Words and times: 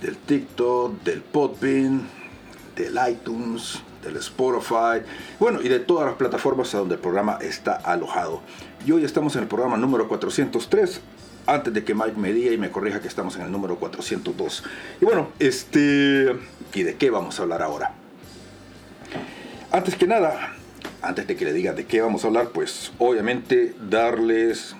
del 0.00 0.16
TikTok, 0.16 1.02
del 1.02 1.22
Podbean, 1.22 2.08
del 2.76 2.98
iTunes, 3.10 3.82
del 4.02 4.16
Spotify, 4.16 5.02
bueno, 5.38 5.60
y 5.62 5.68
de 5.68 5.80
todas 5.80 6.06
las 6.06 6.14
plataformas 6.16 6.74
a 6.74 6.78
donde 6.78 6.94
el 6.94 7.00
programa 7.00 7.38
está 7.40 7.74
alojado. 7.74 8.42
Y 8.86 8.92
hoy 8.92 9.04
estamos 9.04 9.34
en 9.36 9.42
el 9.42 9.48
programa 9.48 9.76
número 9.76 10.08
403, 10.08 11.00
antes 11.46 11.74
de 11.74 11.84
que 11.84 11.94
Mike 11.94 12.16
me 12.16 12.32
diga 12.32 12.52
y 12.52 12.58
me 12.58 12.70
corrija 12.70 13.00
que 13.00 13.08
estamos 13.08 13.36
en 13.36 13.42
el 13.42 13.52
número 13.52 13.76
402. 13.76 14.64
Y 15.00 15.04
bueno, 15.04 15.28
este, 15.38 16.36
¿y 16.74 16.82
de 16.82 16.96
qué 16.96 17.10
vamos 17.10 17.38
a 17.38 17.42
hablar 17.42 17.62
ahora? 17.62 17.94
Antes 19.72 19.96
que 19.96 20.06
nada, 20.06 20.54
antes 21.02 21.26
de 21.26 21.36
que 21.36 21.44
le 21.44 21.52
diga 21.52 21.72
de 21.72 21.86
qué 21.86 22.00
vamos 22.00 22.24
a 22.24 22.28
hablar, 22.28 22.50
pues 22.50 22.92
obviamente 22.98 23.74
darles 23.90 24.74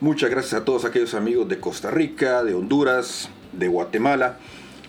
muchas 0.00 0.30
gracias 0.30 0.60
a 0.60 0.64
todos 0.64 0.84
aquellos 0.84 1.14
amigos 1.14 1.48
de 1.48 1.58
Costa 1.58 1.90
Rica, 1.90 2.42
de 2.42 2.54
Honduras, 2.54 3.28
de 3.52 3.68
Guatemala, 3.68 4.38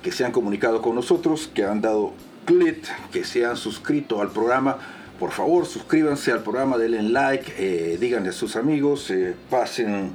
que 0.01 0.11
se 0.11 0.25
han 0.25 0.31
comunicado 0.31 0.81
con 0.81 0.95
nosotros, 0.95 1.49
que 1.53 1.65
han 1.65 1.81
dado 1.81 2.13
clic, 2.45 2.85
que 3.11 3.23
se 3.23 3.45
han 3.45 3.57
suscrito 3.57 4.21
al 4.21 4.31
programa. 4.31 4.77
Por 5.19 5.31
favor, 5.31 5.65
suscríbanse 5.65 6.31
al 6.31 6.43
programa, 6.43 6.77
denle 6.77 7.03
like, 7.03 7.53
eh, 7.57 7.97
díganle 7.99 8.29
a 8.29 8.33
sus 8.33 8.55
amigos, 8.55 9.09
eh, 9.11 9.35
pasen 9.49 10.11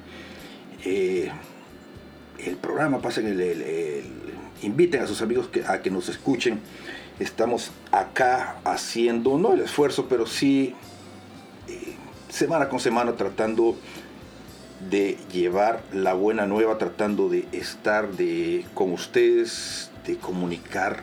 eh, 0.85 1.31
el 2.39 2.57
programa, 2.57 3.01
pasen 3.01 3.27
el, 3.27 4.05
inviten 4.63 5.03
a 5.03 5.07
sus 5.07 5.23
amigos 5.23 5.49
a 5.67 5.79
que 5.79 5.91
nos 5.91 6.09
escuchen. 6.09 6.61
Estamos 7.19 7.71
acá 7.91 8.59
haciendo, 8.65 9.39
no 9.39 9.55
el 9.55 9.61
esfuerzo, 9.61 10.07
pero 10.09 10.27
sí 10.27 10.75
semana 12.29 12.69
con 12.69 12.79
semana 12.79 13.13
tratando 13.17 13.77
de 14.91 15.19
llevar 15.33 15.83
la 15.93 16.15
buena 16.15 16.47
nueva, 16.47 16.79
tratando 16.79 17.29
de 17.29 17.47
estar 17.53 18.13
de, 18.13 18.65
con 18.75 18.93
ustedes, 18.93 19.91
de 20.07 20.17
comunicar 20.17 21.03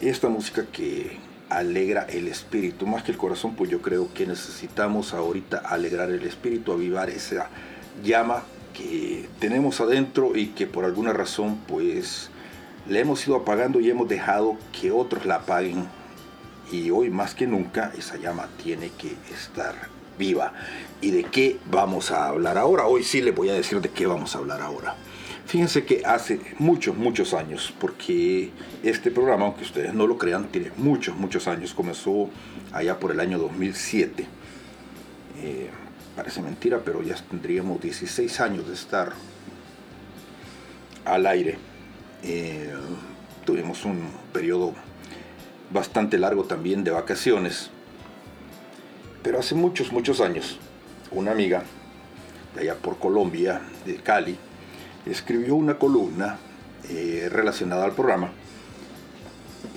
esta 0.00 0.28
música 0.28 0.66
que 0.72 1.18
alegra 1.48 2.02
el 2.02 2.28
espíritu, 2.28 2.86
más 2.86 3.02
que 3.02 3.12
el 3.12 3.18
corazón, 3.18 3.54
pues 3.56 3.70
yo 3.70 3.82
creo 3.82 4.12
que 4.14 4.26
necesitamos 4.26 5.12
ahorita 5.12 5.58
alegrar 5.58 6.10
el 6.10 6.24
espíritu, 6.24 6.72
avivar 6.72 7.10
esa 7.10 7.48
llama 8.04 8.44
que 8.72 9.28
tenemos 9.40 9.80
adentro 9.80 10.36
y 10.36 10.48
que 10.48 10.66
por 10.66 10.84
alguna 10.84 11.12
razón 11.12 11.58
pues 11.66 12.30
le 12.88 13.00
hemos 13.00 13.26
ido 13.26 13.36
apagando 13.36 13.80
y 13.80 13.90
hemos 13.90 14.08
dejado 14.08 14.56
que 14.80 14.92
otros 14.92 15.26
la 15.26 15.36
apaguen 15.36 15.86
y 16.72 16.90
hoy 16.90 17.10
más 17.10 17.34
que 17.34 17.46
nunca 17.46 17.92
esa 17.98 18.16
llama 18.16 18.48
tiene 18.62 18.90
que 18.96 19.16
estar 19.34 19.74
viva. 20.18 20.52
¿Y 21.02 21.12
de 21.12 21.24
qué 21.24 21.58
vamos 21.70 22.10
a 22.10 22.28
hablar 22.28 22.58
ahora? 22.58 22.86
Hoy 22.86 23.04
sí 23.04 23.22
le 23.22 23.30
voy 23.30 23.48
a 23.48 23.54
decir 23.54 23.80
de 23.80 23.88
qué 23.88 24.06
vamos 24.06 24.34
a 24.34 24.38
hablar 24.38 24.60
ahora. 24.60 24.96
Fíjense 25.46 25.84
que 25.84 26.02
hace 26.04 26.40
muchos, 26.58 26.94
muchos 26.94 27.32
años, 27.32 27.72
porque 27.80 28.50
este 28.82 29.10
programa, 29.10 29.46
aunque 29.46 29.64
ustedes 29.64 29.94
no 29.94 30.06
lo 30.06 30.18
crean, 30.18 30.48
tiene 30.48 30.70
muchos, 30.76 31.16
muchos 31.16 31.48
años. 31.48 31.72
Comenzó 31.72 32.28
allá 32.72 33.00
por 33.00 33.12
el 33.12 33.20
año 33.20 33.38
2007. 33.38 34.26
Eh, 35.42 35.70
parece 36.14 36.42
mentira, 36.42 36.82
pero 36.84 37.02
ya 37.02 37.16
tendríamos 37.16 37.80
16 37.80 38.40
años 38.40 38.68
de 38.68 38.74
estar 38.74 39.14
al 41.06 41.26
aire. 41.26 41.56
Eh, 42.22 42.74
tuvimos 43.46 43.86
un 43.86 44.06
periodo 44.34 44.74
bastante 45.72 46.18
largo 46.18 46.44
también 46.44 46.84
de 46.84 46.90
vacaciones. 46.90 47.70
Pero 49.22 49.38
hace 49.38 49.54
muchos, 49.54 49.92
muchos 49.92 50.20
años, 50.20 50.58
una 51.12 51.32
amiga 51.32 51.62
de 52.54 52.62
allá 52.62 52.74
por 52.76 52.98
Colombia, 52.98 53.60
de 53.84 53.96
Cali, 53.96 54.36
escribió 55.06 55.54
una 55.54 55.78
columna 55.78 56.38
eh, 56.88 57.28
relacionada 57.30 57.84
al 57.84 57.92
programa 57.92 58.30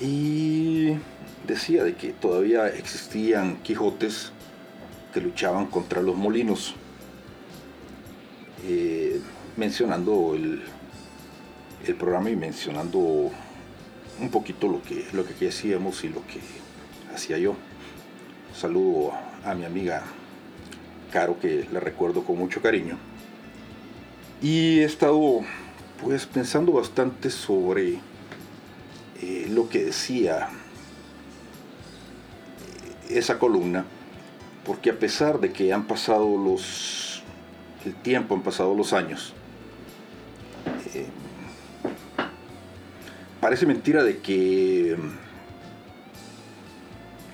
y 0.02 0.94
decía 1.48 1.84
de 1.84 1.96
que 1.96 2.14
todavía 2.14 2.68
existían 2.68 3.58
Quijotes 3.58 4.32
que 5.14 5.22
luchaban 5.22 5.68
contra 5.68 6.02
los 6.02 6.16
molinos, 6.16 6.76
eh, 8.66 9.22
mencionando 9.58 10.34
el, 10.36 10.64
programa 12.00 12.30
y 12.30 12.36
mencionando 12.36 13.00
un 13.00 14.30
poquito 14.32 14.70
lo 14.70 14.82
que, 14.82 15.06
lo 15.12 15.26
que 15.26 15.50
hacíamos 15.50 16.04
y 16.06 16.10
lo 16.10 16.26
que 16.26 16.40
hacía 17.14 17.38
yo. 17.38 17.56
Saludo 18.56 19.12
a 19.44 19.54
mi 19.54 19.66
amiga 19.66 20.04
Caro, 21.14 21.40
que 21.40 21.68
la 21.72 21.80
recuerdo 21.80 22.24
con 22.24 22.40
mucho 22.40 22.60
cariño. 22.60 22.98
Y 24.42 24.80
he 24.80 24.84
estado 24.84 25.42
pues 26.04 26.26
pensando 26.26 26.72
bastante 26.72 27.30
sobre 27.30 28.00
eh, 29.22 29.46
lo 29.52 29.70
que 29.70 29.86
decía 29.86 30.50
eh, 33.10 33.20
esa 33.20 33.38
columna, 33.38 33.86
porque 34.66 34.90
a 34.90 34.98
pesar 34.98 35.40
de 35.40 35.54
que 35.54 35.72
han 35.72 35.86
pasado 35.86 36.36
los 36.36 37.22
el 37.86 37.94
tiempo, 37.94 38.34
han 38.34 38.42
pasado 38.42 38.74
los 38.74 38.92
años, 38.92 39.36
eh, 40.96 41.06
parece 43.40 43.68
mentira 43.68 44.04
de 44.04 44.18
que 44.18 44.98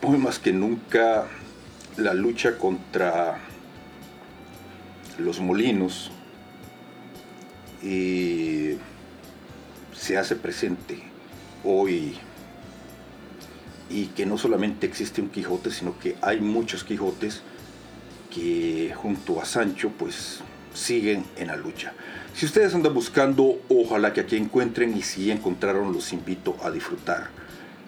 hoy 0.02 0.18
más 0.18 0.38
que 0.38 0.52
nunca 0.52 1.28
la 1.96 2.14
lucha 2.14 2.58
contra 2.58 3.40
los 5.20 5.40
molinos 5.40 6.12
y 7.82 8.76
se 9.94 10.18
hace 10.18 10.36
presente 10.36 11.02
hoy 11.64 12.18
y 13.90 14.08
que 14.08 14.26
no 14.26 14.38
solamente 14.38 14.86
existe 14.86 15.22
un 15.22 15.30
Quijote, 15.30 15.72
sino 15.72 15.98
que 16.00 16.16
hay 16.22 16.40
muchos 16.40 16.84
Quijotes 16.84 17.42
que 18.34 18.94
junto 18.96 19.42
a 19.42 19.46
Sancho 19.46 19.92
pues 19.98 20.42
siguen 20.74 21.26
en 21.38 21.48
la 21.48 21.58
lucha. 21.58 21.94
Si 22.34 22.46
ustedes 22.46 22.74
andan 22.76 22.94
buscando, 22.94 23.60
ojalá 23.70 24.14
que 24.14 24.22
aquí 24.22 24.36
encuentren 24.38 24.96
y 24.96 25.02
si 25.02 25.32
encontraron 25.32 25.92
los 25.92 26.14
invito 26.14 26.56
a 26.64 26.72
disfrutar. 26.72 27.30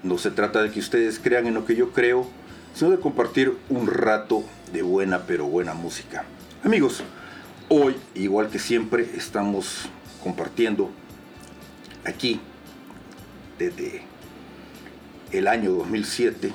No 0.03 0.17
se 0.17 0.31
trata 0.31 0.63
de 0.63 0.71
que 0.71 0.79
ustedes 0.79 1.19
crean 1.19 1.45
en 1.45 1.53
lo 1.53 1.65
que 1.65 1.75
yo 1.75 1.91
creo, 1.91 2.27
sino 2.73 2.91
de 2.91 2.99
compartir 2.99 3.55
un 3.69 3.87
rato 3.87 4.43
de 4.73 4.81
buena 4.81 5.27
pero 5.27 5.45
buena 5.45 5.73
música. 5.73 6.25
Amigos, 6.63 7.03
Hoy, 7.73 7.95
igual 8.15 8.49
que 8.49 8.59
siempre, 8.59 9.09
estamos 9.15 9.87
compartiendo 10.21 10.91
aquí 12.03 12.41
desde 13.57 14.01
el 15.31 15.47
año 15.47 15.71
2007, 15.71 16.51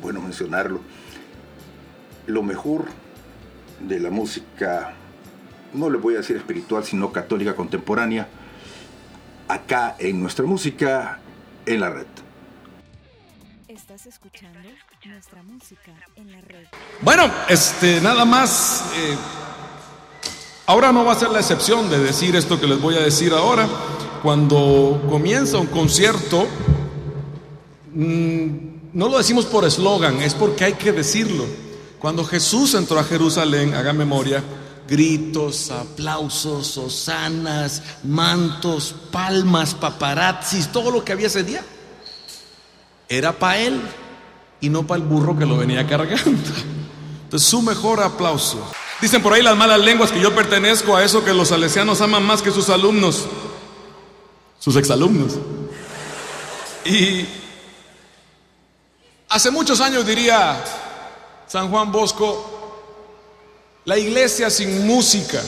bueno 0.00 0.20
mencionarlo, 0.20 0.82
lo 2.28 2.44
mejor 2.44 2.84
de 3.80 3.98
la 3.98 4.10
música, 4.10 4.94
no 5.72 5.90
le 5.90 5.98
voy 5.98 6.14
a 6.14 6.18
decir 6.18 6.36
espiritual, 6.36 6.84
sino 6.84 7.10
católica 7.10 7.56
contemporánea, 7.56 8.28
acá 9.48 9.96
en 9.98 10.20
nuestra 10.20 10.46
música 10.46 11.18
en 11.66 11.80
la 11.80 11.90
red. 11.90 12.23
Estás 13.94 14.14
escuchando 14.14 14.58
nuestra 15.04 15.40
música 15.44 15.92
en 16.16 16.32
la 16.32 16.40
red. 16.40 16.66
Bueno, 17.00 17.30
este, 17.48 18.00
nada 18.00 18.24
más. 18.24 18.86
Eh, 18.96 19.16
ahora 20.66 20.90
no 20.90 21.04
va 21.04 21.12
a 21.12 21.14
ser 21.14 21.30
la 21.30 21.38
excepción 21.38 21.88
de 21.88 22.00
decir 22.00 22.34
esto 22.34 22.60
que 22.60 22.66
les 22.66 22.80
voy 22.80 22.96
a 22.96 23.00
decir 23.00 23.32
ahora. 23.32 23.68
Cuando 24.20 25.00
comienza 25.08 25.58
un 25.58 25.68
concierto, 25.68 26.48
mm, 27.94 28.46
no 28.94 29.08
lo 29.08 29.18
decimos 29.18 29.46
por 29.46 29.64
eslogan, 29.64 30.20
es 30.22 30.34
porque 30.34 30.64
hay 30.64 30.72
que 30.72 30.90
decirlo. 30.90 31.46
Cuando 32.00 32.24
Jesús 32.24 32.74
entró 32.74 32.98
a 32.98 33.04
Jerusalén, 33.04 33.74
haga 33.74 33.92
memoria, 33.92 34.42
gritos, 34.88 35.70
aplausos, 35.70 36.76
hosanas, 36.78 37.80
mantos, 38.02 38.92
palmas, 39.12 39.72
paparazzis, 39.72 40.72
todo 40.72 40.90
lo 40.90 41.04
que 41.04 41.12
había 41.12 41.28
ese 41.28 41.44
día 41.44 41.64
era 43.16 43.32
para 43.32 43.58
él 43.58 43.80
y 44.60 44.68
no 44.68 44.86
para 44.86 45.02
el 45.02 45.06
burro 45.06 45.38
que 45.38 45.46
lo 45.46 45.56
venía 45.56 45.86
cargando. 45.86 46.50
Entonces, 47.24 47.48
su 47.48 47.62
mejor 47.62 48.02
aplauso. 48.02 48.64
Dicen 49.00 49.22
por 49.22 49.32
ahí 49.32 49.42
las 49.42 49.56
malas 49.56 49.80
lenguas 49.80 50.10
que 50.10 50.20
yo 50.20 50.34
pertenezco 50.34 50.96
a 50.96 51.04
eso 51.04 51.24
que 51.24 51.34
los 51.34 51.48
salesianos 51.48 52.00
aman 52.00 52.22
más 52.22 52.42
que 52.42 52.50
sus 52.50 52.68
alumnos, 52.70 53.26
sus 54.58 54.76
exalumnos. 54.76 55.34
Y 56.84 57.26
hace 59.28 59.50
muchos 59.50 59.80
años 59.80 60.06
diría 60.06 60.62
San 61.46 61.70
Juan 61.70 61.90
Bosco, 61.90 62.52
la 63.84 63.98
iglesia 63.98 64.48
sin 64.48 64.86
música 64.86 65.42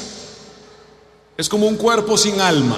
es 1.37 1.49
como 1.49 1.67
un 1.67 1.77
cuerpo 1.77 2.19
sin 2.19 2.41
alma. 2.41 2.77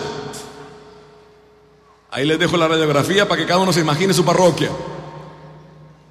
Ahí 2.18 2.24
les 2.24 2.36
dejo 2.36 2.56
la 2.56 2.66
radiografía 2.66 3.28
para 3.28 3.40
que 3.40 3.46
cada 3.46 3.60
uno 3.60 3.72
se 3.72 3.78
imagine 3.78 4.12
su 4.12 4.24
parroquia. 4.24 4.70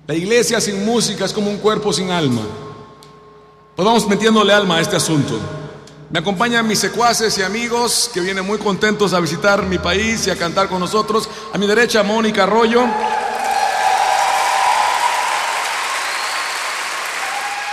La 0.07 0.15
iglesia 0.15 0.61
sin 0.61 0.85
música 0.85 1.25
es 1.25 1.33
como 1.33 1.49
un 1.49 1.57
cuerpo 1.57 1.91
sin 1.91 2.11
alma. 2.11 2.43
Pues 3.75 3.85
vamos 3.85 4.07
metiéndole 4.07 4.53
alma 4.53 4.77
a 4.77 4.79
este 4.79 4.95
asunto. 4.95 5.37
Me 6.09 6.19
acompañan 6.19 6.65
mis 6.65 6.79
secuaces 6.79 7.37
y 7.37 7.41
amigos 7.41 8.09
que 8.13 8.21
vienen 8.21 8.47
muy 8.47 8.57
contentos 8.57 9.13
a 9.13 9.19
visitar 9.19 9.63
mi 9.63 9.79
país 9.79 10.25
y 10.27 10.29
a 10.29 10.37
cantar 10.37 10.69
con 10.69 10.79
nosotros. 10.79 11.27
A 11.53 11.57
mi 11.57 11.67
derecha, 11.67 12.03
Mónica 12.03 12.43
Arroyo. 12.43 12.85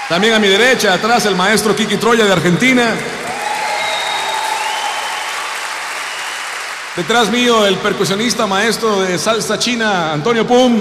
También 0.08 0.34
a 0.34 0.40
mi 0.40 0.48
derecha, 0.48 0.92
atrás, 0.92 1.24
el 1.26 1.36
maestro 1.36 1.76
Kiki 1.76 1.98
Troya 1.98 2.24
de 2.24 2.32
Argentina. 2.32 2.96
Detrás 6.96 7.28
mío 7.28 7.66
el 7.66 7.76
percusionista 7.78 8.46
maestro 8.46 9.00
de 9.00 9.18
salsa 9.18 9.58
china, 9.58 10.12
Antonio 10.12 10.46
Pum. 10.46 10.80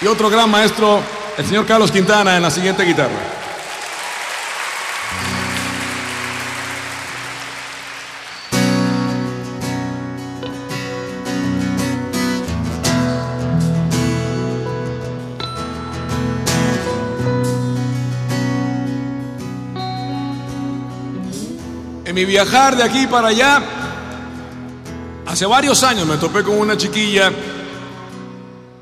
Y 0.00 0.06
otro 0.06 0.30
gran 0.30 0.48
maestro, 0.50 1.02
el 1.36 1.44
señor 1.44 1.66
Carlos 1.66 1.92
Quintana 1.92 2.36
en 2.36 2.42
la 2.42 2.50
siguiente 2.50 2.82
guitarra. 2.84 3.37
Viajar 22.24 22.76
de 22.76 22.82
aquí 22.82 23.06
para 23.06 23.28
allá, 23.28 23.62
hace 25.26 25.46
varios 25.46 25.82
años 25.82 26.06
me 26.06 26.16
topé 26.16 26.42
con 26.42 26.58
una 26.58 26.76
chiquilla 26.76 27.30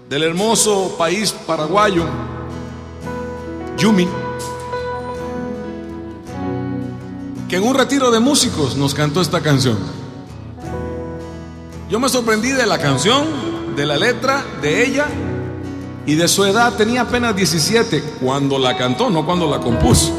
del 0.09 0.23
hermoso 0.23 0.95
país 0.97 1.33
paraguayo, 1.33 2.05
Yumi, 3.77 4.09
que 7.49 7.57
en 7.57 7.65
un 7.65 7.75
retiro 7.75 8.11
de 8.11 8.21
músicos 8.21 8.77
nos 8.77 8.95
cantó 8.95 9.21
esta 9.21 9.41
canción. 9.41 9.79
Yo 11.89 12.01
me 12.01 12.09
sorprendí 12.09 12.51
de 12.51 12.67
la 12.67 12.79
canción, 12.79 13.25
de 13.77 13.87
la 13.87 13.97
letra, 13.97 14.45
de 14.61 14.85
ella, 14.85 15.07
Y 16.07 16.15
de 16.15 16.29
su 16.29 16.45
edad 16.45 16.75
tenía 16.75 17.03
apenas 17.03 17.35
17 17.35 18.01
cuando 18.21 18.61
la 18.61 18.77
cantó, 18.77 19.11
no 19.11 19.27
cuando 19.27 19.51
la 19.51 19.59
compuso. 19.59 20.13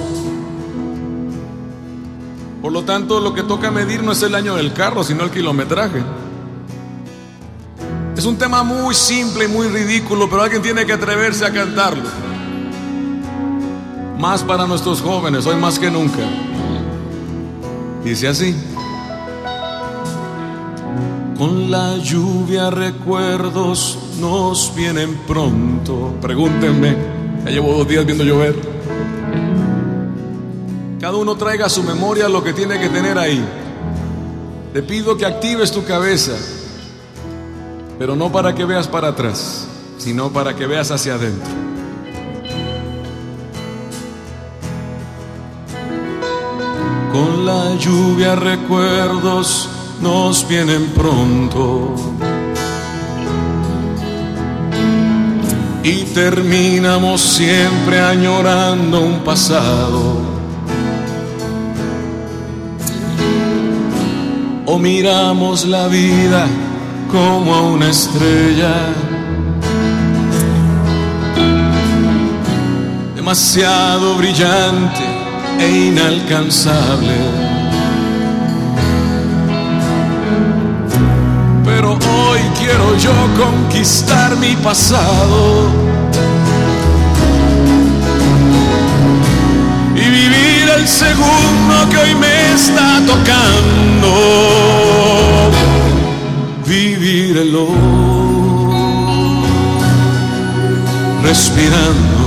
Por 2.68 2.74
lo 2.74 2.84
tanto, 2.84 3.22
lo 3.22 3.34
que 3.34 3.44
toca 3.44 3.72
medir 3.72 4.04
no 4.04 4.12
es 4.12 4.22
el 4.24 4.36
año 4.36 4.58
del 4.58 4.74
carro, 4.74 5.02
sino 5.02 5.24
el 5.24 5.32
kilometraje. 5.32 6.04
Es 8.18 8.26
un 8.26 8.38
tema 8.38 8.62
muy 8.62 8.94
simple 8.94 9.46
y 9.46 9.48
muy 9.48 9.70
ridículo, 9.70 10.30
pero 10.30 10.42
alguien 10.42 10.62
tiene 10.62 10.86
que 10.86 10.92
atreverse 10.92 11.46
a 11.46 11.54
cantarlo. 11.54 12.04
Más 14.20 14.44
para 14.44 14.68
nuestros 14.68 15.02
jóvenes, 15.02 15.46
hoy 15.46 15.56
más 15.56 15.80
que 15.80 15.90
nunca. 15.90 16.28
Dice 18.04 18.28
así. 18.28 18.54
Con 21.38 21.72
la 21.72 21.96
lluvia 21.96 22.70
recuerdos 22.70 23.98
nos 24.20 24.76
vienen 24.76 25.16
pronto. 25.26 26.16
Pregúntenme, 26.22 26.98
ya 27.46 27.50
llevo 27.50 27.72
dos 27.78 27.88
días 27.88 28.06
viendo 28.06 28.26
llover. 28.26 28.77
Cada 31.08 31.20
uno 31.20 31.38
traiga 31.38 31.68
a 31.68 31.70
su 31.70 31.84
memoria 31.84 32.28
lo 32.28 32.44
que 32.44 32.52
tiene 32.52 32.82
que 32.82 32.90
tener 32.90 33.18
ahí. 33.18 33.42
Te 34.74 34.84
pido 34.84 35.16
que 35.16 35.26
actives 35.26 35.72
tu 35.72 35.86
cabeza, 35.86 36.34
pero 37.98 38.14
no 38.18 38.30
para 38.30 38.54
que 38.54 38.66
veas 38.66 38.90
para 38.90 39.08
atrás, 39.08 39.70
sino 39.98 40.34
para 40.34 40.54
que 40.54 40.68
veas 40.68 40.92
hacia 40.92 41.14
adentro. 41.14 41.48
Con 47.14 47.46
la 47.46 47.74
lluvia 47.76 48.36
recuerdos 48.36 49.70
nos 50.02 50.46
vienen 50.46 50.88
pronto. 50.88 51.96
Y 55.84 56.04
terminamos 56.14 57.22
siempre 57.22 58.02
añorando 58.02 59.00
un 59.00 59.20
pasado. 59.20 60.27
O 64.70 64.78
miramos 64.78 65.66
la 65.66 65.88
vida 65.88 66.46
como 67.10 67.56
a 67.56 67.62
una 67.62 67.90
estrella. 67.90 68.74
Demasiado 73.16 74.16
brillante 74.16 75.06
e 75.58 75.88
inalcanzable. 75.88 77.16
Pero 81.64 81.94
hoy 81.94 82.42
quiero 82.60 82.98
yo 82.98 83.14
conquistar 83.42 84.36
mi 84.36 84.54
pasado 84.58 85.97
el 90.78 90.88
segundo 90.88 91.90
que 91.90 91.98
hoy 91.98 92.16
me 92.16 92.54
está 92.54 93.02
tocando. 93.06 94.12
Vivir 96.66 97.38
respirando 101.24 102.18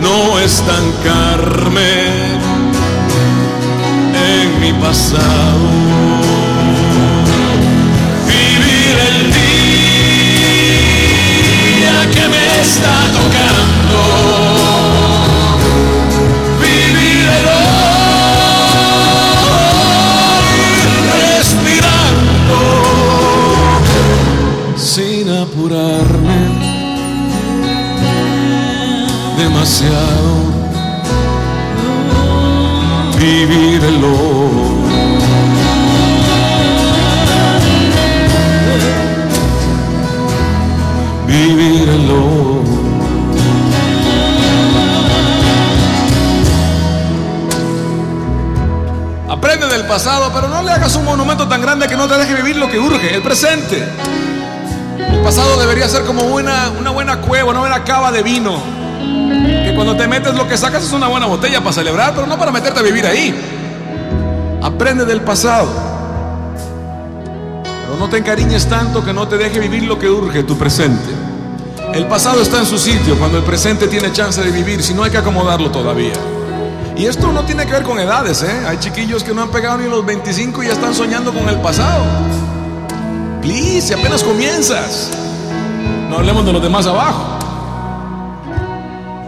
no 0.00 0.38
estancarme 0.38 1.92
en 4.32 4.60
mi 4.60 4.72
pasado. 4.74 5.68
Vivir 8.26 8.96
el 9.10 9.32
día 9.32 9.56
que 12.14 12.24
me 12.28 12.44
está 12.60 12.94
tocando. 13.18 14.33
Vivir 33.18 33.82
el. 33.82 34.00
Vivir 41.26 41.88
el. 41.88 42.10
Aprende 49.28 49.66
del 49.66 49.86
pasado, 49.86 50.30
pero 50.32 50.48
no 50.48 50.62
le 50.62 50.70
hagas 50.70 50.94
un 50.96 51.04
monumento 51.04 51.48
tan 51.48 51.60
grande 51.60 51.88
que 51.88 51.96
no 51.96 52.06
te 52.06 52.16
deje 52.18 52.34
vivir 52.34 52.56
lo 52.56 52.70
que 52.70 52.78
urge, 52.78 53.14
el 53.14 53.22
presente. 53.22 53.82
El 55.10 55.20
pasado 55.22 55.58
debería 55.58 55.88
ser 55.88 56.04
como 56.04 56.22
una, 56.22 56.70
una 56.78 56.90
buena 56.90 57.20
cueva, 57.20 57.50
una 57.50 57.60
buena 57.60 57.82
cava 57.82 58.12
de 58.12 58.22
vino. 58.22 58.73
Cuando 59.74 59.96
te 59.96 60.06
metes 60.06 60.34
lo 60.34 60.46
que 60.46 60.56
sacas 60.56 60.84
es 60.84 60.92
una 60.92 61.08
buena 61.08 61.26
botella 61.26 61.60
para 61.60 61.72
celebrar, 61.72 62.14
pero 62.14 62.26
no 62.26 62.38
para 62.38 62.52
meterte 62.52 62.80
a 62.80 62.82
vivir 62.82 63.06
ahí. 63.06 63.34
Aprende 64.62 65.04
del 65.04 65.20
pasado. 65.22 65.68
Pero 67.62 67.96
no 67.98 68.08
te 68.08 68.18
encariñes 68.18 68.68
tanto 68.68 69.04
que 69.04 69.12
no 69.12 69.26
te 69.26 69.36
deje 69.36 69.58
vivir 69.58 69.82
lo 69.82 69.98
que 69.98 70.08
urge, 70.08 70.44
tu 70.44 70.56
presente. 70.56 71.10
El 71.92 72.06
pasado 72.06 72.40
está 72.40 72.58
en 72.58 72.66
su 72.66 72.78
sitio 72.78 73.16
cuando 73.18 73.38
el 73.38 73.44
presente 73.44 73.86
tiene 73.88 74.10
chance 74.12 74.42
de 74.42 74.50
vivir, 74.50 74.82
si 74.82 74.94
no 74.94 75.04
hay 75.04 75.10
que 75.10 75.18
acomodarlo 75.18 75.70
todavía. 75.70 76.14
Y 76.96 77.06
esto 77.06 77.32
no 77.32 77.42
tiene 77.42 77.66
que 77.66 77.72
ver 77.72 77.82
con 77.82 77.98
edades, 77.98 78.42
¿eh? 78.42 78.64
Hay 78.66 78.78
chiquillos 78.78 79.24
que 79.24 79.34
no 79.34 79.42
han 79.42 79.50
pegado 79.50 79.78
ni 79.78 79.88
los 79.88 80.06
25 80.06 80.62
y 80.62 80.66
ya 80.66 80.72
están 80.72 80.94
soñando 80.94 81.32
con 81.32 81.48
el 81.48 81.56
pasado. 81.60 82.04
Please, 83.42 83.88
si 83.88 83.92
apenas 83.92 84.22
comienzas. 84.22 85.10
No 86.08 86.16
hablemos 86.16 86.46
de 86.46 86.52
los 86.52 86.62
demás 86.62 86.86
abajo. 86.86 87.33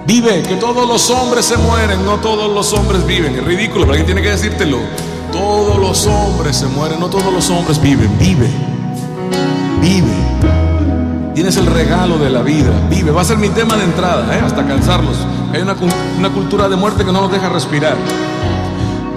Vive, 0.07 0.43
que 0.43 0.55
todos 0.55 0.87
los 0.87 1.11
hombres 1.11 1.47
se 1.47 1.57
mueren, 1.57 2.05
no 2.05 2.19
todos 2.19 2.53
los 2.55 2.73
hombres 2.73 3.05
viven. 3.05 3.35
Es 3.35 3.45
ridículo, 3.45 3.81
pero 3.81 3.93
alguien 3.93 4.07
tiene 4.07 4.23
que 4.23 4.31
decírtelo. 4.31 4.79
Todos 5.33 5.79
los 5.81 6.07
hombres 6.07 6.57
se 6.57 6.67
mueren, 6.67 7.01
no 7.01 7.09
todos 7.09 7.33
los 7.33 7.51
hombres 7.51 7.81
viven. 7.83 8.17
Vive, 8.17 8.49
vive. 9.81 10.15
Tienes 11.35 11.57
el 11.57 11.67
regalo 11.67 12.19
de 12.19 12.31
la 12.31 12.43
vida. 12.43 12.71
Vive, 12.89 13.11
va 13.11 13.23
a 13.23 13.25
ser 13.25 13.37
mi 13.39 13.49
tema 13.49 13.77
de 13.77 13.83
entrada, 13.83 14.33
¿eh? 14.37 14.41
hasta 14.45 14.65
cansarlos. 14.65 15.17
Hay 15.53 15.63
una, 15.63 15.75
una 16.19 16.31
cultura 16.31 16.69
de 16.69 16.77
muerte 16.77 17.05
que 17.05 17.13
no 17.13 17.23
nos 17.23 17.33
deja 17.33 17.49
respirar. 17.49 17.97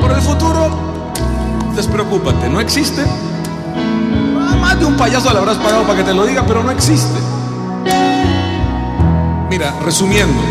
Por 0.01 0.11
el 0.11 0.21
futuro, 0.21 0.71
despreocúpate, 1.75 2.49
no 2.49 2.59
existe. 2.59 3.03
Más 4.59 4.79
de 4.79 4.85
un 4.85 4.97
payaso 4.97 5.31
le 5.31 5.37
habrás 5.37 5.57
pagado 5.57 5.83
para 5.83 5.99
que 5.99 6.03
te 6.03 6.15
lo 6.15 6.25
diga, 6.25 6.43
pero 6.47 6.63
no 6.63 6.71
existe. 6.71 7.19
Mira, 9.49 9.73
resumiendo, 9.83 10.41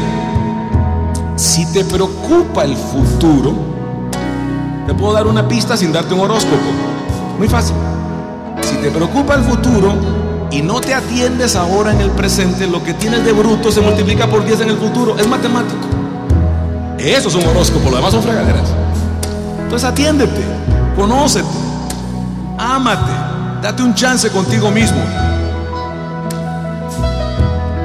si 1.38 1.64
te 1.66 1.85
preocupa 1.85 2.64
el 2.64 2.76
futuro, 2.76 3.54
te 4.87 4.95
puedo 4.95 5.12
dar 5.12 5.26
una 5.26 5.47
pista 5.47 5.76
sin 5.76 5.92
darte 5.92 6.12
un 6.12 6.21
horóscopo. 6.21 6.57
Muy 7.38 7.49
fácil. 7.49 7.76
Si 8.62 8.76
te 8.76 8.90
preocupa 8.90 9.37
el 9.37 9.45
futuro 9.45 9.95
y 10.50 10.62
no 10.62 10.80
te 10.80 10.95
atiendes 10.95 11.54
ahora 11.54 11.92
en 11.92 12.00
el 12.00 12.11
presente, 12.11 12.66
lo 12.66 12.83
que 12.83 12.92
tienes 12.95 13.25
de 13.25 13.33
bruto 13.33 13.71
se 13.71 13.80
multiplica 13.80 14.26
por 14.26 14.45
10 14.45 14.62
en 14.62 14.71
el 14.71 14.78
futuro. 14.78 15.16
Es 15.16 15.28
matemático. 15.28 15.87
Eso 16.99 17.28
es 17.28 17.35
un 17.37 17.47
horóscopo, 17.47 17.88
lo 17.88 17.97
demás 17.97 18.12
son 18.12 18.23
fregaderas. 18.23 18.68
Entonces 19.62 19.88
atiéndete, 19.88 20.42
conócete, 20.97 21.47
ámate, 22.59 23.12
date 23.62 23.83
un 23.85 23.95
chance 23.95 24.28
contigo 24.30 24.73
mismo. 24.73 24.99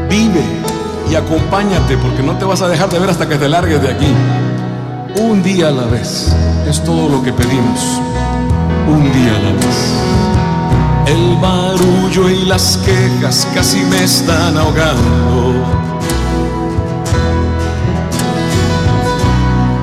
Vive 0.10 0.72
y 1.10 1.15
acompáñate 1.15 1.98
porque 1.98 2.24
no 2.24 2.38
te 2.38 2.45
vas 2.45 2.62
a 2.62 2.67
dejar 2.67 2.89
de 2.89 3.00
ver 3.00 3.10
hasta 3.10 3.27
que 3.27 3.36
te 3.36 3.50
largues 3.50 3.81
de 3.81 3.91
aquí. 3.91 4.13
Un 5.15 5.43
día 5.43 5.67
a 5.67 5.72
la 5.72 5.86
vez 5.86 6.33
es 6.67 6.83
todo 6.83 7.10
lo 7.10 7.24
que 7.24 7.31
pedimos. 7.31 7.79
Un 8.88 9.12
día 9.12 9.36
a 9.36 9.39
la 9.39 9.51
vez. 9.51 10.03
El 11.05 11.36
barullo 11.41 12.29
y 12.29 12.45
las 12.45 12.77
quejas 12.77 13.48
casi 13.53 13.79
me 13.83 14.03
están 14.03 14.57
ahogando. 14.57 15.53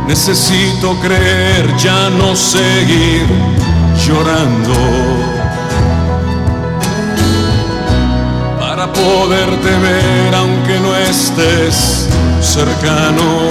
Necesito 0.09 0.99
creer, 1.00 1.77
ya 1.77 2.11
no 2.11 2.35
seguir 2.35 3.27
llorando. 4.05 4.75
Para 8.59 8.93
poderte 8.93 9.71
ver 9.71 10.35
aunque 10.35 10.70
estés 11.09 12.09
cercano. 12.40 13.50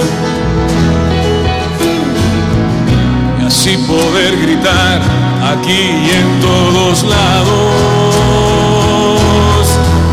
Y 3.40 3.46
así 3.46 3.76
poder 3.78 4.36
gritar 4.36 5.00
aquí 5.52 5.80
y 6.06 6.10
en 6.10 6.40
todos 6.40 7.02
lados. 7.04 7.48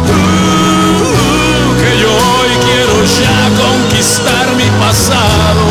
Uh, 0.09 1.81
que 1.81 1.99
yo 2.01 2.09
hoy 2.09 2.51
quiero 2.65 3.05
ya 3.05 3.39
conquistar 3.63 4.45
mi 4.55 4.69
pasado. 4.79 5.63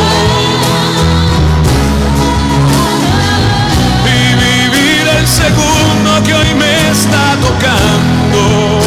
Y 4.05 4.19
vivir 4.45 5.07
el 5.19 5.27
segundo 5.27 6.23
que 6.25 6.33
hoy 6.33 6.53
me 6.55 6.91
está 6.91 7.35
tocando. 7.41 8.86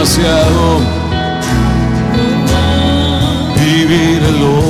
demasiado. 0.00 0.80
Vivirlo. 3.56 4.60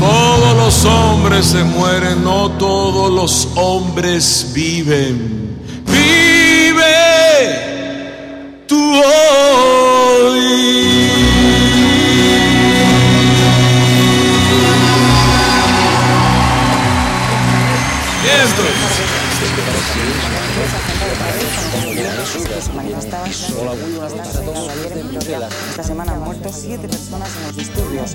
Todos 0.00 0.56
los 0.56 0.84
hombres 0.84 1.46
se 1.46 1.64
mueren, 1.64 2.24
no 2.24 2.50
todos 2.52 3.12
los 3.12 3.48
hombres 3.56 4.50
viven. 4.54 5.51
Siete 26.62 26.86
personas 26.86 27.28
en 27.36 27.42
los 27.42 27.56
disturbios. 27.56 28.14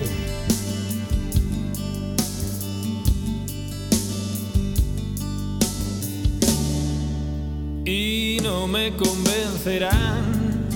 Y 7.84 8.40
no 8.42 8.68
me 8.68 8.96
convencerán, 8.96 10.70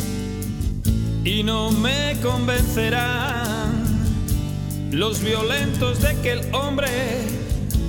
y 1.24 1.44
no 1.44 1.72
me 1.72 2.18
convencerán 2.22 3.72
los 4.92 5.22
violentos 5.22 6.02
de 6.02 6.20
que 6.22 6.34
el 6.34 6.54
hombre 6.54 6.90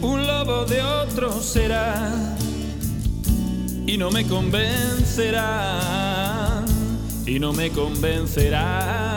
un 0.00 0.24
lobo 0.26 0.64
de 0.64 0.80
otro 0.82 1.42
será 1.42 2.36
y 3.86 3.98
no 3.98 4.10
me 4.10 4.26
convencerán 4.26 6.64
y 7.26 7.38
no 7.38 7.52
me 7.52 7.70
convencerán 7.70 9.11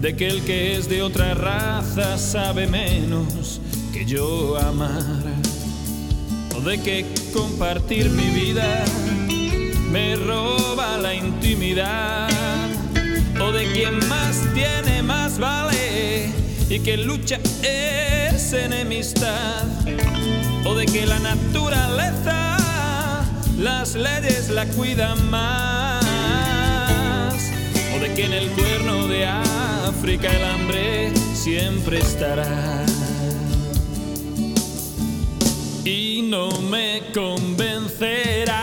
de 0.00 0.14
que 0.14 0.28
el 0.28 0.42
que 0.42 0.76
es 0.76 0.88
de 0.88 1.02
otra 1.02 1.34
raza 1.34 2.18
sabe 2.18 2.66
menos 2.66 3.60
que 3.92 4.04
yo 4.04 4.56
amar. 4.58 5.02
O 6.56 6.60
de 6.60 6.80
que 6.80 7.06
compartir 7.32 8.10
mi 8.10 8.28
vida 8.28 8.84
me 9.90 10.16
roba 10.16 10.98
la 10.98 11.14
intimidad. 11.14 12.28
O 13.40 13.52
de 13.52 13.70
quien 13.72 13.98
más 14.08 14.42
tiene 14.54 15.02
más 15.02 15.38
vale 15.38 16.30
y 16.68 16.80
que 16.80 16.96
lucha 16.96 17.38
es 17.62 18.52
enemistad. 18.52 19.64
O 20.64 20.74
de 20.74 20.86
que 20.86 21.06
la 21.06 21.18
naturaleza 21.18 22.56
las 23.58 23.94
leyes 23.94 24.50
la 24.50 24.66
cuidan 24.66 25.30
más. 25.30 26.04
O 27.94 28.00
de 28.00 28.12
que 28.14 28.26
en 28.26 28.32
el 28.32 28.50
cuerno 28.50 29.06
de 29.06 29.26
África 29.86 30.28
el 30.28 30.44
hambre 30.44 31.12
siempre 31.32 31.98
estará. 32.00 32.84
Y 35.84 36.22
no 36.22 36.50
me 36.62 37.02
convencerán 37.14 38.56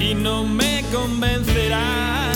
y 0.00 0.14
no 0.14 0.44
me 0.44 0.82
convencerán 0.90 2.32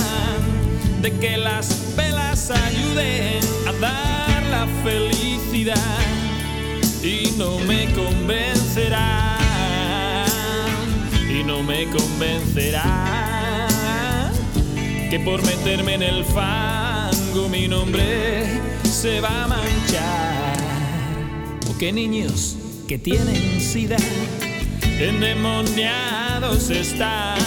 de 1.01 1.11
que 1.19 1.39
las 1.39 1.97
velas 1.97 2.51
ayuden 2.51 3.41
a 3.67 3.73
dar 3.81 4.43
la 4.51 4.67
felicidad. 4.85 5.99
Y 7.03 7.33
no 7.39 7.59
me 7.61 7.91
convencerá 7.95 9.37
y 11.31 11.43
no 11.45 11.63
me 11.63 11.87
convencerá 11.87 13.18
que 15.11 15.19
por 15.21 15.43
meterme 15.45 15.95
en 15.95 16.03
el 16.03 16.25
fango 16.25 17.49
mi 17.49 17.67
nombre 17.67 18.45
se 18.83 19.21
va 19.21 19.45
a 19.45 19.49
manchar. 19.49 20.57
O 21.71 21.79
que 21.79 21.93
niños 21.93 22.57
que 22.87 22.99
tienen 22.99 23.61
sida 23.61 23.97
endemoniados 24.99 26.71
están. 26.71 27.39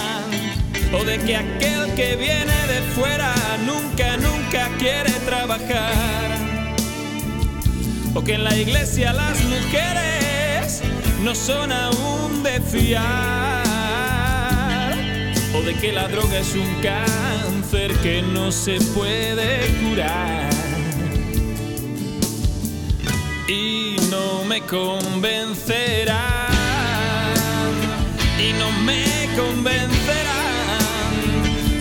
O 0.94 1.04
de 1.04 1.20
que 1.20 1.36
aquel 1.36 1.94
que 1.96 2.16
viene 2.16 2.68
de 2.68 2.82
fuera 2.96 3.34
nunca, 3.66 4.18
nunca 4.18 4.70
quiere 4.78 5.12
trabajar, 5.26 6.38
o 8.14 8.22
que 8.22 8.34
en 8.34 8.44
la 8.44 8.58
iglesia 8.58 9.14
las 9.14 9.42
mujeres 9.44 10.82
no 11.24 11.34
son 11.34 11.72
aún 11.72 12.44
de 12.44 12.60
fiar, 12.60 13.51
o 15.54 15.62
de 15.62 15.74
que 15.76 15.92
la 15.92 16.08
droga 16.08 16.40
es 16.40 16.56
un 16.56 16.82
cáncer 16.82 17.94
que 18.02 18.22
no 18.22 18.52
se 18.52 18.80
puede 18.94 19.68
curar. 19.82 20.50
Y 23.48 23.98
no 24.10 24.44
me 24.46 24.62
convencerán, 24.62 26.18
y 28.40 28.54
no 28.54 28.72
me 28.84 29.28
convencerán 29.36 30.32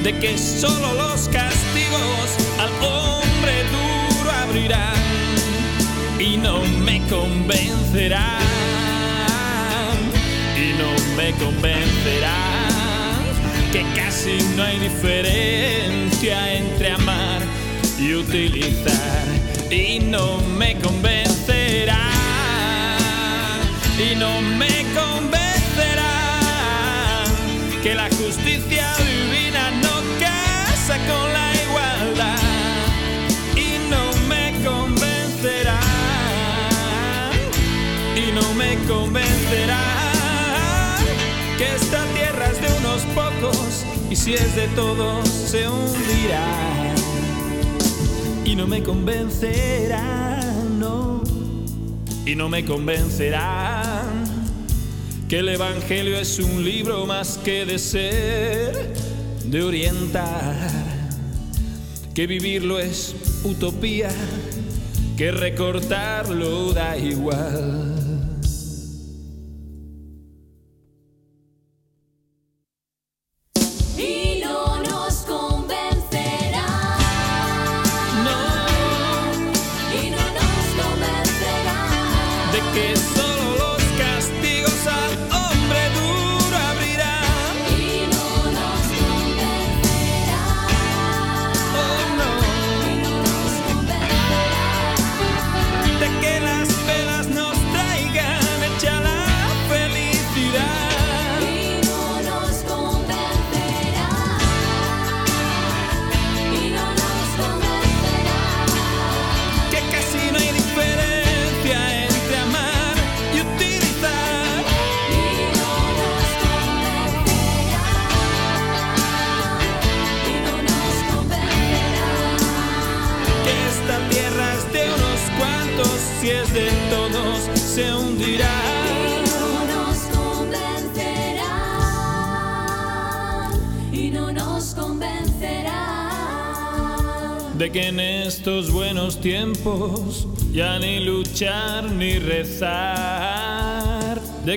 de 0.03 0.19
que 0.19 0.37
solo 0.37 0.95
los 0.95 1.29
castigos 1.29 2.37
al 2.59 2.73
hombre 2.85 3.65
duro 3.71 4.31
abrirán 4.43 4.95
y 6.19 6.37
no 6.39 6.63
me 6.85 7.01
convencerán 7.09 8.41
y 10.57 10.73
no 10.79 11.17
me 11.17 11.33
convencerán 11.33 12.50
que 13.73 13.85
casi 13.95 14.39
no 14.57 14.63
hay 14.63 14.79
diferencia 14.79 16.55
entre 16.55 16.91
amar 16.93 17.41
y 17.99 18.15
utilizar. 18.15 19.25
Y 19.71 20.01
no 20.01 20.39
me 20.59 20.77
convencerán 20.79 21.99
y 23.99 24.17
no 24.17 24.41
me 24.41 24.85
convencerán 24.95 25.31
que 27.83 27.95
la 27.95 28.09
justicia 28.11 28.97
con 31.07 31.33
la 31.33 31.53
igualdad. 31.65 32.37
Y 33.55 33.79
no 33.89 34.13
me 34.29 34.53
convencerá 34.65 35.81
y 38.17 38.33
no 38.33 38.55
me 38.55 38.77
convencerá 38.89 39.81
que 41.57 41.75
esta 41.75 42.05
tierra 42.07 42.30
pocos 43.15 43.85
y 44.11 44.17
si 44.17 44.35
es 44.35 44.55
de 44.57 44.69
todos 44.69 45.29
se 45.29 45.69
hundirá 45.69 46.95
y 48.45 48.57
no 48.57 48.67
me 48.67 48.83
convencerá 48.83 50.41
no 50.79 51.23
y 52.27 52.35
no 52.35 52.49
me 52.49 52.65
convencerá 52.65 54.03
que 55.29 55.39
el 55.39 55.49
Evangelio 55.49 56.19
es 56.19 56.39
un 56.41 56.65
libro 56.65 57.07
más 57.07 57.39
que 57.39 57.65
de 57.65 57.79
ser 57.79 58.95
de 59.51 59.63
orientar, 59.65 60.57
que 62.15 62.27
vivirlo 62.27 62.79
es 62.79 63.15
utopía, 63.43 64.11
que 65.17 65.33
recortarlo 65.33 66.73
da 66.73 66.97
igual. 66.97 68.10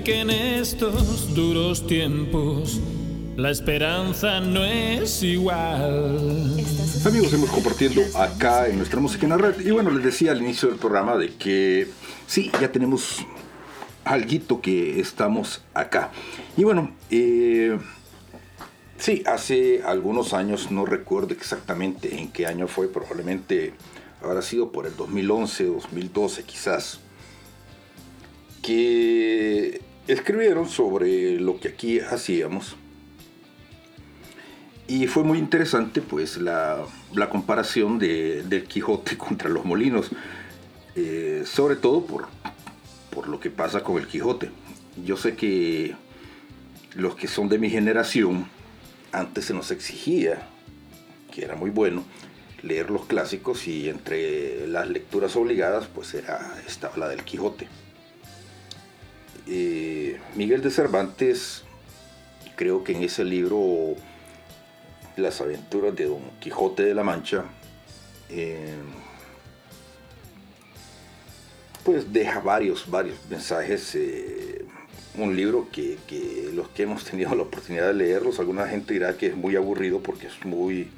Que 0.01 0.21
en 0.21 0.31
estos 0.31 1.35
duros 1.35 1.85
tiempos 1.85 2.79
la 3.35 3.51
esperanza 3.51 4.39
no 4.39 4.65
es 4.65 5.21
igual. 5.21 6.57
Amigos, 7.05 7.33
hemos 7.33 7.51
compartiendo 7.51 8.01
acá 8.15 8.67
en 8.67 8.77
nuestra 8.77 8.99
música 8.99 9.25
en 9.25 9.29
la 9.29 9.37
red. 9.37 9.59
Y 9.63 9.69
bueno, 9.69 9.91
les 9.91 10.03
decía 10.03 10.31
al 10.31 10.41
inicio 10.41 10.69
del 10.69 10.79
programa 10.79 11.15
de 11.15 11.35
que 11.35 11.89
sí, 12.25 12.51
ya 12.59 12.71
tenemos 12.71 13.23
algo 14.03 14.61
que 14.61 14.99
estamos 14.99 15.61
acá. 15.75 16.09
Y 16.57 16.63
bueno, 16.63 16.91
eh, 17.11 17.77
sí, 18.97 19.21
hace 19.27 19.83
algunos 19.83 20.33
años, 20.33 20.71
no 20.71 20.87
recuerdo 20.87 21.35
exactamente 21.35 22.19
en 22.19 22.31
qué 22.31 22.47
año 22.47 22.67
fue, 22.67 22.87
probablemente 22.87 23.73
habrá 24.23 24.41
sido 24.41 24.71
por 24.71 24.87
el 24.87 24.95
2011, 24.95 25.65
2012 25.65 26.43
quizás, 26.43 26.99
que 28.63 29.81
escribieron 30.07 30.67
sobre 30.67 31.39
lo 31.39 31.59
que 31.59 31.67
aquí 31.67 31.99
hacíamos 31.99 32.75
y 34.87 35.07
fue 35.07 35.23
muy 35.23 35.37
interesante 35.37 36.01
pues 36.01 36.37
la, 36.37 36.85
comparación 37.29 37.99
de, 37.99 38.43
del 38.43 38.63
Quijote 38.65 39.17
contra 39.17 39.49
los 39.49 39.65
molinos, 39.65 40.09
eh, 40.95 41.43
sobre 41.45 41.75
todo 41.75 42.05
por, 42.05 42.27
por 43.11 43.27
lo 43.27 43.39
que 43.39 43.49
pasa 43.49 43.83
con 43.83 43.97
el 43.97 44.07
Quijote. 44.07 44.49
Yo 45.03 45.17
sé 45.17 45.35
que 45.35 45.95
los 46.95 47.15
que 47.15 47.27
son 47.27 47.49
de 47.49 47.59
mi 47.59 47.69
generación, 47.69 48.47
antes 49.11 49.45
se 49.45 49.53
nos 49.53 49.71
exigía, 49.71 50.47
que 51.31 51.43
era 51.43 51.55
muy 51.55 51.69
bueno, 51.69 52.03
leer 52.61 52.91
los 52.91 53.05
clásicos 53.05 53.67
y 53.67 53.89
entre 53.89 54.67
las 54.67 54.89
lecturas 54.89 55.35
obligadas 55.35 55.87
pues 55.87 56.13
era, 56.13 56.61
estaba 56.67 56.97
la 56.97 57.09
del 57.09 57.23
Quijote. 57.23 57.67
Eh, 59.47 60.19
Miguel 60.35 60.61
de 60.61 60.71
Cervantes, 60.71 61.63
creo 62.55 62.83
que 62.83 62.93
en 62.93 63.03
ese 63.03 63.23
libro 63.25 63.95
las 65.17 65.41
aventuras 65.41 65.95
de 65.95 66.05
Don 66.05 66.21
Quijote 66.39 66.83
de 66.83 66.93
la 66.93 67.03
Mancha, 67.03 67.45
eh, 68.29 68.75
pues 71.83 72.11
deja 72.11 72.39
varios, 72.39 72.89
varios 72.89 73.17
mensajes. 73.29 73.95
Eh, 73.95 74.65
un 75.15 75.35
libro 75.35 75.67
que, 75.71 75.97
los 76.53 76.69
que 76.69 76.83
hemos 76.83 77.03
tenido 77.05 77.35
la 77.35 77.43
oportunidad 77.43 77.87
de 77.87 77.93
leerlos, 77.93 78.39
alguna 78.39 78.67
gente 78.67 78.93
dirá 78.93 79.15
que 79.15 79.27
es 79.27 79.35
muy 79.35 79.55
aburrido 79.55 79.99
porque 79.99 80.27
es 80.27 80.45
muy, 80.45 80.89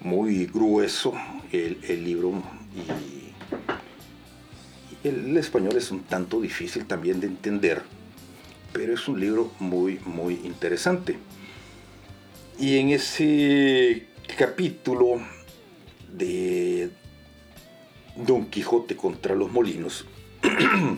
muy 0.00 0.46
grueso 0.46 1.12
el, 1.52 2.04
libro 2.04 2.42
el 5.04 5.36
español 5.36 5.76
es 5.76 5.90
un 5.90 6.04
tanto 6.04 6.40
difícil 6.40 6.86
también 6.86 7.20
de 7.20 7.26
entender, 7.26 7.82
pero 8.72 8.94
es 8.94 9.08
un 9.08 9.18
libro 9.18 9.52
muy, 9.58 9.98
muy 10.04 10.34
interesante. 10.44 11.16
Y 12.58 12.78
en 12.78 12.90
ese 12.90 14.06
capítulo 14.38 15.20
de 16.12 16.90
Don 18.16 18.46
Quijote 18.46 18.96
contra 18.96 19.34
los 19.34 19.50
molinos, 19.50 20.06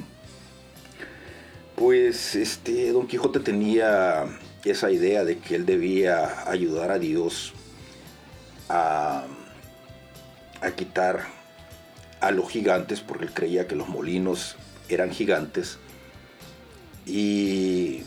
pues 1.76 2.34
este 2.34 2.92
Don 2.92 3.06
Quijote 3.06 3.40
tenía 3.40 4.26
esa 4.64 4.90
idea 4.90 5.24
de 5.24 5.38
que 5.38 5.54
él 5.54 5.66
debía 5.66 6.50
ayudar 6.50 6.90
a 6.90 6.98
Dios 6.98 7.52
a, 8.68 9.24
a 10.60 10.70
quitar 10.72 11.43
a 12.24 12.30
los 12.30 12.48
gigantes, 12.50 13.00
porque 13.00 13.26
él 13.26 13.32
creía 13.34 13.66
que 13.66 13.76
los 13.76 13.88
molinos 13.88 14.56
eran 14.88 15.10
gigantes, 15.10 15.78
y 17.06 18.02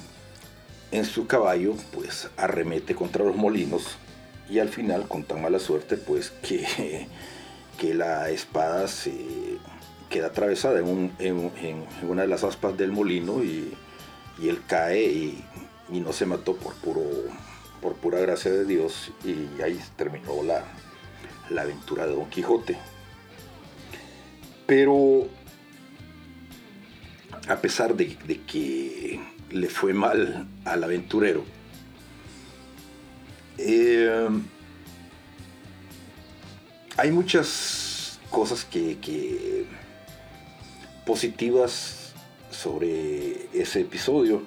en 0.91 1.05
su 1.05 1.27
caballo, 1.27 1.75
pues 1.93 2.29
arremete 2.35 2.95
contra 2.95 3.23
los 3.23 3.35
molinos 3.35 3.97
y 4.49 4.59
al 4.59 4.69
final, 4.69 5.07
con 5.07 5.23
tan 5.23 5.41
mala 5.41 5.59
suerte, 5.59 5.97
pues 5.97 6.31
que, 6.41 7.07
que 7.77 7.93
la 7.93 8.29
espada 8.29 8.87
se 8.87 9.13
queda 10.09 10.27
atravesada 10.27 10.79
en, 10.79 11.87
una 12.01 12.21
de 12.23 12.27
las 12.27 12.43
aspas 12.43 12.75
del 12.77 12.91
molino 12.91 13.43
y, 13.43 13.73
él 14.41 14.61
cae 14.67 15.03
y, 15.03 15.43
no 15.89 16.11
se 16.11 16.25
mató 16.25 16.55
por, 16.55 16.73
puro, 16.75 17.01
por 17.81 17.93
pura 17.93 18.19
gracia 18.19 18.51
de 18.51 18.65
Dios 18.65 19.11
y 19.23 19.61
ahí 19.61 19.79
terminó 19.95 20.43
la, 20.43 20.63
la 21.49 21.61
aventura 21.61 22.07
de 22.07 22.13
Don 22.13 22.29
Quijote. 22.29 22.77
Pero 24.67 25.27
a 27.47 27.55
pesar 27.55 27.95
de 27.95 28.15
que 28.45 29.19
le 29.51 29.69
fue 29.69 29.93
mal 29.93 30.47
al 30.65 30.83
aventurero. 30.83 31.43
Eh, 33.57 34.27
hay 36.97 37.11
muchas 37.11 38.19
cosas 38.29 38.65
que, 38.65 39.65
positivas 41.05 42.13
sobre 42.51 43.47
ese 43.53 43.81
episodio. 43.81 44.43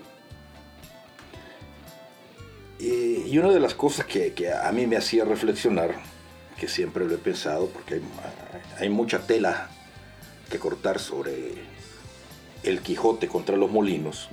y 2.79 3.39
una 3.39 3.51
de 3.51 3.61
las 3.61 3.75
cosas 3.75 4.07
que, 4.07 4.35
a 4.53 4.73
mí 4.73 4.87
me 4.87 4.97
hacía 4.97 5.25
reflexionar, 5.25 5.95
que 6.59 6.67
siempre 6.67 7.05
lo 7.07 7.15
he 7.15 7.19
pensado, 7.19 7.69
porque 7.69 8.01
hay 8.79 8.89
mucha 8.89 9.21
tela 9.21 9.71
que 10.51 10.59
cortar 10.59 10.99
sobre 10.99 11.55
el 12.63 12.81
Quijote 12.81 13.29
contra 13.29 13.57
los 13.57 13.71
molinos, 13.71 14.29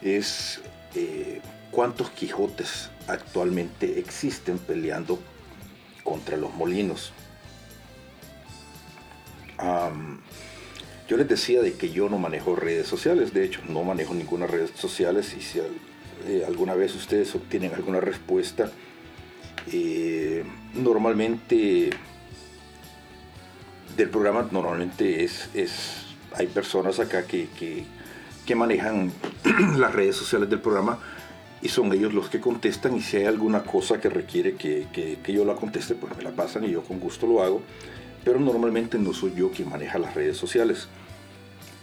es 0.00 0.62
eh, 0.94 1.40
cuántos 1.70 2.10
Quijotes 2.10 2.90
actualmente 3.08 3.98
existen 3.98 4.58
peleando 4.58 5.18
contra 6.02 6.36
los 6.36 6.54
molinos. 6.54 7.12
yo 11.08 11.16
les 11.16 11.28
decía 11.28 11.62
de 11.62 11.74
que 11.74 11.90
yo 11.90 12.08
no 12.08 12.18
manejo 12.18 12.54
redes 12.54 12.86
sociales, 12.86 13.32
de 13.32 13.44
hecho 13.44 13.60
no 13.68 13.82
manejo 13.82 14.14
ninguna 14.14 14.46
red 14.46 14.68
sociales 14.74 15.34
y 15.38 15.42
si 15.42 15.58
eh, 15.58 16.44
alguna 16.46 16.74
vez 16.74 16.94
ustedes 16.94 17.34
obtienen 17.34 17.72
alguna 17.74 18.00
respuesta, 18.00 18.70
eh, 19.72 20.44
normalmente 20.74 21.90
del 23.96 24.10
programa 24.10 24.48
normalmente 24.50 25.24
es, 25.24 25.48
es 25.54 26.06
hay 26.32 26.46
personas 26.46 26.98
acá 26.98 27.24
que 27.24 27.48
que 28.44 28.54
manejan 28.54 29.12
las 29.78 29.92
redes 29.94 30.16
sociales 30.16 30.48
del 30.50 30.60
programa 30.60 30.98
y 31.62 31.68
son 31.68 31.92
ellos 31.92 32.12
los 32.12 32.28
que 32.28 32.40
contestan 32.40 32.96
y 32.96 33.00
si 33.00 33.16
hay 33.16 33.24
alguna 33.24 33.62
cosa 33.62 34.00
que 34.00 34.10
requiere 34.10 34.54
que, 34.54 35.18
yo 35.26 35.44
la 35.44 35.54
conteste, 35.54 35.94
pues 35.94 36.14
me 36.16 36.22
la 36.22 36.32
pasan 36.32 36.64
y 36.64 36.70
yo 36.70 36.82
con 36.82 37.00
gusto 37.00 37.26
lo 37.26 37.42
hago, 37.42 37.62
pero 38.22 38.38
normalmente 38.38 38.98
no 38.98 39.14
soy 39.14 39.32
yo 39.34 39.50
quien 39.50 39.70
maneja 39.70 39.98
las 39.98 40.14
redes 40.14 40.36
sociales. 40.36 40.88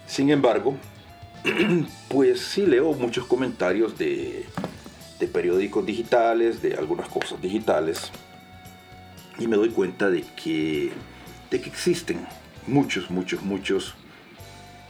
Sin 0.06 0.30
embargo, 0.30 0.78
pues 2.10 2.41
sí 2.41 2.67
leo 2.67 2.93
muchos 2.93 3.26
comentarios 3.26 3.97
de, 3.97 4.45
de 5.19 5.28
periódicos 5.28 5.84
digitales, 5.84 6.62
de 6.62 6.76
algunas 6.76 7.10
cosas 7.10 7.41
digitales, 7.41 8.12
y 9.39 9.47
me 9.47 9.56
doy 9.56 9.69
cuenta 9.69 10.12
de 10.12 10.24
que, 10.36 10.91
de 11.52 11.62
que 11.62 11.70
existen 11.70 12.26
muchos, 12.66 13.12
muchos, 13.12 13.44
muchos 13.44 13.96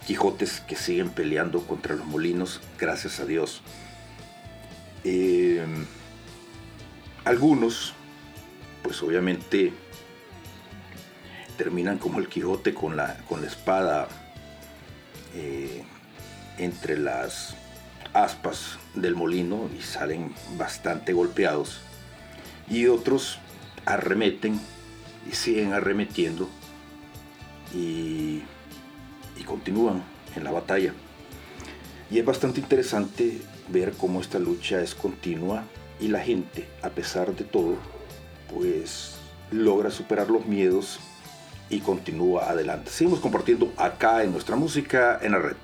Quijotes 0.05 0.61
que 0.61 0.75
siguen 0.75 1.11
peleando 1.11 1.61
contra 1.67 1.95
los 1.95 2.05
molinos, 2.07 2.59
gracias 2.79 3.19
a 3.19 3.25
Dios. 3.25 3.61
Eh, 5.03 5.63
algunos, 7.23 7.93
pues 8.81 9.01
obviamente, 9.03 9.73
terminan 11.55 11.99
como 11.99 12.17
el 12.17 12.27
Quijote 12.27 12.73
con 12.73 12.97
la, 12.97 13.17
con 13.29 13.41
la 13.41 13.47
espada 13.47 14.07
eh, 15.35 15.83
entre 16.57 16.97
las 16.97 17.55
aspas 18.13 18.79
del 18.95 19.15
molino 19.15 19.69
y 19.77 19.83
salen 19.83 20.33
bastante 20.57 21.13
golpeados. 21.13 21.81
Y 22.67 22.87
otros 22.87 23.37
arremeten 23.85 24.59
y 25.29 25.35
siguen 25.35 25.73
arremetiendo 25.73 26.49
y 27.73 28.41
y 29.41 29.43
continúan 29.43 30.03
en 30.35 30.43
la 30.43 30.51
batalla. 30.51 30.93
Y 32.09 32.19
es 32.19 32.25
bastante 32.25 32.59
interesante 32.59 33.41
ver 33.69 33.93
cómo 33.93 34.21
esta 34.21 34.39
lucha 34.39 34.81
es 34.81 34.95
continua 34.95 35.63
y 35.99 36.07
la 36.07 36.19
gente, 36.19 36.67
a 36.81 36.89
pesar 36.89 37.35
de 37.35 37.43
todo, 37.43 37.75
pues 38.53 39.15
logra 39.51 39.91
superar 39.91 40.29
los 40.29 40.45
miedos 40.45 40.99
y 41.69 41.79
continúa 41.79 42.49
adelante. 42.49 42.91
Seguimos 42.91 43.19
compartiendo 43.19 43.73
acá 43.77 44.23
en 44.23 44.31
nuestra 44.31 44.55
música 44.55 45.19
en 45.21 45.31
la 45.31 45.39
red. 45.39 45.55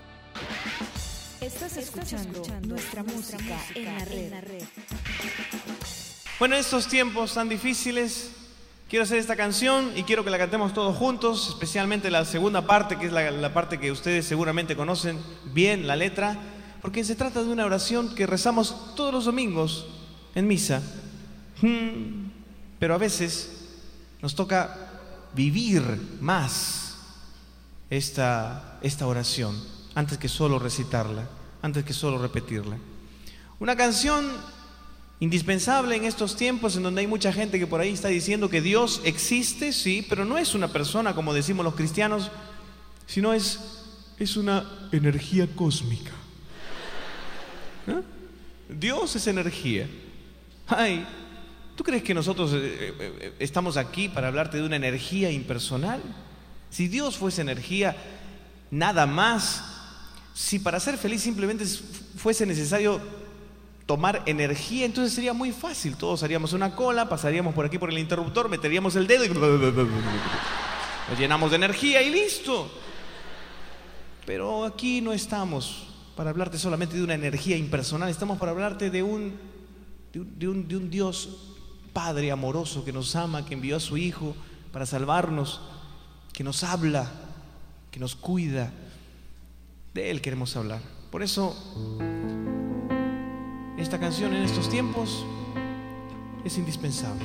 Estás 1.41 1.77
escuchando, 1.77 2.43
nuestra, 2.65 3.03
música, 3.03 3.59
en 3.75 4.31
la 4.31 4.41
red. 4.41 4.63
Bueno, 6.39 6.55
en 6.55 6.61
estos 6.61 6.87
tiempos 6.87 7.33
tan 7.33 7.49
difíciles, 7.49 8.31
quiero 8.89 9.03
hacer 9.03 9.17
esta 9.17 9.35
canción 9.35 9.91
y 9.95 10.03
quiero 10.03 10.23
que 10.23 10.29
la 10.29 10.37
cantemos 10.37 10.73
todos 10.73 10.95
juntos, 10.95 11.49
especialmente 11.49 12.09
la 12.09 12.25
segunda 12.25 12.65
parte, 12.65 12.97
que 12.97 13.07
es 13.07 13.11
la, 13.11 13.53
parte 13.53 13.79
que 13.79 13.91
ustedes 13.91 14.25
seguramente 14.25 14.75
conocen 14.75 15.19
bien, 15.53 15.87
la 15.87 15.95
letra, 15.95 16.37
porque 16.81 17.03
se 17.03 17.15
trata 17.15 17.43
de 17.43 17.49
una 17.49 17.65
oración 17.65 18.15
que 18.15 18.25
rezamos 18.25 18.95
todos 18.95 19.13
los 19.13 19.25
domingos 19.25 19.87
en 20.35 20.47
misa. 20.47 20.81
Hmm, 21.61 22.29
Pero 22.79 22.93
a 22.93 22.97
veces 22.97 23.65
nos 24.21 24.35
toca 24.35 24.91
vivir 25.33 26.17
más 26.21 26.97
esta, 27.89 28.79
esta 28.81 29.07
oración 29.07 29.55
antes 29.95 30.17
que 30.17 30.29
solo 30.29 30.59
recitarla, 30.59 31.27
antes 31.61 31.83
que 31.83 31.93
solo 31.93 32.19
repetirla. 32.19 32.77
Una 33.59 33.75
canción 33.75 34.29
indispensable 35.19 35.95
en 35.95 36.05
estos 36.05 36.35
tiempos 36.35 36.75
en 36.75 36.83
donde 36.83 37.01
hay 37.01 37.07
mucha 37.07 37.33
gente 37.33 37.57
que 37.57 37.67
por 37.67 37.81
ahí 37.81 37.91
está 37.91 38.09
diciendo 38.09 38.49
que 38.49 38.61
Dios 38.61 39.01
existe, 39.03 39.73
sí, 39.73 40.05
pero 40.07 40.25
no 40.25 40.37
es 40.37 40.53
una 40.53 40.67
persona 40.67 41.15
como 41.15 41.33
decimos 41.33 41.63
los 41.63 41.75
cristianos, 41.75 42.29
sino 43.07 43.33
es, 43.33 43.59
es 44.19 44.37
una 44.37 44.89
energía 44.91 45.47
cósmica. 45.55 46.11
¿Ah? 47.87 48.01
Dios 48.69 49.15
es 49.15 49.25
energía. 49.27 49.87
Ay, 50.67 51.05
¿tú 51.75 51.83
crees 51.83 52.03
que 52.03 52.13
nosotros 52.13 52.51
eh, 52.53 52.57
eh, 52.59 52.93
eh, 52.99 53.33
estamos 53.39 53.77
aquí 53.77 54.09
para 54.09 54.27
hablarte 54.27 54.57
de 54.57 54.63
una 54.63 54.75
energía 54.75 55.31
impersonal? 55.31 56.01
Si 56.69 56.87
Dios 56.87 57.17
fuese 57.17 57.41
energía, 57.41 57.95
nada 58.69 59.05
más. 59.05 59.63
Si 60.33 60.59
para 60.59 60.79
ser 60.79 60.97
feliz 60.97 61.21
simplemente 61.21 61.65
fuese 62.17 62.45
necesario 62.45 63.01
tomar 63.87 64.21
energía, 64.25 64.85
entonces 64.85 65.13
sería 65.13 65.33
muy 65.33 65.51
fácil. 65.51 65.95
Todos 65.95 66.21
haríamos 66.21 66.53
una 66.53 66.75
cola, 66.75 67.09
pasaríamos 67.09 67.55
por 67.55 67.65
aquí 67.65 67.79
por 67.79 67.89
el 67.89 67.97
interruptor, 67.97 68.49
meteríamos 68.49 68.95
el 68.97 69.07
dedo 69.07 69.25
y 69.25 69.29
nos 71.09 71.17
llenamos 71.17 71.49
de 71.49 71.55
energía 71.55 72.03
y 72.03 72.11
listo. 72.11 72.69
Pero 74.25 74.65
aquí 74.65 74.99
no 74.99 75.13
estamos 75.13 75.87
para 76.17 76.31
hablarte 76.31 76.59
solamente 76.59 76.97
de 76.97 77.03
una 77.03 77.13
energía 77.13 77.55
impersonal, 77.55 78.09
estamos 78.09 78.37
para 78.37 78.51
hablarte 78.51 78.89
de 78.89 79.03
un, 79.03 79.39
de 80.11 80.47
un, 80.49 80.67
de 80.67 80.75
un, 80.75 80.89
Dios 80.89 81.29
Padre 81.93 82.29
amoroso 82.31 82.83
que 82.83 82.91
nos 82.91 83.15
ama, 83.15 83.45
que 83.45 83.53
envió 83.53 83.77
a 83.77 83.79
su 83.79 83.97
Hijo 83.97 84.35
para 84.73 84.85
salvarnos, 84.85 85.61
que 86.33 86.43
nos 86.43 86.63
habla, 86.63 87.09
que 87.89 87.99
nos 87.99 88.15
cuida. 88.15 88.71
De 89.93 90.11
Él 90.11 90.21
queremos 90.21 90.55
hablar. 90.55 90.81
Por 91.09 91.23
eso, 91.23 91.55
esta 93.77 93.99
canción 93.99 94.33
en 94.35 94.43
estos 94.43 94.69
tiempos 94.69 95.25
es 96.43 96.57
indispensable. 96.57 97.23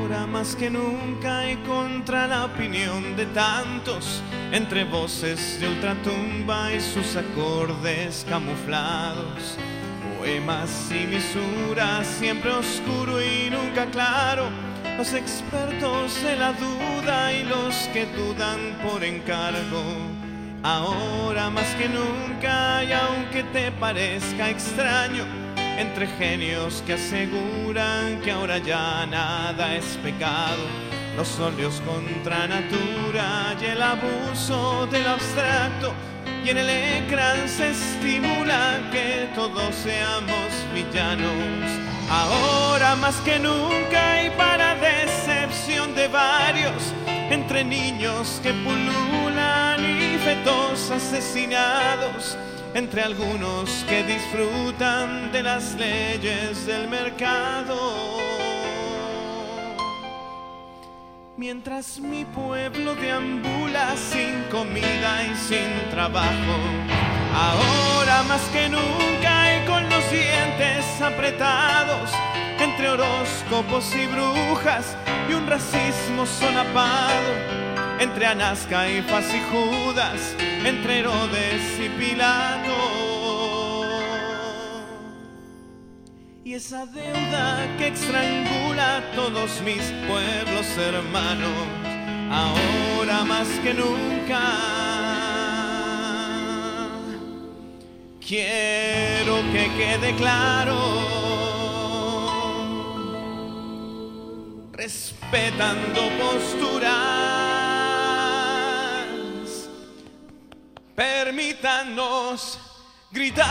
Ahora 0.00 0.26
más 0.26 0.56
que 0.56 0.70
nunca 0.70 1.50
y 1.50 1.56
contra 1.58 2.26
la 2.26 2.46
opinión 2.46 3.16
de 3.16 3.26
tantos, 3.26 4.22
entre 4.50 4.84
voces 4.84 5.60
de 5.60 5.68
ultratumba 5.68 6.72
y 6.72 6.80
sus 6.80 7.16
acordes 7.16 8.24
camuflados, 8.28 9.58
poemas 10.18 10.90
y 10.90 11.06
misuras, 11.06 12.06
siempre 12.06 12.50
oscuro 12.50 13.22
y 13.22 13.50
nunca 13.50 13.86
claro, 13.86 14.48
los 14.96 15.12
expertos 15.12 16.22
de 16.22 16.36
la 16.36 16.52
duda 16.54 17.32
y 17.32 17.44
los 17.44 17.74
que 17.92 18.06
dudan 18.06 18.78
por 18.82 19.04
encargo. 19.04 20.17
Ahora 20.62 21.50
más 21.50 21.66
que 21.76 21.88
nunca 21.88 22.82
y 22.82 22.92
aunque 22.92 23.44
te 23.44 23.70
parezca 23.72 24.50
extraño, 24.50 25.24
entre 25.78 26.08
genios 26.08 26.82
que 26.84 26.94
aseguran 26.94 28.20
que 28.22 28.32
ahora 28.32 28.58
ya 28.58 29.06
nada 29.06 29.76
es 29.76 29.84
pecado, 30.02 30.64
los 31.16 31.38
óleos 31.38 31.80
contra 31.86 32.48
natura 32.48 33.54
y 33.60 33.64
el 33.66 33.80
abuso 33.80 34.86
del 34.88 35.06
abstracto, 35.06 35.94
y 36.44 36.50
en 36.50 36.58
el 36.58 36.68
ecran 36.68 37.48
se 37.48 37.70
estimula 37.70 38.80
que 38.90 39.28
todos 39.36 39.74
seamos 39.76 40.50
villanos. 40.74 41.70
Ahora 42.10 42.96
más 42.96 43.14
que 43.20 43.38
nunca 43.38 44.24
y 44.24 44.30
para 44.30 44.74
decepción 44.74 45.94
de 45.94 46.08
varios, 46.08 46.92
entre 47.30 47.64
niños 47.64 48.40
que 48.42 48.52
pululan 48.52 49.84
y 49.84 50.18
fetos 50.18 50.90
asesinados, 50.90 52.36
entre 52.74 53.02
algunos 53.02 53.84
que 53.88 54.02
disfrutan 54.02 55.30
de 55.32 55.42
las 55.42 55.74
leyes 55.74 56.66
del 56.66 56.88
mercado. 56.88 58.18
Mientras 61.36 62.00
mi 62.00 62.24
pueblo 62.24 62.94
deambula 62.96 63.94
sin 63.96 64.42
comida 64.50 65.24
y 65.24 65.36
sin 65.36 65.90
trabajo, 65.90 66.56
ahora 67.32 68.24
más 68.24 68.42
que 68.52 68.68
nunca 68.68 69.56
y 69.56 69.66
con 69.66 69.88
los 69.88 70.10
dientes 70.10 71.00
apretados, 71.00 72.10
entre 72.60 72.88
horóscopos 72.88 73.94
y 73.94 74.06
brujas 74.06 74.96
y 75.28 75.34
un 75.34 75.46
racismo 75.46 76.26
solapado, 76.26 77.32
entre 78.00 78.26
Anasca 78.26 78.88
y 78.88 79.02
Faz 79.02 79.26
y 79.34 79.40
Judas, 79.50 80.34
entre 80.64 81.00
Herodes 81.00 81.78
y 81.78 81.88
Pilato. 81.90 82.98
Y 86.44 86.54
esa 86.54 86.86
deuda 86.86 87.66
que 87.76 87.88
estrangula 87.88 88.96
a 88.96 89.00
todos 89.14 89.60
mis 89.62 89.82
pueblos 90.08 90.66
hermanos, 90.78 91.52
ahora 92.30 93.24
más 93.24 93.48
que 93.62 93.74
nunca. 93.74 94.40
Quiero 98.26 99.36
que 99.52 99.70
quede 99.76 100.14
claro, 100.16 100.76
respetando 104.78 106.08
posturas, 106.20 106.86
permítanos 110.94 112.60
gritarlo. 113.10 113.48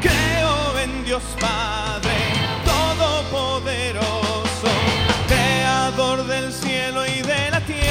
Creo 0.00 0.78
en 0.78 1.04
Dios 1.04 1.22
Padre 1.38 2.16
Todopoderoso, 2.64 4.70
Creador 5.28 6.26
del 6.26 6.50
cielo 6.50 7.04
y 7.04 7.20
de 7.20 7.50
la 7.50 7.60
tierra. 7.60 7.89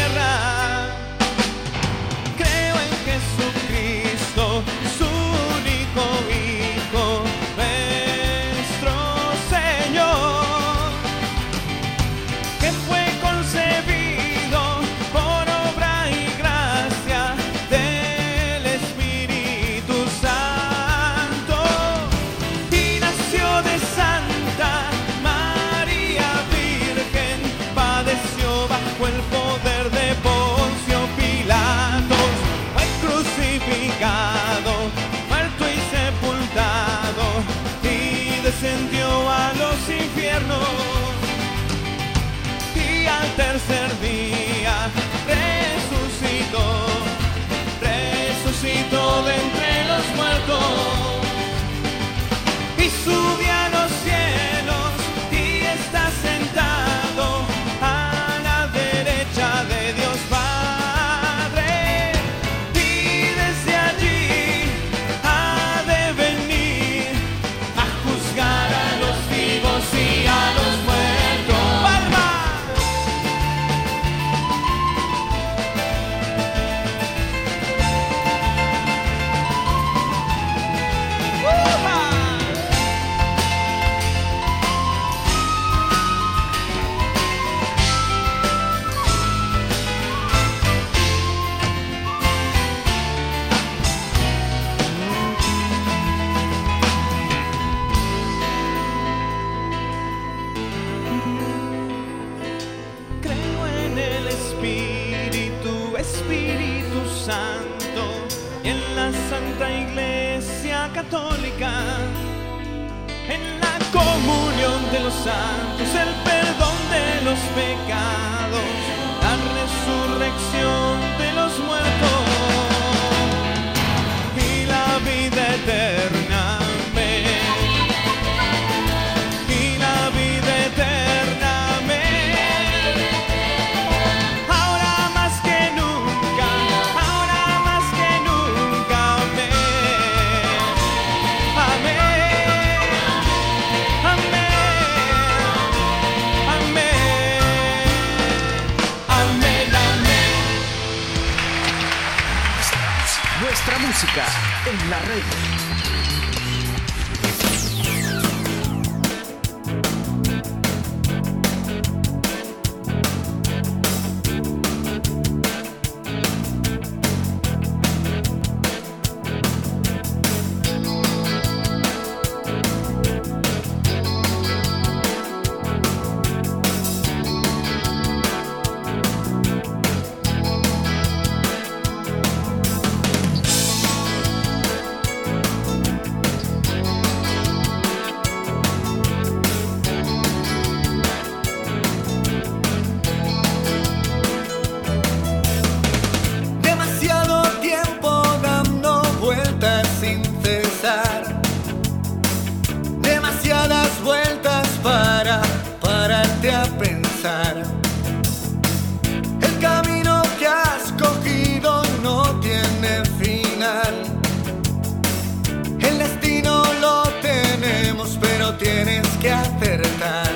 que 219.19 219.32
acertar. 219.32 220.32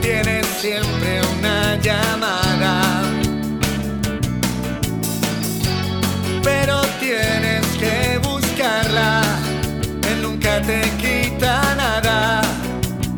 Tienes 0.00 0.46
siempre 0.60 1.20
una 1.38 1.76
llamada. 1.76 3.02
Pero 6.42 6.80
tienes 6.98 7.64
que 7.78 8.18
buscarla. 8.18 9.22
Él 10.10 10.22
nunca 10.22 10.60
te 10.62 10.80
quita 10.98 11.74
nada. 11.76 12.42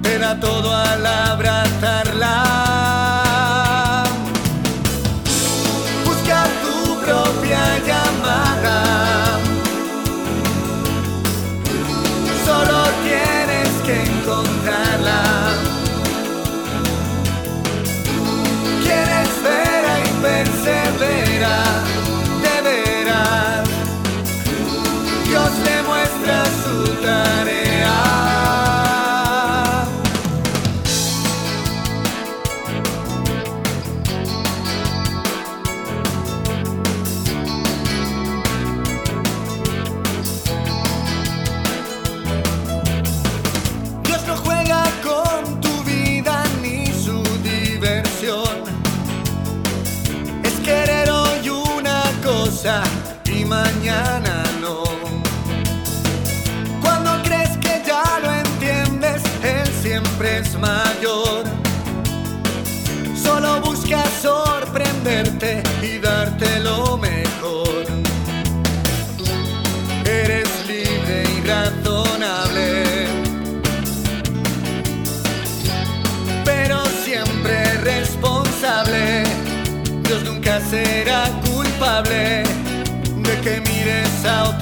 Te 0.03 0.19
da 0.19 0.39
todo 0.39 0.75
al 0.75 1.07
abrazarla. 1.07 2.70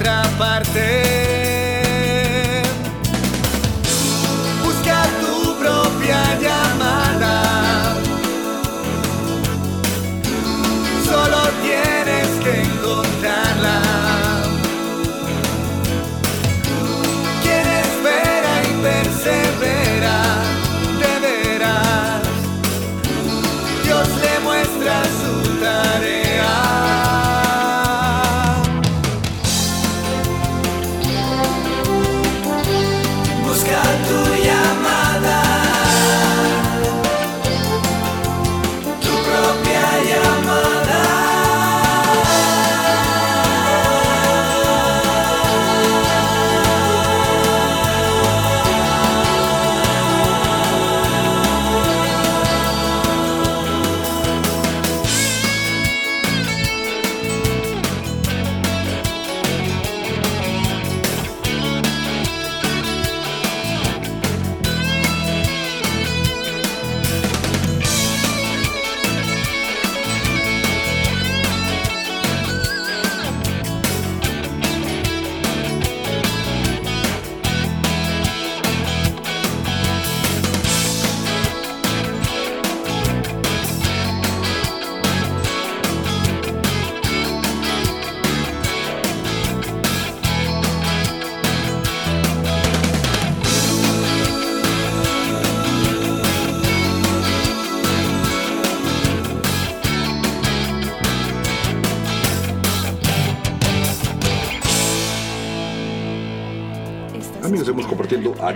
otra 0.09 0.23
parte. 0.37 1.28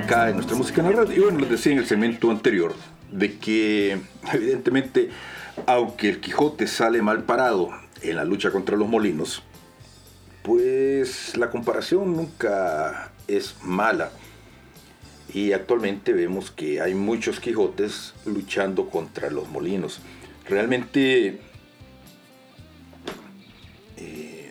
Acá 0.04 0.30
en 0.30 0.36
nuestra 0.36 0.58
música 0.58 0.82
en 0.82 0.92
la 0.92 1.04
red. 1.04 1.12
Y 1.12 1.20
bueno, 1.20 1.40
les 1.40 1.50
decía 1.50 1.72
en 1.72 1.80
el 1.80 1.86
segmento 1.86 2.30
anterior 2.30 2.76
de 3.12 3.38
que 3.38 4.00
evidentemente, 4.34 5.10
aunque 5.66 6.10
el 6.10 6.20
Quijote 6.20 6.68
sale 6.68 7.02
mal 7.02 7.24
parado 7.24 7.70
en 8.02 8.18
la 8.18 8.26
lucha 8.26 8.52
contra 8.52 8.76
los 8.76 8.88
molinos, 8.88 9.44
pues 10.42 11.38
la 11.38 11.50
comparación 11.50 12.16
nunca 12.16 13.12
es 13.28 13.56
mala. 13.64 14.12
Y 15.34 15.54
actualmente 15.54 16.14
vemos 16.14 16.52
que 16.52 16.82
hay 16.82 16.94
muchos 16.94 17.40
Quijotes 17.40 18.14
luchando 18.26 18.90
contra 18.90 19.30
los 19.30 19.48
molinos. 19.50 20.02
Realmente 20.48 21.40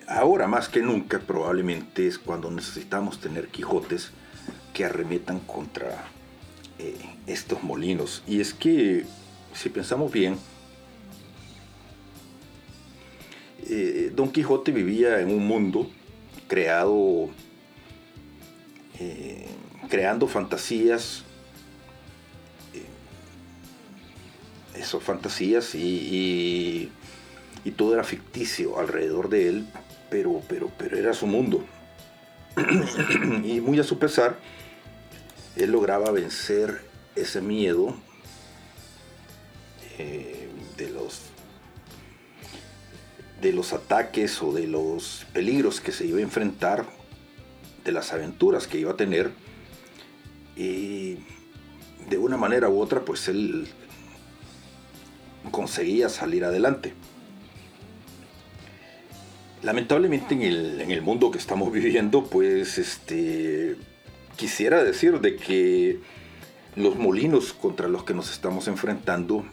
ahora 0.09 0.47
más 0.47 0.69
que 0.69 0.81
nunca 0.81 1.19
probablemente 1.21 2.07
es 2.07 2.19
cuando 2.19 2.51
necesitamos 2.51 3.21
tener 3.21 3.49
Quijotes 3.49 4.13
que 4.73 4.85
arremetan 4.85 5.41
contra 5.41 6.05
eh, 6.79 6.97
estos 7.27 7.63
molinos. 7.63 8.23
Y 8.27 8.41
es 8.41 8.55
que, 8.55 9.05
si 9.55 9.69
pensamos 9.69 10.11
bien, 10.11 10.37
eh, 13.69 14.11
Don 14.15 14.31
Quijote 14.33 14.73
vivía 14.73 15.21
en 15.21 15.31
un 15.31 15.47
mundo 15.47 15.91
creado, 16.49 17.29
eh, 18.99 19.47
creando 19.89 20.27
fantasías, 20.27 21.25
esas 24.75 25.03
fantasías 25.03 25.75
y, 25.75 26.91
y 27.63 27.71
todo 27.73 27.93
era 27.93 28.03
ficticio 28.03 28.79
alrededor 28.79 29.29
de 29.29 29.49
él 29.49 29.67
pero, 30.13 30.43
pero, 30.47 30.71
pero 30.77 30.99
era 30.99 31.15
su 31.15 31.27
mundo. 31.27 31.65
y 33.45 33.63
muy 33.63 33.81
a 33.81 33.83
su 33.83 33.99
pesar, 33.99 34.37
él 35.57 35.73
lograba 35.73 36.11
vencer 36.11 36.83
ese 37.15 37.41
miedo 37.41 37.95
eh, 39.99 40.49
de 40.77 40.91
los 40.91 41.21
de 43.43 43.53
los 43.53 43.73
ataques 43.73 44.41
o 44.41 44.53
de 44.53 44.69
los 44.69 45.27
peligros 45.33 45.81
que 45.81 45.91
se 45.91 46.07
iba 46.07 46.19
a 46.19 46.23
enfrentar, 46.23 46.87
de 47.85 47.91
las 47.91 48.13
aventuras 48.13 48.69
que 48.69 48.79
iba 48.79 48.93
a 48.93 48.97
tener, 48.97 49.33
y 50.57 51.19
de 52.09 52.19
una 52.19 52.37
manera 52.37 52.69
u 52.69 52.81
otra, 52.81 53.05
pues 53.05 53.27
él 53.27 53.67
conseguía 55.51 56.09
salir 56.09 56.45
adelante. 56.45 56.95
Lamentablemente 59.63 60.35
en 60.35 60.91
el, 60.91 61.03
mundo 61.03 61.33
que 61.33 61.39
estamos 61.39 61.73
viviendo, 61.73 62.25
pues 62.25 62.79
este, 62.79 63.77
quisiera 64.37 64.83
decir 64.83 65.21
de 65.21 65.37
que 65.37 66.01
los 66.77 66.97
molinos 66.97 67.53
contra 67.53 67.89
los 67.89 68.05
que 68.05 68.15
nos 68.15 68.31
estamos 68.31 68.69
enfrentando, 68.69 69.45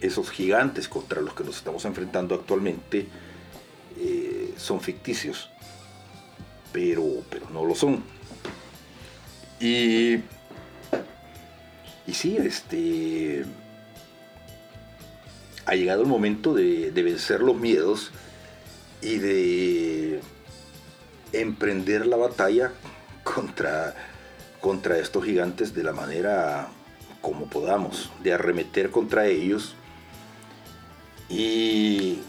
esos 0.00 0.30
gigantes 0.30 0.88
contra 0.88 1.20
los 1.20 1.34
que 1.34 1.44
nos 1.44 1.56
estamos 1.56 1.84
enfrentando 1.84 2.34
actualmente, 2.34 3.06
eh, 3.98 4.52
son 4.56 4.80
ficticios, 4.80 5.50
pero, 6.72 7.04
pero 7.30 7.48
no 7.50 7.64
lo 7.64 7.74
son. 7.74 8.02
Y, 9.60 10.14
y 12.06 12.14
sí, 12.14 12.36
este, 12.36 13.44
ha 15.66 15.74
llegado 15.74 16.02
el 16.02 16.08
momento 16.08 16.52
de, 16.52 16.90
de 16.90 17.02
vencer 17.02 17.40
los 17.40 17.56
miedos 17.56 18.10
y 19.00 19.16
de 19.18 20.20
emprender 21.32 22.06
la 22.06 22.16
batalla 22.16 22.72
contra, 23.22 23.94
contra 24.60 24.98
estos 24.98 25.24
gigantes 25.24 25.74
de 25.74 25.82
la 25.82 25.92
manera 25.92 26.68
como 27.20 27.46
podamos, 27.46 28.10
de 28.22 28.32
arremeter 28.32 28.90
contra 28.90 29.26
ellos. 29.26 29.74
Y 31.28 32.20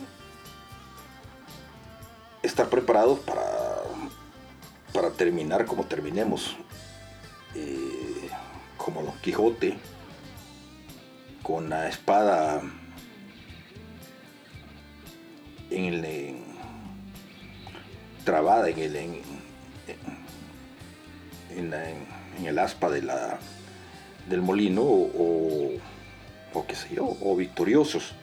estar 2.42 2.70
preparados 2.70 3.20
para, 3.20 3.44
para 4.94 5.12
terminar 5.12 5.66
como 5.66 5.86
terminemos, 5.86 6.56
eh, 7.56 8.30
como 8.78 9.02
Don 9.04 9.18
Quijote, 9.20 9.78
con 11.42 11.70
la 11.70 11.90
espada 11.90 12.62
en 15.70 15.86
el, 15.86 16.36
trabada 18.24 18.70
en 18.70 18.80
el, 18.80 18.96
en, 18.96 19.22
el 21.58 22.60
aspa 22.60 22.90
de 22.90 23.02
la, 23.02 23.40
del 24.30 24.42
molino 24.42 24.82
o, 24.84 25.72
o, 26.54 26.66
qué 26.68 26.76
sé 26.76 26.96
yo, 26.96 27.18
o 27.22 27.36
victoriosos. 27.36 28.14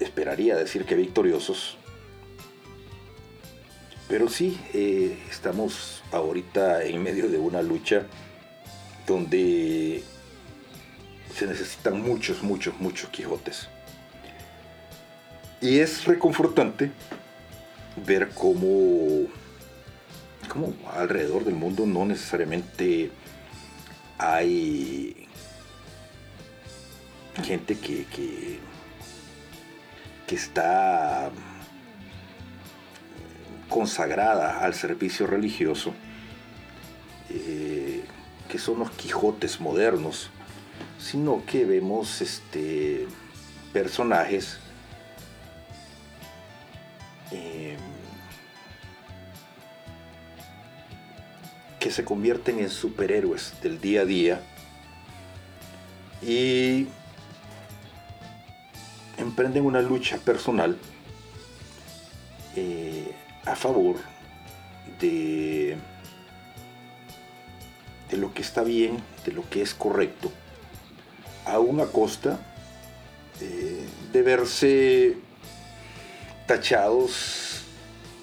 Esperaría 0.00 0.56
decir 0.56 0.84
que 0.84 0.94
victoriosos. 0.94 1.76
Pero 4.08 4.28
sí, 4.28 4.58
eh, 4.72 5.18
estamos 5.30 6.02
ahorita 6.12 6.84
en 6.84 7.02
medio 7.02 7.28
de 7.28 7.38
una 7.38 7.60
lucha 7.60 8.06
donde 9.06 10.02
se 11.34 11.46
necesitan 11.46 12.00
muchos, 12.00 12.42
muchos, 12.42 12.74
muchos 12.80 13.10
Quijotes. 13.10 13.68
Y 15.60 15.80
es 15.80 16.04
reconfortante 16.04 16.90
ver 18.06 18.30
cómo, 18.30 19.26
cómo 20.48 20.74
alrededor 20.94 21.44
del 21.44 21.54
mundo 21.54 21.86
no 21.86 22.04
necesariamente 22.04 23.10
hay 24.18 25.28
gente 27.44 27.78
que, 27.78 28.04
que, 28.06 28.58
está 30.34 31.30
consagrada 33.68 34.60
al 34.60 34.74
servicio 34.74 35.26
religioso, 35.26 35.94
eh, 37.30 38.04
que 38.48 38.58
son 38.58 38.80
los 38.80 38.90
Quijotes 38.90 39.60
modernos, 39.60 40.30
sino 40.98 41.44
que 41.46 41.64
vemos 41.64 42.20
este, 42.20 43.06
personajes 43.72 44.58
que 51.88 51.94
se 51.94 52.04
convierten 52.04 52.58
en 52.58 52.68
superhéroes 52.68 53.54
del 53.62 53.80
día 53.80 54.02
a 54.02 54.04
día 54.04 54.42
y 56.20 56.86
emprenden 59.16 59.64
una 59.64 59.80
lucha 59.80 60.18
personal 60.18 60.76
eh, 62.56 63.10
a 63.46 63.56
favor 63.56 63.96
de, 65.00 65.78
de 68.10 68.16
lo 68.18 68.34
que 68.34 68.42
está 68.42 68.62
bien, 68.64 68.98
de 69.24 69.32
lo 69.32 69.48
que 69.48 69.62
es 69.62 69.72
correcto, 69.72 70.30
aún 71.46 71.80
a 71.80 71.86
costa 71.86 72.38
eh, 73.40 73.86
de 74.12 74.22
verse 74.22 75.16
tachados 76.46 77.62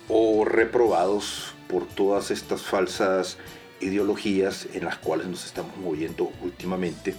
o 0.08 0.46
reprobados 0.46 1.55
por 1.68 1.88
todas 1.88 2.32
estas 2.32 2.62
falsas 2.62 3.38
ideologías 3.82 4.68
en 4.74 4.86
las 4.86 4.98
cuales 4.98 5.28
nos 5.28 5.46
estamos 5.46 5.76
moviendo 5.78 6.32
últimamente, 6.42 7.16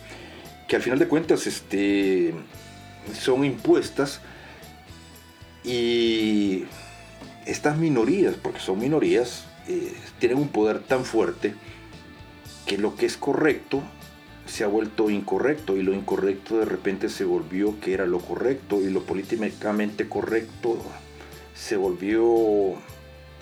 que 0.68 0.76
al 0.76 0.82
final 0.82 0.98
de 0.98 1.08
cuentas 1.08 1.46
este, 1.46 2.34
son 3.18 3.44
impuestas 3.44 4.20
y 5.64 6.64
estas 7.44 7.76
minorías, 7.76 8.34
porque 8.36 8.60
son 8.60 8.78
minorías, 8.78 9.44
eh, 9.68 9.94
tienen 10.18 10.38
un 10.38 10.48
poder 10.48 10.80
tan 10.80 11.04
fuerte 11.04 11.54
que 12.66 12.78
lo 12.78 12.96
que 12.96 13.06
es 13.06 13.16
correcto 13.16 13.82
se 14.46 14.64
ha 14.64 14.68
vuelto 14.68 15.10
incorrecto 15.10 15.76
y 15.76 15.82
lo 15.82 15.92
incorrecto 15.92 16.58
de 16.58 16.64
repente 16.64 17.08
se 17.08 17.24
volvió 17.24 17.80
que 17.80 17.94
era 17.94 18.06
lo 18.06 18.20
correcto 18.20 18.80
y 18.80 18.90
lo 18.90 19.02
políticamente 19.02 20.08
correcto 20.08 20.78
se 21.54 21.76
volvió... 21.76 22.74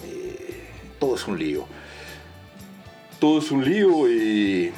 Eh, 0.05 0.64
todo 1.05 1.16
es 1.16 1.28
un 1.28 1.38
lío. 1.38 1.66
Todo 3.20 3.38
es 3.38 3.50
un 3.50 3.62
lío 3.62 4.09
y, 4.11 4.72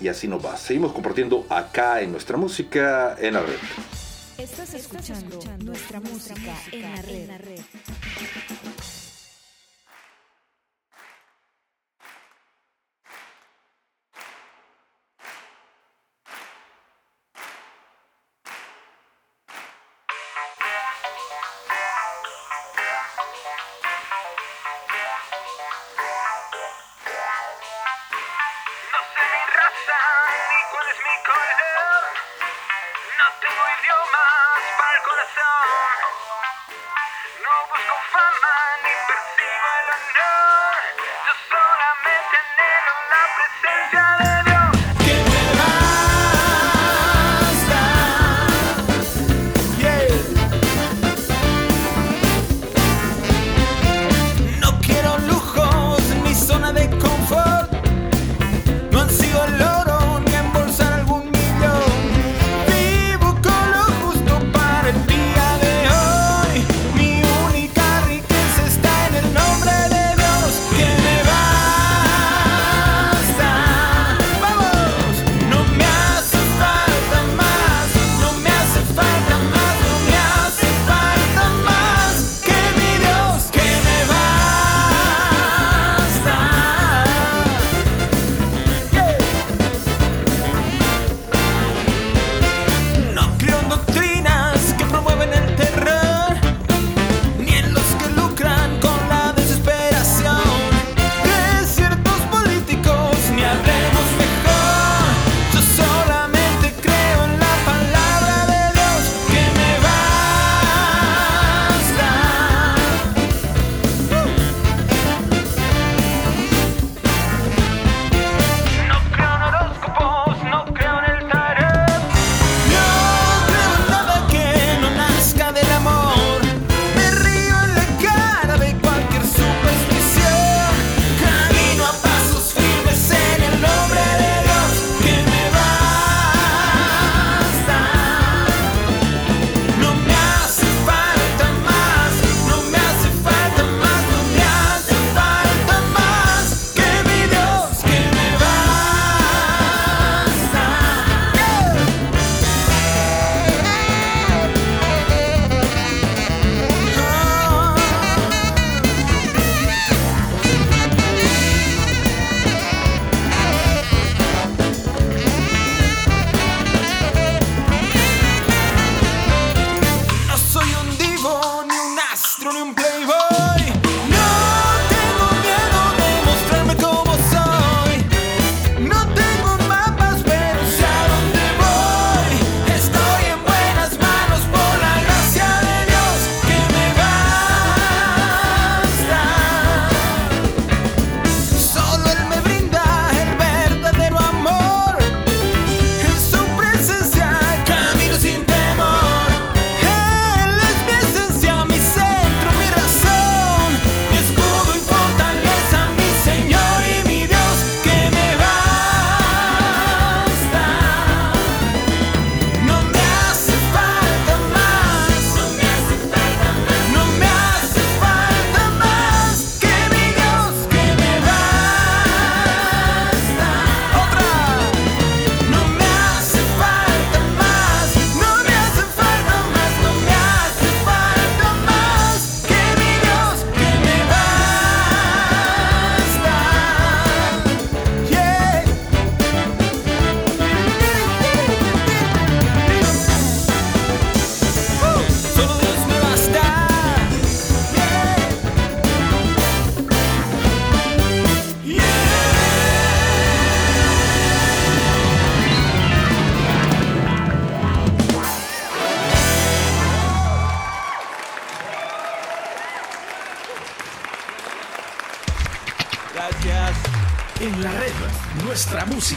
y 0.00 0.08
así 0.08 0.26
nos 0.26 0.44
va. 0.44 0.56
Seguimos 0.56 0.92
compartiendo 0.92 1.46
acá 1.50 2.00
en 2.00 2.12
nuestra 2.12 2.38
música 2.38 3.14
en 3.20 3.34
la 3.34 3.40
red. 3.40 3.58
Estás 4.38 4.72
escuchando, 4.72 5.38
nuestra, 5.62 6.00
música, 6.00 6.56
En 6.72 7.28
la 7.28 7.36
red. 7.38 7.60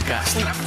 podcast. 0.07 0.66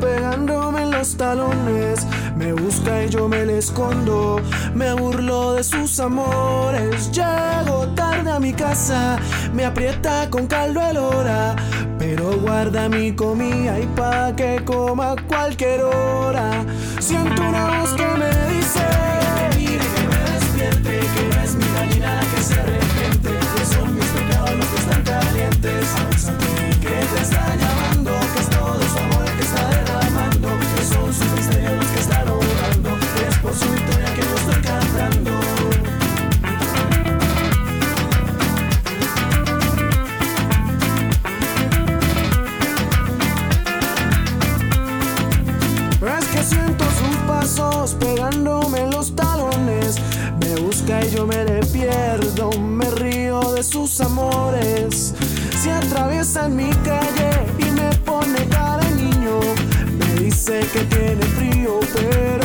pegándome 0.00 0.82
en 0.82 0.90
los 0.90 1.16
talones. 1.16 2.06
Me 2.36 2.52
busca 2.52 3.04
y 3.04 3.08
yo 3.08 3.28
me 3.28 3.44
le 3.44 3.58
escondo. 3.58 4.40
Me 4.74 4.92
burlo 4.92 5.54
de 5.54 5.64
sus 5.64 5.98
amores. 6.00 7.10
Llego 7.12 7.88
tarde 7.94 8.30
a 8.30 8.38
mi 8.38 8.52
casa. 8.52 9.18
Me 9.52 9.64
aprieta 9.64 10.28
con 10.30 10.46
caldo 10.46 10.80
el 10.80 10.96
hora. 10.96 11.56
Pero 11.98 12.38
guarda 12.40 12.88
mi 12.88 13.12
comida 13.12 13.78
y 13.78 13.86
pa' 13.86 14.34
que 14.36 14.62
coma 14.64 15.14
cualquier 15.28 15.82
hora. 15.82 16.64
Siento 17.00 17.42
una 17.42 17.78
voz 17.78 17.92
que 17.94 18.06
me 18.06 18.54
dice: 18.54 18.80
Que 19.50 19.64
que 19.64 20.02
me 20.12 20.20
despierte, 20.32 20.90
que 21.14 21.34
no 21.34 21.42
es 21.42 21.54
mi 21.54 21.66
gallina 21.74 22.14
la 22.16 22.20
que 22.20 22.42
se 22.42 22.54
arrepiente. 22.54 23.30
Que 23.56 23.64
son 23.66 23.94
mis 23.94 24.06
pecados 24.06 24.54
los 24.56 24.66
que 24.66 24.76
están 24.80 25.02
calientes. 25.02 25.86
Que 26.80 26.88
te 26.88 27.20
extraña 27.20 27.71
Su 33.54 33.66
historia 33.66 34.14
que 34.14 34.22
te 34.22 34.34
estoy 34.34 34.62
cantando 34.62 35.42
sus 47.02 47.16
pasos 47.26 47.94
pegándome 47.94 48.86
los 48.90 49.14
talones, 49.14 49.96
me 50.40 50.54
busca 50.60 51.04
y 51.04 51.10
yo 51.10 51.26
me 51.26 51.44
despierto, 51.44 52.50
me 52.58 52.90
río 52.90 53.40
de 53.54 53.62
sus 53.62 54.00
amores. 54.00 55.14
Si 55.60 55.70
atraviesa 55.70 56.48
mi 56.48 56.70
calle 56.84 57.30
y 57.58 57.70
me 57.70 57.94
pone 58.04 58.46
cara 58.48 58.86
en 58.88 58.96
niño, 58.96 59.40
me 59.98 60.22
dice 60.22 60.60
que 60.72 60.80
tiene 60.84 61.22
frío, 61.22 61.80
pero 61.94 62.41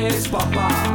cómo 0.00 0.08
es 0.08 0.14
que 0.14 0.18
es 0.18 0.28
papá. 0.28 0.89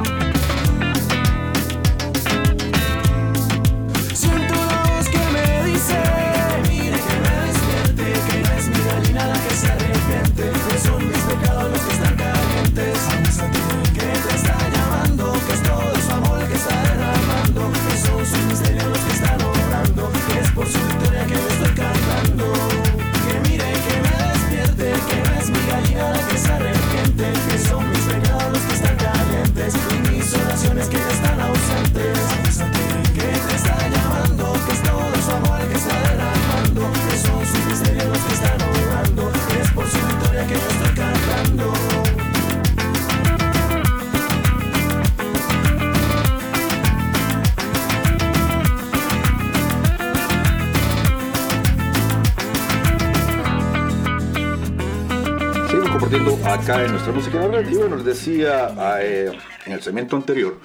Acá 56.46 56.84
en 56.84 56.92
nuestra 56.92 57.12
música 57.14 57.40
bueno, 57.40 57.96
les 57.96 58.06
decía 58.06 58.74
eh, 59.02 59.32
en 59.66 59.74
el 59.74 59.82
segmento 59.82 60.16
anterior 60.16 60.60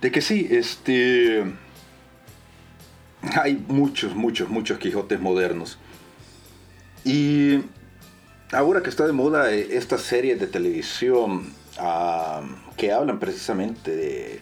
de 0.00 0.10
que 0.10 0.20
sí, 0.20 0.48
este. 0.50 1.44
Hay 3.40 3.64
muchos, 3.68 4.16
muchos, 4.16 4.48
muchos 4.48 4.78
Quijotes 4.78 5.20
modernos. 5.20 5.78
Y 7.04 7.60
ahora 8.50 8.82
que 8.82 8.90
está 8.90 9.06
de 9.06 9.12
moda 9.12 9.52
eh, 9.52 9.68
estas 9.70 10.02
series 10.02 10.40
de 10.40 10.48
televisión 10.48 11.52
ah, 11.78 12.42
que 12.76 12.90
hablan 12.92 13.20
precisamente 13.20 13.94
de, 13.94 14.40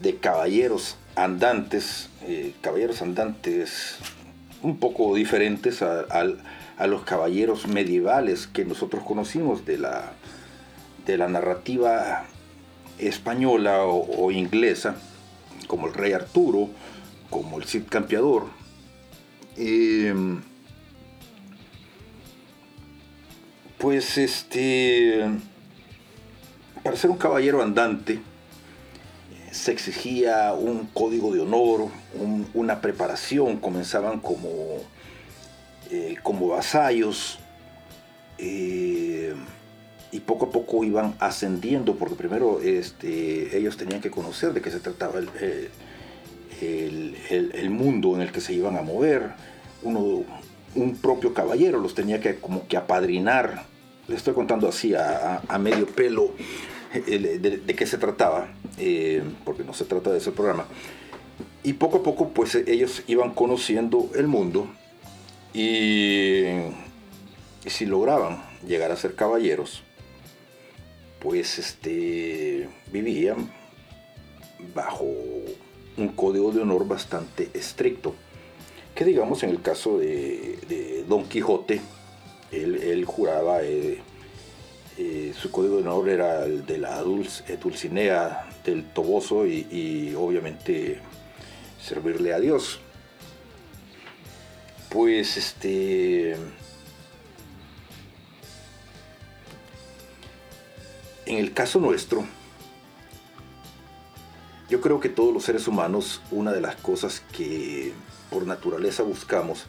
de 0.00 0.16
caballeros 0.16 0.96
andantes, 1.16 2.08
eh, 2.22 2.54
caballeros 2.62 3.02
andantes 3.02 3.96
un 4.62 4.78
poco 4.78 5.14
diferentes 5.14 5.82
a, 5.82 6.00
al- 6.08 6.38
a 6.78 6.86
los 6.86 7.02
caballeros 7.02 7.66
medievales 7.68 8.46
que 8.46 8.64
nosotros 8.64 9.04
conocimos 9.04 9.64
de 9.64 9.78
la, 9.78 10.12
de 11.06 11.16
la 11.16 11.28
narrativa 11.28 12.24
española 12.98 13.84
o, 13.84 14.30
inglesa, 14.30 14.96
como 15.66 15.86
el 15.86 15.94
rey 15.94 16.12
Arturo, 16.12 16.68
como 17.30 17.58
el 17.58 17.64
Cid 17.64 17.84
Campeador. 17.88 18.46
Em, 19.56 20.40
pues 23.78 24.16
este, 24.18 25.20
para 26.82 26.96
ser 26.96 27.10
un 27.10 27.18
caballero 27.18 27.62
andante, 27.62 28.20
se 29.52 29.72
exigía 29.72 30.52
un 30.54 30.86
código 30.86 31.32
de 31.32 31.40
honor, 31.40 31.88
un- 32.18 32.48
una 32.54 32.80
preparación, 32.80 33.58
comenzaban 33.58 34.18
como, 34.20 34.48
eh, 35.94 36.16
como 36.24 36.48
vasallos 36.48 37.38
eh, 38.38 39.32
y 40.10 40.18
poco 40.20 40.46
a 40.46 40.50
poco 40.50 40.82
iban 40.82 41.14
ascendiendo, 41.20 41.94
porque 41.94 42.16
primero 42.16 42.60
este, 42.60 43.56
ellos 43.56 43.76
tenían 43.76 44.00
que 44.00 44.10
conocer 44.10 44.52
de 44.52 44.60
qué 44.60 44.72
se 44.72 44.80
trataba 44.80 45.20
el, 45.20 45.28
eh, 45.40 45.70
el- 47.30 47.52
el- 47.54 47.70
mundo 47.70 48.16
en 48.16 48.22
el 48.22 48.32
que 48.32 48.40
se 48.40 48.52
iban 48.52 48.76
a 48.76 48.82
mover, 48.82 49.30
uno, 49.84 50.24
un 50.74 50.96
propio 50.96 51.32
caballero 51.32 51.78
los 51.78 51.94
tenía 51.94 52.20
que 52.20 52.36
como 52.36 52.66
que 52.66 52.76
apadrinar, 52.76 53.66
le 54.08 54.16
estoy 54.16 54.34
contando 54.34 54.68
así 54.68 54.94
a, 54.96 55.42
medio 55.60 55.86
pelo 55.86 56.32
de, 56.92 57.74
qué 57.76 57.86
se 57.86 57.98
trataba, 57.98 58.48
porque 59.44 59.62
no 59.64 59.72
se 59.74 59.84
trata 59.84 60.10
de 60.10 60.18
ese 60.18 60.32
programa. 60.32 60.66
Y 61.62 61.74
poco 61.74 61.98
a 61.98 62.02
poco, 62.02 62.30
pues 62.30 62.54
ellos 62.56 63.02
iban 63.06 63.32
conociendo 63.32 64.10
el 64.16 64.26
mundo 64.26 64.68
y, 65.54 66.44
si 67.64 67.86
lograban 67.86 68.44
llegar 68.66 68.90
a 68.90 68.96
ser 68.96 69.14
caballeros, 69.14 69.82
pues 71.20 71.58
este, 71.58 72.68
vivían 72.92 73.50
bajo 74.74 75.06
un 75.96 76.08
código 76.08 76.50
de 76.52 76.60
honor 76.60 76.86
bastante 76.86 77.48
estricto. 77.54 78.14
Que 78.94 79.04
digamos 79.04 79.42
en 79.42 79.50
el 79.50 79.62
caso 79.62 79.98
de, 79.98 81.04
Don 81.08 81.24
Quijote, 81.28 81.80
él, 82.52 83.04
juraba, 83.04 83.62
eh, 83.62 83.98
eh, 84.98 85.32
su 85.40 85.50
código 85.50 85.76
de 85.76 85.82
honor 85.82 86.08
era 86.08 86.44
el 86.44 86.66
de 86.66 86.78
la 86.78 87.02
Dulce- 87.02 87.44
eh, 87.48 87.58
Dulcinea 87.60 88.48
del 88.64 88.84
Toboso 88.92 89.46
y 89.46 90.14
obviamente 90.16 90.98
servirle 91.80 92.32
a 92.32 92.40
Dios. 92.40 92.80
Pues 94.94 95.36
este. 95.36 96.34
En 101.26 101.38
el 101.38 101.52
caso 101.52 101.80
nuestro, 101.80 102.24
yo 104.70 104.80
creo 104.80 105.00
que 105.00 105.08
todos 105.08 105.34
los 105.34 105.42
seres 105.42 105.66
humanos, 105.66 106.22
una 106.30 106.52
de 106.52 106.60
las 106.60 106.76
cosas 106.76 107.24
que 107.32 107.92
por 108.30 108.46
naturaleza 108.46 109.02
buscamos 109.02 109.64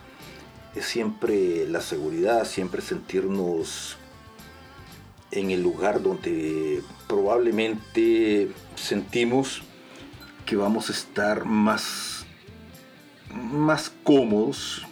es 0.76 0.86
siempre 0.86 1.68
la 1.68 1.82
seguridad, 1.82 2.46
siempre 2.46 2.84
sentirnos 2.84 3.98
en 5.32 5.50
el 5.50 5.64
lugar 5.64 6.04
donde 6.04 6.84
probablemente 7.08 8.52
sentimos 8.76 9.64
que 10.46 10.56
vamos 10.56 10.90
a 10.90 10.94
estar 10.94 11.46
más, 11.46 12.28
más 13.34 13.92
cómodos, 14.04 14.86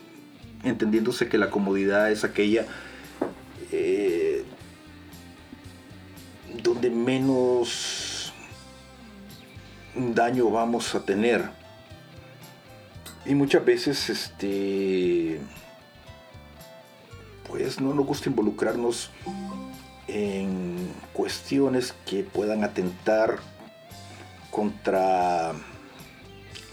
entendiéndose 0.63 1.27
que 1.27 1.37
la 1.37 1.49
comodidad 1.49 2.11
es 2.11 2.23
aquella 2.23 2.65
eh, 3.71 4.43
donde 6.61 6.89
menos 6.89 8.33
daño 9.95 10.49
vamos 10.49 10.93
a 10.95 11.03
tener. 11.03 11.49
Y 13.25 13.35
muchas 13.35 13.63
veces, 13.63 14.09
este, 14.09 15.39
pues 17.47 17.79
no 17.79 17.93
nos 17.93 18.05
gusta 18.05 18.29
involucrarnos 18.29 19.11
en 20.07 20.91
cuestiones 21.13 21.95
que 22.05 22.23
puedan 22.23 22.63
atentar 22.63 23.37
contra 24.51 25.53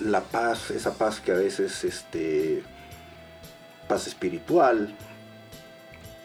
la 0.00 0.20
paz, 0.22 0.70
esa 0.70 0.94
paz 0.94 1.20
que 1.20 1.32
a 1.32 1.36
veces, 1.36 1.84
este, 1.84 2.62
paz 3.90 4.06
espiritual, 4.06 4.88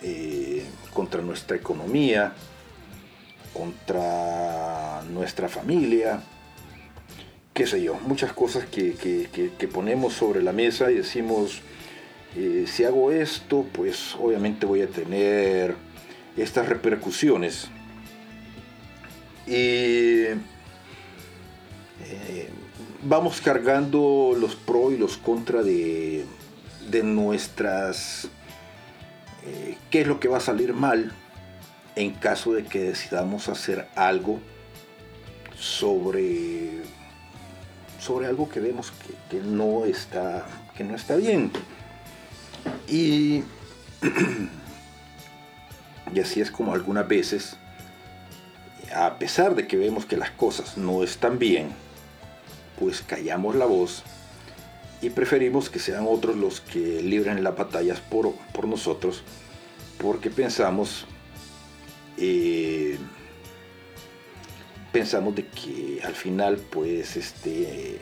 eh, 0.03 0.63
contra 0.93 1.23
nuestra 1.23 1.57
economía, 1.57 2.31
contra 3.53 5.01
nuestra 5.11 5.49
familia, 5.49 6.21
qué 7.55 7.65
sé 7.65 7.81
yo, 7.81 7.95
muchas 8.05 8.33
cosas 8.33 8.65
que, 8.65 9.67
ponemos 9.73 10.13
sobre 10.13 10.43
la 10.43 10.51
mesa 10.51 10.91
y 10.91 10.95
decimos, 10.97 11.61
eh, 12.35 12.65
si 12.67 12.83
hago 12.83 13.11
esto, 13.11 13.65
pues 13.73 14.15
obviamente 14.21 14.67
voy 14.67 14.83
a 14.83 14.87
tener 14.87 15.75
estas 16.37 16.69
repercusiones. 16.69 17.67
Y 19.47 20.25
eh, 22.03 22.49
vamos 23.01 23.41
cargando 23.41 24.35
los 24.39 24.55
pros 24.55 24.93
y 24.93 24.97
los 24.97 25.17
contra 25.17 25.63
de, 25.63 26.25
de 26.89 27.03
nuestras... 27.03 28.27
eh, 29.45 29.77
¿Qué 29.89 30.01
es 30.01 30.07
lo 30.07 30.19
que 30.19 30.27
va 30.27 30.37
a 30.37 30.41
salir 30.41 30.73
mal 30.73 31.11
en 31.95 32.11
caso 32.11 32.53
de 32.53 32.63
que 32.63 32.79
decidamos 32.79 33.47
hacer 33.47 33.87
algo 33.95 34.39
sobre, 35.57 36.81
sobre 37.99 38.27
algo 38.27 38.49
que 38.49 38.59
vemos 38.59 38.91
que, 38.91 39.37
que 39.37 39.43
no 39.43 39.85
está, 39.85 40.45
que 40.75 40.83
no 40.83 40.95
está 40.95 41.15
bien? 41.15 41.51
Y, 42.87 43.43
y 46.13 46.19
así 46.19 46.41
es 46.41 46.51
como 46.51 46.73
algunas 46.73 47.07
veces, 47.07 47.55
a 48.93 49.17
pesar 49.17 49.55
de 49.55 49.67
que 49.67 49.77
vemos 49.77 50.05
que 50.05 50.17
las 50.17 50.31
cosas 50.31 50.77
no 50.77 51.03
están 51.03 51.39
bien, 51.39 51.69
pues 52.79 53.01
callamos 53.01 53.55
la 53.55 53.65
voz 53.65 54.03
y 55.05 55.11
preferimos 55.11 55.69
que 55.69 55.77
sean 55.77 56.07
otros 56.09 56.35
los 56.35 56.61
que 56.61 57.03
libren 57.03 57.43
las 57.43 57.55
batallas 57.55 57.99
por, 57.99 58.33
por 58.53 58.67
nosotros, 58.67 59.21
porque 59.99 60.31
pensamos, 60.31 61.05
eh, 62.17 62.97
pensamos 64.91 65.35
de 65.35 65.45
que 65.45 66.01
al 66.03 66.15
final, 66.15 66.57
pues, 66.57 67.17
este, 67.17 67.99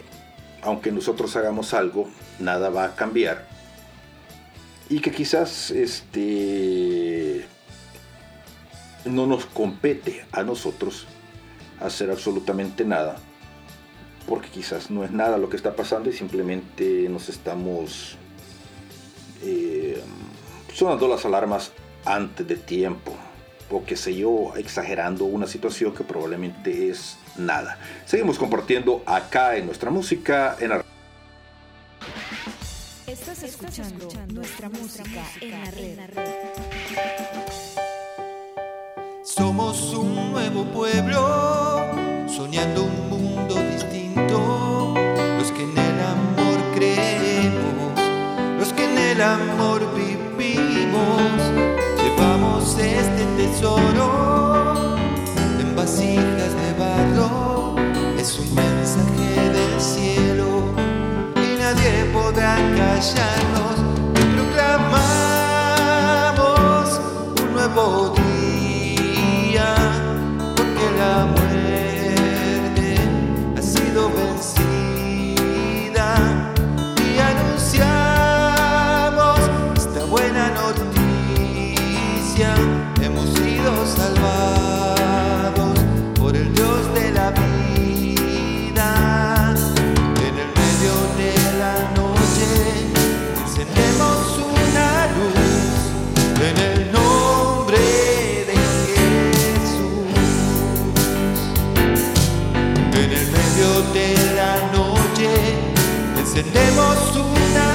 aunque 0.62 0.94
nosotros 0.94 1.36
hagamos 1.36 1.74
algo, 1.74 2.10
nada 2.40 2.70
va 2.70 2.86
a 2.86 2.96
cambiar. 2.96 3.50
Y 4.88 5.00
que 5.02 5.12
quizás 5.12 5.72
este 5.72 7.46
no 9.04 9.28
nos 9.28 9.46
compete 9.46 10.26
a 10.32 10.44
nosotros 10.44 11.06
hacer 11.82 12.10
absolutamente 12.12 12.86
nada 12.86 13.18
porque 14.34 14.50
quizás 14.50 14.90
no 14.90 15.04
es 15.04 15.12
nada 15.12 15.38
lo 15.38 15.48
que 15.48 15.56
está 15.56 15.76
pasando 15.76 16.10
y 16.10 16.14
simplemente 16.14 17.08
nos 17.08 17.30
estamos 17.30 18.18
eh, 19.44 20.02
sonando 20.74 21.08
las 21.08 21.24
alarmas 21.24 21.72
antes 22.04 22.48
de 22.48 22.56
tiempo 22.56 23.16
o 23.70 23.86
qué 23.86 23.96
sé 23.96 24.16
yo, 24.16 24.54
exagerando 24.56 25.26
una 25.26 25.46
situación 25.46 25.94
que 25.94 26.04
probablemente 26.04 26.90
es 26.90 27.20
nada. 27.38 27.78
Seguimos 28.08 28.40
compartiendo 28.40 29.04
acá 29.06 29.56
en 29.56 29.68
nuestra 29.68 29.92
música 29.92 30.58
en 30.60 30.70
la 30.70 30.84
Estás 33.06 33.44
escuchando 33.44 34.10
nuestra 34.34 34.68
música 34.68 35.24
en 35.42 35.52
la 35.52 35.70
red. 35.70 36.00
Somos 39.24 39.94
un 39.94 40.32
nuevo 40.32 40.66
pueblo, 40.72 42.28
soñando 42.28 42.86
un 42.86 43.10
mundo 43.12 43.56
distinto. 43.72 44.03
Los 44.34 45.52
que 45.52 45.64
en 45.64 45.78
el 45.78 46.00
amor 46.02 46.58
creemos, 46.74 47.94
los 48.58 48.74
que 48.74 48.86
en 48.86 48.98
el 48.98 49.22
amor 49.22 49.82
vivimos, 49.94 51.22
llevamos 52.02 52.76
este 52.80 53.26
tesoro 53.38 54.96
en 55.60 55.76
vasijas 55.76 56.56
de 56.62 56.74
barro. 56.80 57.76
Es 58.18 58.40
un 58.40 58.56
mensaje 58.56 59.50
del 59.52 59.80
cielo 59.80 60.74
y 61.36 61.56
nadie 61.60 62.06
podrá 62.12 62.56
callarnos. 62.76 63.78
Y 64.20 64.24
proclamamos 64.36 65.44
un 67.40 67.54
nuevo 67.54 68.10
día 68.16 68.33
salvados 84.04 85.80
por 86.20 86.36
el 86.36 86.54
Dios 86.54 86.94
de 86.94 87.12
la 87.14 87.32
vida 87.32 88.90
en 90.28 90.36
el 90.44 90.50
medio 90.62 90.94
de 91.22 91.32
la 91.62 91.76
noche 92.00 92.50
encendemos 93.44 94.22
una 94.52 94.90
luz 95.16 95.74
en 96.50 96.56
el 96.72 96.80
nombre 96.92 97.84
de 98.50 98.58
Jesús. 98.88 100.14
En 103.04 103.10
el 103.20 103.26
medio 103.38 103.70
de 103.98 104.08
la 104.40 104.54
noche 104.78 105.32
encendemos 106.20 106.98
una 107.16 107.66
luz 107.68 107.73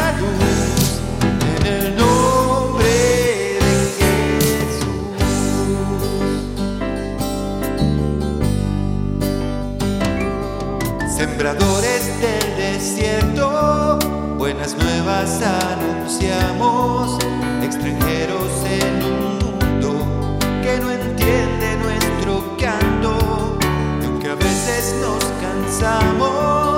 anunciamos, 15.43 17.19
extranjeros 17.63 18.65
en 18.65 19.03
un 19.05 19.39
mundo 19.39 20.39
que 20.63 20.79
no 20.81 20.91
entiende 20.91 21.77
nuestro 21.77 22.57
canto. 22.57 23.59
Aunque 24.05 24.29
a 24.31 24.35
veces 24.35 24.95
nos 25.03 25.23
cansamos, 25.43 26.78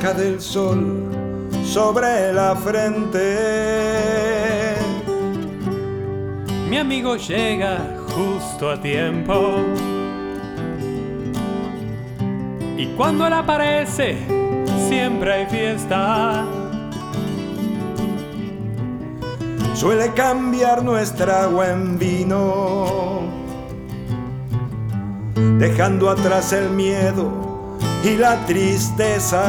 Marca 0.00 0.14
del 0.14 0.40
sol 0.40 1.10
sobre 1.62 2.32
la 2.32 2.56
frente. 2.56 3.18
Mi 6.70 6.78
amigo 6.78 7.16
llega 7.16 7.98
justo 8.08 8.70
a 8.70 8.80
tiempo. 8.80 9.56
Y 12.78 12.86
cuando 12.96 13.26
él 13.26 13.34
aparece, 13.34 14.16
siempre 14.88 15.32
hay 15.32 15.46
fiesta. 15.46 16.46
Suele 19.74 20.12
cambiar 20.14 20.82
nuestra 20.82 21.44
agua 21.44 21.70
en 21.72 21.98
vino, 21.98 23.20
dejando 25.58 26.08
atrás 26.08 26.54
el 26.54 26.70
miedo 26.70 27.39
y 28.02 28.16
la 28.16 28.46
tristeza. 28.46 29.42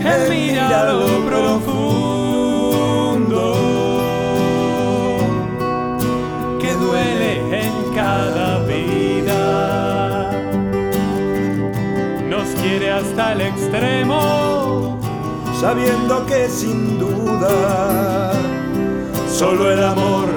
Él 0.00 0.30
mira 0.30 0.92
lo 0.92 1.06
profundo 1.26 1.94
que 6.60 6.72
duele 6.74 7.66
en 7.66 7.94
cada 7.94 8.58
vida. 8.64 10.30
Nos 12.28 12.48
quiere 12.60 12.90
hasta 12.90 13.32
el 13.32 13.40
extremo, 13.40 14.98
sabiendo 15.60 16.26
que 16.26 16.48
sin 16.48 16.98
duda 16.98 18.32
solo 19.30 19.70
el 19.70 19.84
amor 19.84 20.28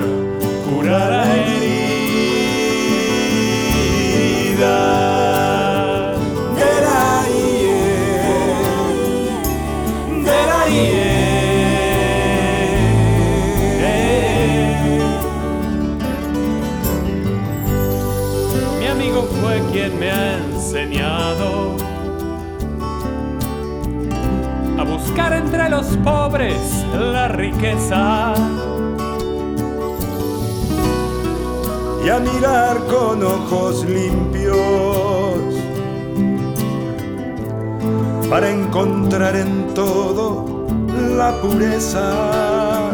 curará 0.69 1.25
Mi 4.61 4.67
amigo 18.87 19.23
fue 19.41 19.59
quien 19.71 19.97
me 19.99 20.11
ha 20.11 20.37
enseñado 20.37 21.75
a 24.77 24.83
buscar 24.83 25.33
entre 25.33 25.69
los 25.69 25.87
pobres 25.97 26.85
la 26.93 27.27
riqueza. 27.29 28.35
A 32.11 32.19
mirar 32.19 32.77
con 32.87 33.23
ojos 33.23 33.85
limpios 33.85 34.57
para 38.29 38.49
encontrar 38.49 39.35
en 39.35 39.73
todo 39.73 40.67
la 41.17 41.31
pureza. 41.41 42.89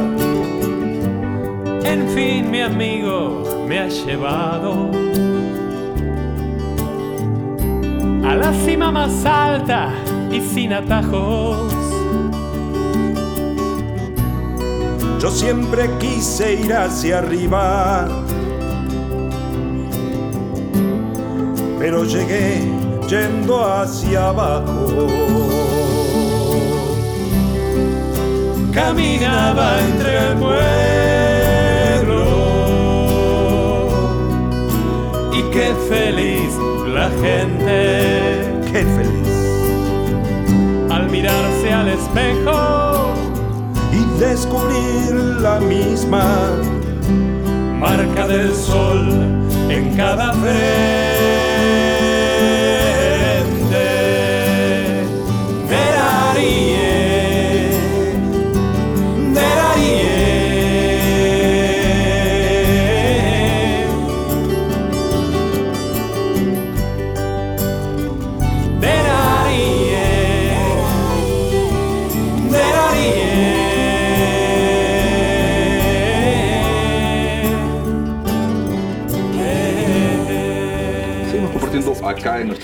En 1.83 2.07
fin, 2.09 2.51
mi 2.51 2.61
amigo 2.61 3.43
me 3.67 3.79
ha 3.79 3.87
llevado 3.87 4.91
a 8.23 8.35
la 8.35 8.53
cima 8.65 8.91
más 8.91 9.25
alta 9.25 9.93
y 10.31 10.41
sin 10.41 10.73
atajos. 10.73 11.73
Yo 15.19 15.31
siempre 15.31 15.89
quise 15.97 16.53
ir 16.53 16.73
hacia 16.73 17.19
arriba, 17.19 18.07
pero 21.89 22.03
llegué 22.03 22.69
yendo 23.07 23.63
hacia 23.63 24.27
abajo. 24.27 25.07
Caminaba 28.73 29.79
entre 29.87 30.17
el 30.17 30.33
pueblo 30.35 30.57
y 35.31 35.41
qué 35.53 35.73
feliz 35.87 36.51
la 36.93 37.09
gente. 37.21 37.79
Qué 38.69 38.81
feliz. 38.97 39.31
Al 40.91 41.09
mirarse 41.09 41.71
al 41.71 41.87
espejo 41.87 43.13
y 43.93 44.19
descubrir 44.19 45.13
la 45.39 45.61
misma 45.61 46.51
marca 47.79 48.27
del 48.27 48.53
sol 48.53 49.07
en 49.69 49.95
cada 49.95 50.33
frente. 50.33 51.36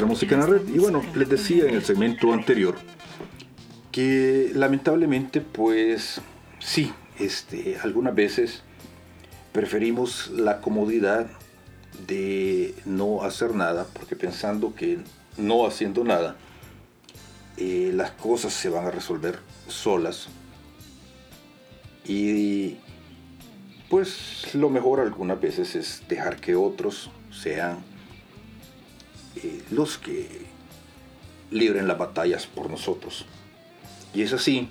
Música 0.05 0.35
en 0.35 0.41
la 0.41 0.47
red. 0.47 0.61
Y 0.73 0.79
bueno, 0.79 1.01
les 1.15 1.29
decía 1.29 1.65
en 1.65 1.75
el 1.75 1.83
segmento 1.83 2.33
anterior 2.33 2.75
que 3.91 4.51
lamentablemente, 4.53 5.41
pues 5.41 6.21
sí, 6.59 6.91
este, 7.19 7.77
algunas 7.83 8.15
veces 8.15 8.63
preferimos 9.51 10.31
la 10.31 10.61
comodidad 10.61 11.27
de 12.07 12.73
no 12.85 13.23
hacer 13.23 13.53
nada, 13.53 13.85
porque 13.93 14.15
pensando 14.15 14.73
que 14.73 14.99
no 15.37 15.65
haciendo 15.65 16.03
nada, 16.03 16.35
eh, 17.57 17.91
las 17.93 18.11
cosas 18.11 18.53
se 18.53 18.69
van 18.69 18.85
a 18.87 18.91
resolver 18.91 19.39
solas. 19.67 20.27
Y 22.05 22.77
pues 23.89 24.55
lo 24.55 24.69
mejor 24.69 24.99
algunas 24.99 25.39
veces 25.39 25.75
es 25.75 26.03
dejar 26.09 26.37
que 26.37 26.55
otros 26.55 27.11
sean 27.31 27.77
eh, 29.35 29.63
los 29.71 29.97
que 29.97 30.45
libren 31.51 31.87
las 31.87 31.97
batallas 31.97 32.45
por 32.47 32.69
nosotros. 32.69 33.25
Y 34.13 34.21
es 34.21 34.33
así 34.33 34.69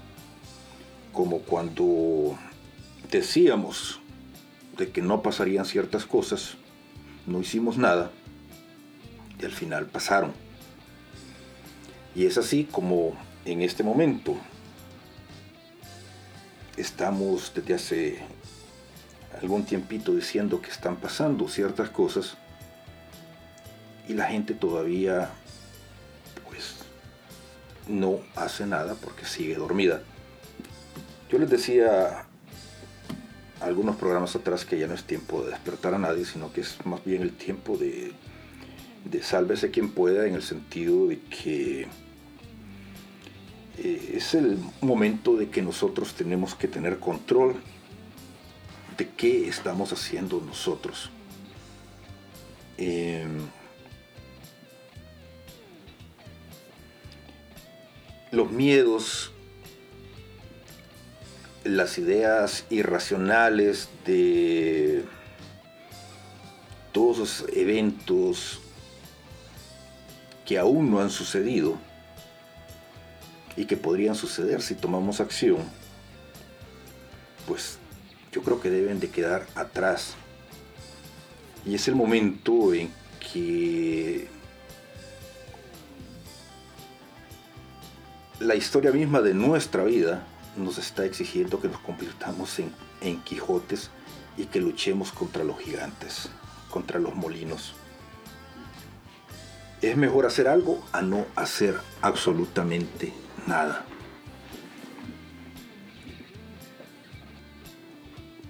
como 1.12 1.40
cuando 1.40 2.38
decíamos 3.10 4.00
de 4.76 4.90
que 4.90 5.02
no 5.02 5.22
pasarían 5.22 5.64
ciertas 5.64 6.06
cosas, 6.06 6.54
no 7.26 7.40
hicimos 7.40 7.76
nada 7.76 8.10
y 9.40 9.44
al 9.44 9.52
final 9.52 9.86
pasaron. 9.86 10.32
Y 12.14 12.26
es 12.26 12.38
así 12.38 12.64
como 12.64 13.14
en 13.44 13.62
este 13.62 13.82
momento 13.82 14.36
estamos 16.76 17.52
desde 17.54 17.74
hace 17.74 18.18
algún 19.40 19.64
tiempito 19.64 20.14
diciendo 20.14 20.60
que 20.60 20.70
están 20.70 20.96
pasando 20.96 21.48
ciertas 21.48 21.90
cosas 21.90 22.36
y 24.08 24.14
la 24.14 24.26
gente 24.26 24.54
todavía 24.54 25.30
pues 26.48 26.76
no 27.88 28.20
hace 28.36 28.66
nada 28.66 28.94
porque 28.94 29.24
sigue 29.24 29.54
dormida. 29.54 30.02
Yo 31.30 31.38
les 31.38 31.48
decía 31.48 32.26
algunos 33.60 33.96
programas 33.96 34.34
atrás 34.36 34.64
que 34.64 34.78
ya 34.78 34.86
no 34.86 34.94
es 34.94 35.04
tiempo 35.04 35.42
de 35.42 35.50
despertar 35.50 35.94
a 35.94 35.98
nadie, 35.98 36.24
sino 36.24 36.52
que 36.52 36.62
es 36.62 36.84
más 36.84 37.04
bien 37.04 37.22
el 37.22 37.32
tiempo 37.32 37.76
de, 37.76 38.12
de 39.04 39.22
sálvese 39.22 39.70
quien 39.70 39.90
pueda 39.90 40.26
en 40.26 40.34
el 40.34 40.42
sentido 40.42 41.08
de 41.08 41.20
que 41.20 41.86
eh, 43.78 44.14
es 44.14 44.34
el 44.34 44.58
momento 44.80 45.36
de 45.36 45.48
que 45.48 45.62
nosotros 45.62 46.14
tenemos 46.14 46.54
que 46.54 46.68
tener 46.68 46.98
control 46.98 47.56
de 48.96 49.08
qué 49.08 49.48
estamos 49.48 49.92
haciendo 49.92 50.40
nosotros. 50.40 51.10
Em, 52.76 53.48
los 58.32 58.50
miedos, 58.50 59.30
las 61.64 61.98
ideas 61.98 62.64
irracionales 62.70 63.88
de 64.06 65.04
todos 66.92 67.18
los 67.18 67.44
eventos 67.54 68.60
que 70.46 70.58
aún 70.58 70.90
no 70.90 71.00
han 71.00 71.10
sucedido 71.10 71.78
y 73.54 73.66
que 73.66 73.76
podrían 73.76 74.14
suceder 74.14 74.62
si 74.62 74.74
tomamos 74.74 75.20
acción, 75.20 75.58
pues 77.46 77.78
yo 78.32 78.42
creo 78.42 78.60
que 78.60 78.70
deben 78.70 78.98
de 78.98 79.10
quedar 79.10 79.46
atrás. 79.54 80.14
Y 81.66 81.74
es 81.74 81.86
el 81.86 81.94
momento 81.94 82.72
en 82.72 82.90
que 83.32 84.26
la 88.42 88.54
historia 88.54 88.92
misma 88.92 89.20
de 89.20 89.34
nuestra 89.34 89.84
vida 89.84 90.24
nos 90.56 90.78
está 90.78 91.04
exigiendo 91.04 91.60
que 91.60 91.68
nos 91.68 91.78
convirtamos 91.80 92.58
en, 92.58 92.72
en 93.00 93.20
Quijotes 93.22 93.90
y 94.36 94.46
que 94.46 94.60
luchemos 94.60 95.12
contra 95.12 95.44
los 95.44 95.58
gigantes, 95.58 96.28
contra 96.70 96.98
los 96.98 97.14
molinos. 97.14 97.74
Es 99.80 99.96
mejor 99.96 100.26
hacer 100.26 100.48
algo 100.48 100.82
a 100.92 101.02
no 101.02 101.26
hacer 101.36 101.76
absolutamente 102.02 103.12
nada. 103.46 103.84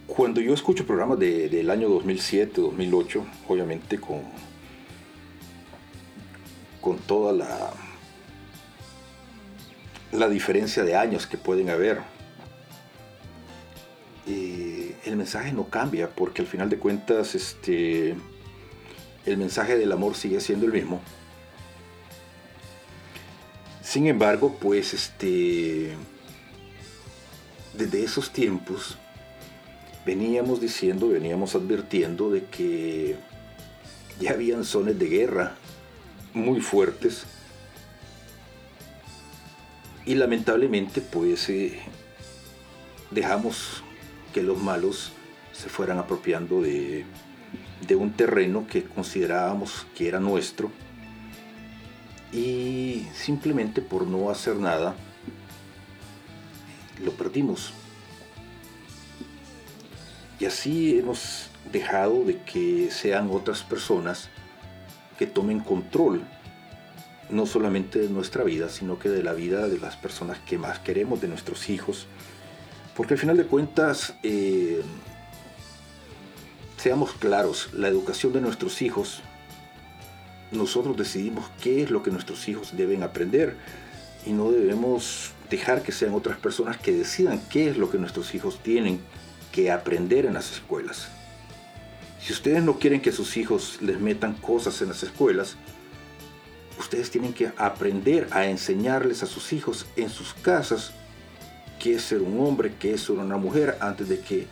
Cuando 0.06 0.40
yo 0.40 0.52
escucho 0.52 0.86
programas 0.86 1.18
de- 1.18 1.48
del 1.48 1.70
año 1.70 1.88
2007, 1.88 2.60
2008, 2.60 3.24
obviamente 3.48 3.98
con, 3.98 4.20
con 6.82 6.98
toda 6.98 7.32
la, 7.32 7.70
la 10.12 10.28
diferencia 10.28 10.84
de 10.84 10.94
años 10.94 11.26
que 11.26 11.38
pueden 11.38 11.70
haber, 11.70 12.00
eh, 14.26 14.94
el 15.04 15.16
mensaje 15.16 15.52
no 15.52 15.68
cambia 15.68 16.10
porque 16.10 16.42
al 16.42 16.48
final 16.48 16.68
de 16.68 16.78
cuentas 16.78 17.34
este, 17.34 18.14
el 19.26 19.36
mensaje 19.36 19.76
del 19.76 19.90
amor 19.90 20.14
sigue 20.14 20.40
siendo 20.40 20.66
el 20.66 20.72
mismo. 20.72 21.00
Sin 23.82 24.06
embargo, 24.06 24.56
pues 24.60 24.94
este 24.94 25.96
desde 27.74 28.04
esos 28.04 28.32
tiempos 28.32 28.98
veníamos 30.04 30.60
diciendo, 30.60 31.08
veníamos 31.08 31.54
advirtiendo 31.54 32.30
de 32.30 32.44
que 32.44 33.16
ya 34.20 34.32
habían 34.32 34.64
zonas 34.64 34.98
de 34.98 35.08
guerra 35.08 35.54
muy 36.34 36.60
fuertes 36.60 37.24
y 40.04 40.14
lamentablemente 40.14 41.00
pues 41.00 41.48
eh, 41.48 41.78
dejamos 43.10 43.82
que 44.32 44.42
los 44.42 44.58
malos 44.58 45.12
se 45.52 45.68
fueran 45.68 45.98
apropiando 45.98 46.62
de, 46.62 47.04
de 47.86 47.96
un 47.96 48.12
terreno 48.12 48.66
que 48.66 48.84
considerábamos 48.84 49.86
que 49.96 50.08
era 50.08 50.18
nuestro 50.18 50.70
y 52.32 53.06
simplemente 53.12 53.82
por 53.82 54.06
no 54.06 54.30
hacer 54.30 54.56
nada 54.56 54.94
lo 57.04 57.12
perdimos. 57.12 57.72
Y 60.40 60.46
así 60.46 60.98
hemos 60.98 61.50
dejado 61.70 62.24
de 62.24 62.42
que 62.42 62.90
sean 62.90 63.28
otras 63.30 63.62
personas 63.62 64.28
que 65.18 65.26
tomen 65.26 65.60
control 65.60 66.24
no 67.32 67.46
solamente 67.46 67.98
de 67.98 68.10
nuestra 68.10 68.44
vida, 68.44 68.68
sino 68.68 68.98
que 68.98 69.08
de 69.08 69.22
la 69.22 69.32
vida 69.32 69.66
de 69.66 69.78
las 69.78 69.96
personas 69.96 70.38
que 70.40 70.58
más 70.58 70.78
queremos, 70.78 71.20
de 71.20 71.28
nuestros 71.28 71.70
hijos. 71.70 72.06
Porque 72.94 73.14
al 73.14 73.20
final 73.20 73.38
de 73.38 73.46
cuentas, 73.46 74.14
eh, 74.22 74.82
seamos 76.76 77.12
claros, 77.14 77.70
la 77.72 77.88
educación 77.88 78.34
de 78.34 78.42
nuestros 78.42 78.82
hijos, 78.82 79.22
nosotros 80.50 80.96
decidimos 80.96 81.50
qué 81.62 81.82
es 81.82 81.90
lo 81.90 82.02
que 82.02 82.10
nuestros 82.10 82.46
hijos 82.48 82.76
deben 82.76 83.02
aprender 83.02 83.56
y 84.26 84.32
no 84.32 84.50
debemos 84.50 85.32
dejar 85.48 85.82
que 85.82 85.92
sean 85.92 86.12
otras 86.12 86.38
personas 86.38 86.76
que 86.76 86.92
decidan 86.92 87.40
qué 87.48 87.70
es 87.70 87.78
lo 87.78 87.90
que 87.90 87.96
nuestros 87.96 88.34
hijos 88.34 88.62
tienen 88.62 89.00
que 89.52 89.70
aprender 89.70 90.26
en 90.26 90.34
las 90.34 90.52
escuelas. 90.52 91.08
Si 92.20 92.34
ustedes 92.34 92.62
no 92.62 92.78
quieren 92.78 93.00
que 93.00 93.10
sus 93.10 93.38
hijos 93.38 93.78
les 93.80 93.98
metan 93.98 94.34
cosas 94.34 94.82
en 94.82 94.88
las 94.88 95.02
escuelas, 95.02 95.56
ustedes 96.82 97.10
tienen 97.10 97.32
que 97.32 97.52
aprender 97.56 98.28
a 98.32 98.46
enseñarles 98.46 99.22
a 99.22 99.26
sus 99.26 99.52
hijos 99.52 99.86
en 99.96 100.10
sus 100.10 100.34
casas 100.34 100.92
qué 101.78 101.94
es 101.94 102.02
ser 102.02 102.22
un 102.22 102.40
hombre, 102.40 102.74
qué 102.78 102.94
es 102.94 103.02
ser 103.02 103.18
una 103.18 103.36
mujer, 103.36 103.78
antes 103.80 104.08
de 104.08 104.20
que 104.20 104.46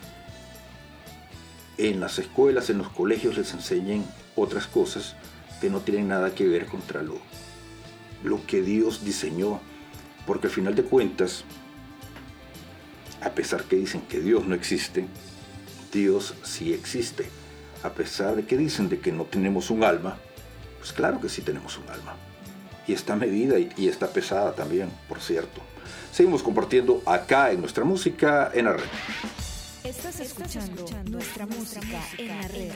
en 1.76 2.00
las 2.00 2.18
escuelas, 2.18 2.70
en 2.70 2.78
los 2.78 2.88
colegios 2.88 3.36
les 3.36 3.52
enseñen 3.52 4.04
otras 4.36 4.66
cosas 4.66 5.16
que 5.60 5.70
no 5.70 5.80
tienen 5.80 6.08
nada 6.08 6.34
que 6.34 6.46
ver 6.46 6.66
contra 6.66 7.02
lo, 7.02 7.18
lo 8.22 8.44
que 8.46 8.62
Dios 8.62 9.04
diseñó. 9.04 9.60
Porque 10.26 10.46
al 10.46 10.52
final 10.52 10.74
de 10.74 10.84
cuentas, 10.84 11.44
a 13.22 13.30
pesar 13.30 13.64
que 13.64 13.76
dicen 13.76 14.02
que 14.02 14.20
Dios 14.20 14.46
no 14.46 14.54
existe, 14.54 15.06
Dios 15.92 16.34
sí 16.42 16.72
existe. 16.72 17.28
A 17.82 17.90
pesar 17.90 18.36
de 18.36 18.44
que 18.44 18.56
dicen 18.56 18.88
de 18.88 19.00
que 19.00 19.12
no 19.12 19.24
tenemos 19.24 19.70
un 19.70 19.84
alma, 19.84 20.18
pues 20.80 20.92
claro 20.92 21.20
que 21.20 21.28
sí 21.28 21.42
tenemos 21.42 21.78
un 21.78 21.88
alma. 21.88 22.16
Y 22.86 22.94
está 22.94 23.14
medida 23.14 23.58
y, 23.58 23.70
y 23.76 23.88
está 23.88 24.08
pesada 24.08 24.54
también, 24.54 24.90
por 25.08 25.20
cierto. 25.20 25.60
Seguimos 26.10 26.42
compartiendo 26.42 27.02
acá 27.06 27.52
en 27.52 27.60
nuestra 27.60 27.84
música 27.84 28.50
en 28.52 28.64
la 28.64 28.72
red. 28.72 28.84
Estás 29.84 30.18
escuchando, 30.20 30.86
nuestra 31.04 31.46
música 31.46 32.00
en 32.18 32.28
la 32.28 32.48
red. 32.48 32.70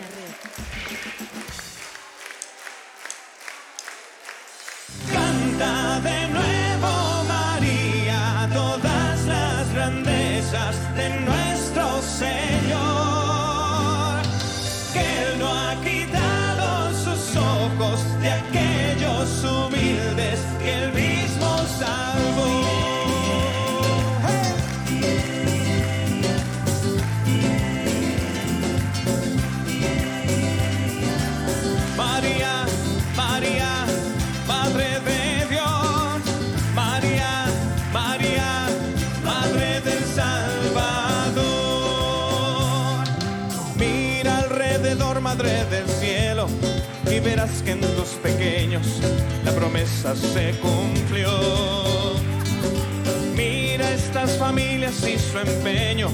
Canta 5.13 6.01
de 6.01 6.29
nuevo 6.29 6.64
pequeños 48.25 49.01
la 49.45 49.53
promesa 49.53 50.17
se 50.17 50.55
cumplió. 50.59 51.31
Mira 53.37 53.91
estas 53.93 54.39
familias 54.39 55.07
y 55.07 55.19
su 55.19 55.39
empeño 55.39 56.09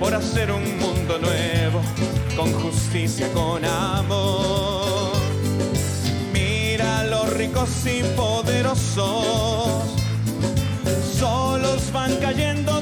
por 0.00 0.12
hacer 0.12 0.50
un 0.50 0.64
mundo 0.80 1.18
nuevo, 1.18 1.80
con 2.36 2.52
justicia, 2.52 3.28
con 3.32 3.64
amor. 3.64 5.12
Mira 6.32 7.04
los 7.04 7.32
ricos 7.34 7.70
y 7.86 8.02
poderosos, 8.16 9.84
solos 11.16 11.92
van 11.92 12.16
cayendo 12.16 12.81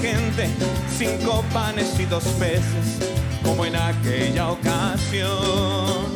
gente 0.00 0.48
cinco 0.96 1.44
panes 1.52 1.98
y 1.98 2.04
dos 2.06 2.24
peces, 2.38 2.98
como 3.42 3.64
en 3.64 3.76
aquella 3.76 4.50
ocasión. 4.50 6.12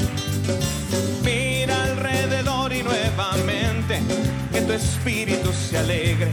Mira 1.24 1.84
alrededor 1.84 2.72
y 2.72 2.82
nuevamente 2.82 4.00
que 4.52 4.60
tu 4.62 4.72
espíritu 4.72 5.52
se 5.52 5.78
alegre 5.78 6.30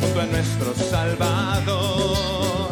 junto 0.00 0.20
a 0.20 0.26
nuestro 0.26 0.74
Salvador. 0.74 2.70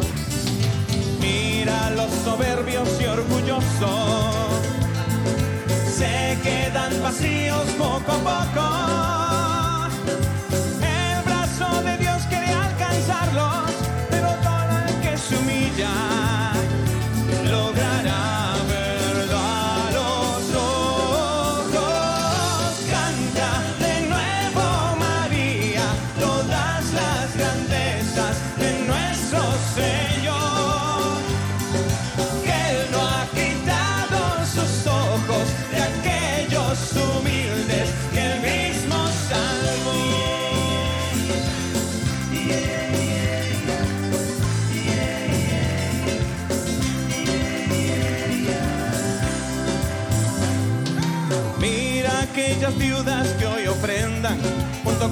Mira 1.19 1.91
los 1.91 2.11
soberbios 2.23 2.89
y 3.01 3.05
orgullosos 3.05 4.51
se 5.97 6.37
quedan 6.43 7.01
vacíos 7.01 7.65
poco 7.77 8.11
a 8.11 8.45
poco. 8.53 9.40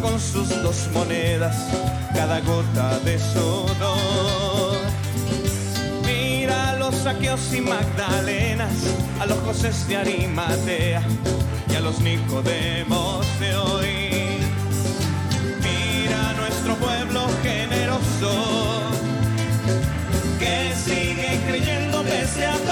Con 0.01 0.19
sus 0.19 0.49
dos 0.61 0.89
monedas 0.93 1.55
cada 2.13 2.39
gota 2.41 2.99
de 2.99 3.19
sudor. 3.19 4.77
Mira 6.05 6.71
a 6.71 6.75
los 6.75 6.95
saqueos 6.95 7.53
y 7.53 7.61
magdalenas, 7.61 8.73
a 9.19 9.25
los 9.25 9.39
José 9.39 9.71
de 9.87 9.97
Arimatea 9.97 11.01
y 11.71 11.75
a 11.75 11.81
los 11.81 11.99
Nicodemos 11.99 13.25
de 13.39 13.55
hoy. 13.55 14.39
Mira 15.63 16.29
a 16.29 16.33
nuestro 16.33 16.75
pueblo 16.75 17.27
generoso 17.43 18.81
que 20.39 20.73
sigue 20.75 21.39
creyendo 21.47 22.03
pese 22.03 22.45
a 22.45 22.68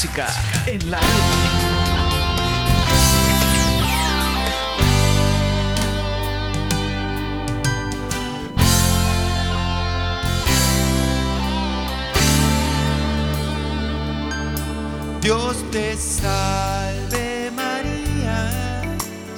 música 0.00 0.28
en 0.64 0.90
la 0.90 0.98
red. 0.98 1.06
Dios 15.20 15.56
te 15.70 15.96
salve 15.98 17.50
María, 17.54 18.80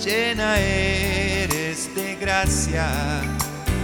llena 0.05 0.61
eres 0.61 1.93
de 1.97 2.15
gracia, 2.21 2.87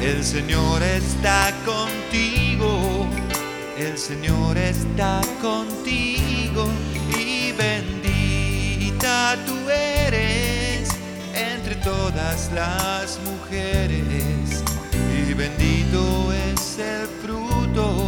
el 0.00 0.22
Señor 0.22 0.80
está 0.84 1.52
contigo, 1.64 3.08
el 3.76 3.98
Señor 3.98 4.56
está 4.56 5.20
y 7.18 7.52
bendita 7.52 9.36
tú 9.46 9.54
eres 9.70 10.88
entre 11.34 11.74
todas 11.76 12.50
las 12.52 13.18
mujeres. 13.24 14.64
Y 15.16 15.34
bendito 15.34 16.32
es 16.32 16.78
el 16.78 17.06
fruto 17.22 18.07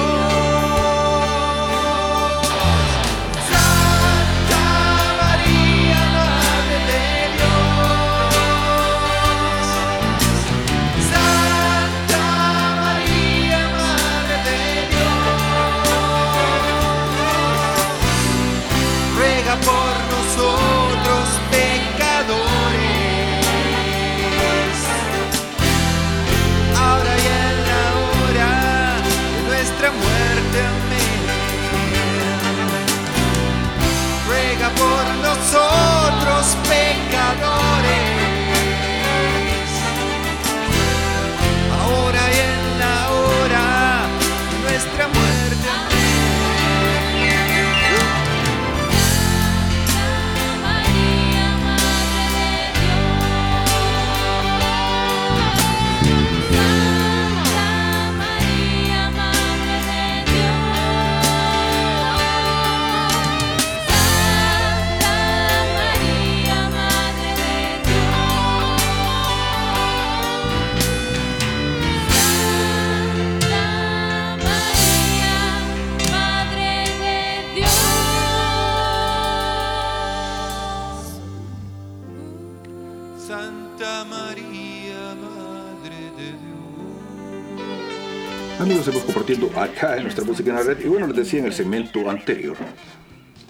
Compartiendo 89.21 89.59
acá 89.61 89.97
en 89.97 90.03
nuestra 90.03 90.23
música 90.25 90.49
en 90.49 90.55
la 90.55 90.63
red. 90.63 90.79
Y 90.83 90.87
bueno, 90.87 91.05
les 91.07 91.15
decía 91.15 91.39
en 91.41 91.45
el 91.45 91.53
segmento 91.53 92.09
anterior, 92.09 92.57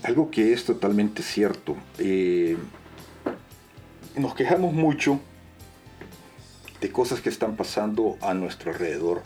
algo 0.03 0.29
que 0.29 0.51
es 0.51 0.65
totalmente 0.65 1.23
cierto. 1.23 1.77
eh, 1.97 2.57
nos 4.17 4.35
quejamos 4.35 4.73
mucho 4.73 5.21
de 6.81 6.91
cosas 6.91 7.21
que 7.21 7.29
están 7.29 7.55
pasando 7.55 8.17
a 8.21 8.33
nuestro 8.33 8.71
alrededor. 8.73 9.23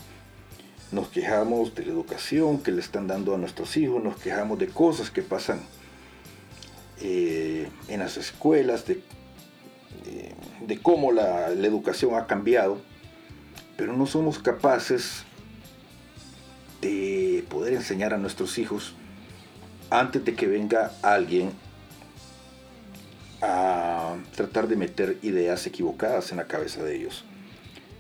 Nos 0.91 1.07
quejamos 1.07 1.73
de 1.73 1.83
la 1.87 1.91
educación 1.93 2.59
que 2.61 2.71
le 2.71 2.81
están 2.81 3.07
dando 3.07 3.33
a 3.33 3.39
nuestros 3.39 3.75
hijos, 3.77 4.03
nos 4.03 4.17
quejamos 4.17 4.59
de 4.59 4.67
cosas 4.67 5.09
que 5.09 5.23
pasan 5.23 5.59
eh, 7.01 7.67
en 7.87 7.99
las 8.01 8.17
escuelas, 8.17 8.85
de, 8.85 8.95
de- 10.05 10.35
de 10.67 10.79
cómo 10.79 11.11
la 11.11 11.47
educación 11.49 12.13
ha 12.13 12.27
cambiado, 12.27 12.77
pero 13.77 13.93
no 13.97 14.05
somos 14.05 14.37
capaces 14.37 15.23
de 16.81 17.45
poder 17.49 17.73
enseñar 17.73 18.13
a 18.13 18.17
nuestros 18.17 18.57
hijos 18.57 18.93
antes 19.89 20.23
de 20.25 20.35
que 20.35 20.47
venga 20.47 20.91
alguien 21.01 21.51
a 23.41 24.15
tratar 24.35 24.67
de 24.67 24.75
meter 24.75 25.17
ideas 25.21 25.65
equivocadas 25.67 26.31
en 26.31 26.37
la 26.37 26.47
cabeza 26.47 26.83
de 26.83 26.95
ellos. 26.95 27.25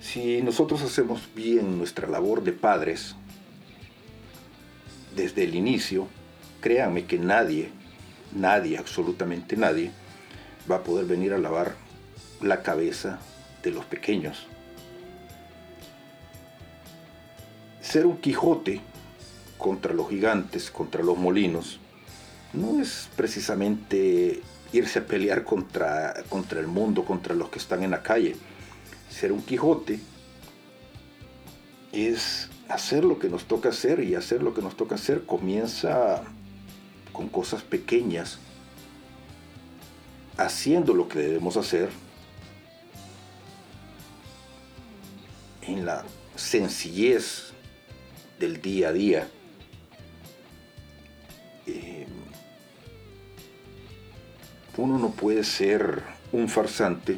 Si 0.01 0.41
nosotros 0.41 0.81
hacemos 0.81 1.29
bien 1.35 1.77
nuestra 1.77 2.07
labor 2.07 2.43
de 2.43 2.51
padres 2.51 3.15
desde 5.15 5.43
el 5.43 5.55
inicio, 5.55 6.07
créanme 6.61 7.05
que 7.05 7.17
nadie, 7.17 7.69
nadie, 8.33 8.77
absolutamente 8.77 9.57
nadie, 9.57 9.91
va 10.69 10.77
a 10.77 10.83
poder 10.83 11.05
venir 11.05 11.33
a 11.33 11.37
lavar 11.37 11.75
la 12.41 12.61
cabeza 12.61 13.19
de 13.63 13.71
los 13.71 13.85
pequeños. 13.85 14.47
Ser 17.85 18.07
un 18.07 18.17
Quijote 18.17 18.81
contra 19.59 19.93
los 19.93 20.09
gigantes, 20.09 20.71
contra 20.71 21.03
los 21.03 21.17
molinos, 21.17 21.79
no 22.51 22.81
es 22.81 23.09
precisamente 23.15 24.41
irse 24.73 24.99
a 24.99 25.05
pelear 25.05 25.43
contra, 25.43 26.23
contra 26.27 26.59
el 26.59 26.65
mundo, 26.65 27.05
contra 27.05 27.35
los 27.35 27.49
que 27.49 27.59
están 27.59 27.83
en 27.83 27.91
la 27.91 28.01
calle. 28.01 28.37
Ser 29.09 29.31
un 29.31 29.43
Quijote 29.43 29.99
es 31.91 32.49
hacer 32.69 33.05
lo 33.05 33.19
que 33.19 33.29
nos 33.29 33.45
toca 33.45 33.69
hacer 33.69 33.99
y 33.99 34.15
hacer 34.15 34.41
lo 34.41 34.55
que 34.55 34.63
nos 34.63 34.75
toca 34.75 34.95
hacer 34.95 35.23
comienza 35.27 36.23
con 37.13 37.29
cosas 37.29 37.61
pequeñas, 37.61 38.39
haciendo 40.37 40.95
lo 40.95 41.07
que 41.07 41.19
debemos 41.19 41.55
hacer 41.55 41.89
en 45.61 45.85
la 45.85 46.03
sencillez 46.35 47.54
del 48.39 48.61
día 48.61 48.89
a 48.89 48.93
día. 48.93 49.27
Eh, 51.67 52.05
uno 54.77 54.97
no 54.97 55.11
puede 55.11 55.43
ser 55.43 56.03
un 56.31 56.49
farsante 56.49 57.17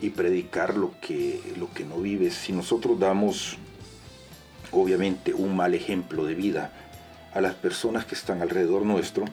y 0.00 0.10
predicar 0.10 0.76
lo 0.76 0.94
que, 1.00 1.40
lo 1.58 1.72
que 1.72 1.84
no 1.84 1.96
vive. 1.98 2.30
Si 2.30 2.52
nosotros 2.52 2.98
damos, 2.98 3.58
obviamente, 4.70 5.34
un 5.34 5.56
mal 5.56 5.74
ejemplo 5.74 6.24
de 6.24 6.34
vida 6.34 6.72
a 7.34 7.40
las 7.40 7.54
personas 7.54 8.04
que 8.06 8.14
están 8.14 8.42
alrededor 8.42 8.82
nuestro, 8.84 9.24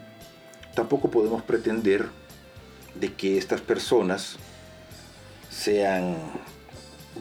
tampoco 0.76 1.10
podemos 1.10 1.44
pretender 1.44 2.08
de 2.96 3.14
que 3.14 3.38
estas 3.38 3.62
personas 3.62 4.38
sean 5.50 6.18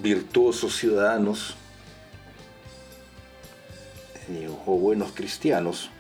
virtuosos 0.02 0.76
ciudadanos 0.76 1.54
o 4.66 4.78
buenos 4.78 5.12
cristianos 5.12 5.90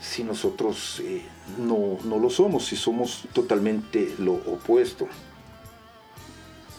si 0.00 0.22
nosotros 0.22 1.00
eh, 1.00 1.22
no, 1.58 1.98
no 2.04 2.18
lo 2.18 2.30
somos, 2.30 2.66
si 2.66 2.76
somos 2.76 3.24
totalmente 3.32 4.14
lo 4.18 4.34
opuesto. 4.34 5.08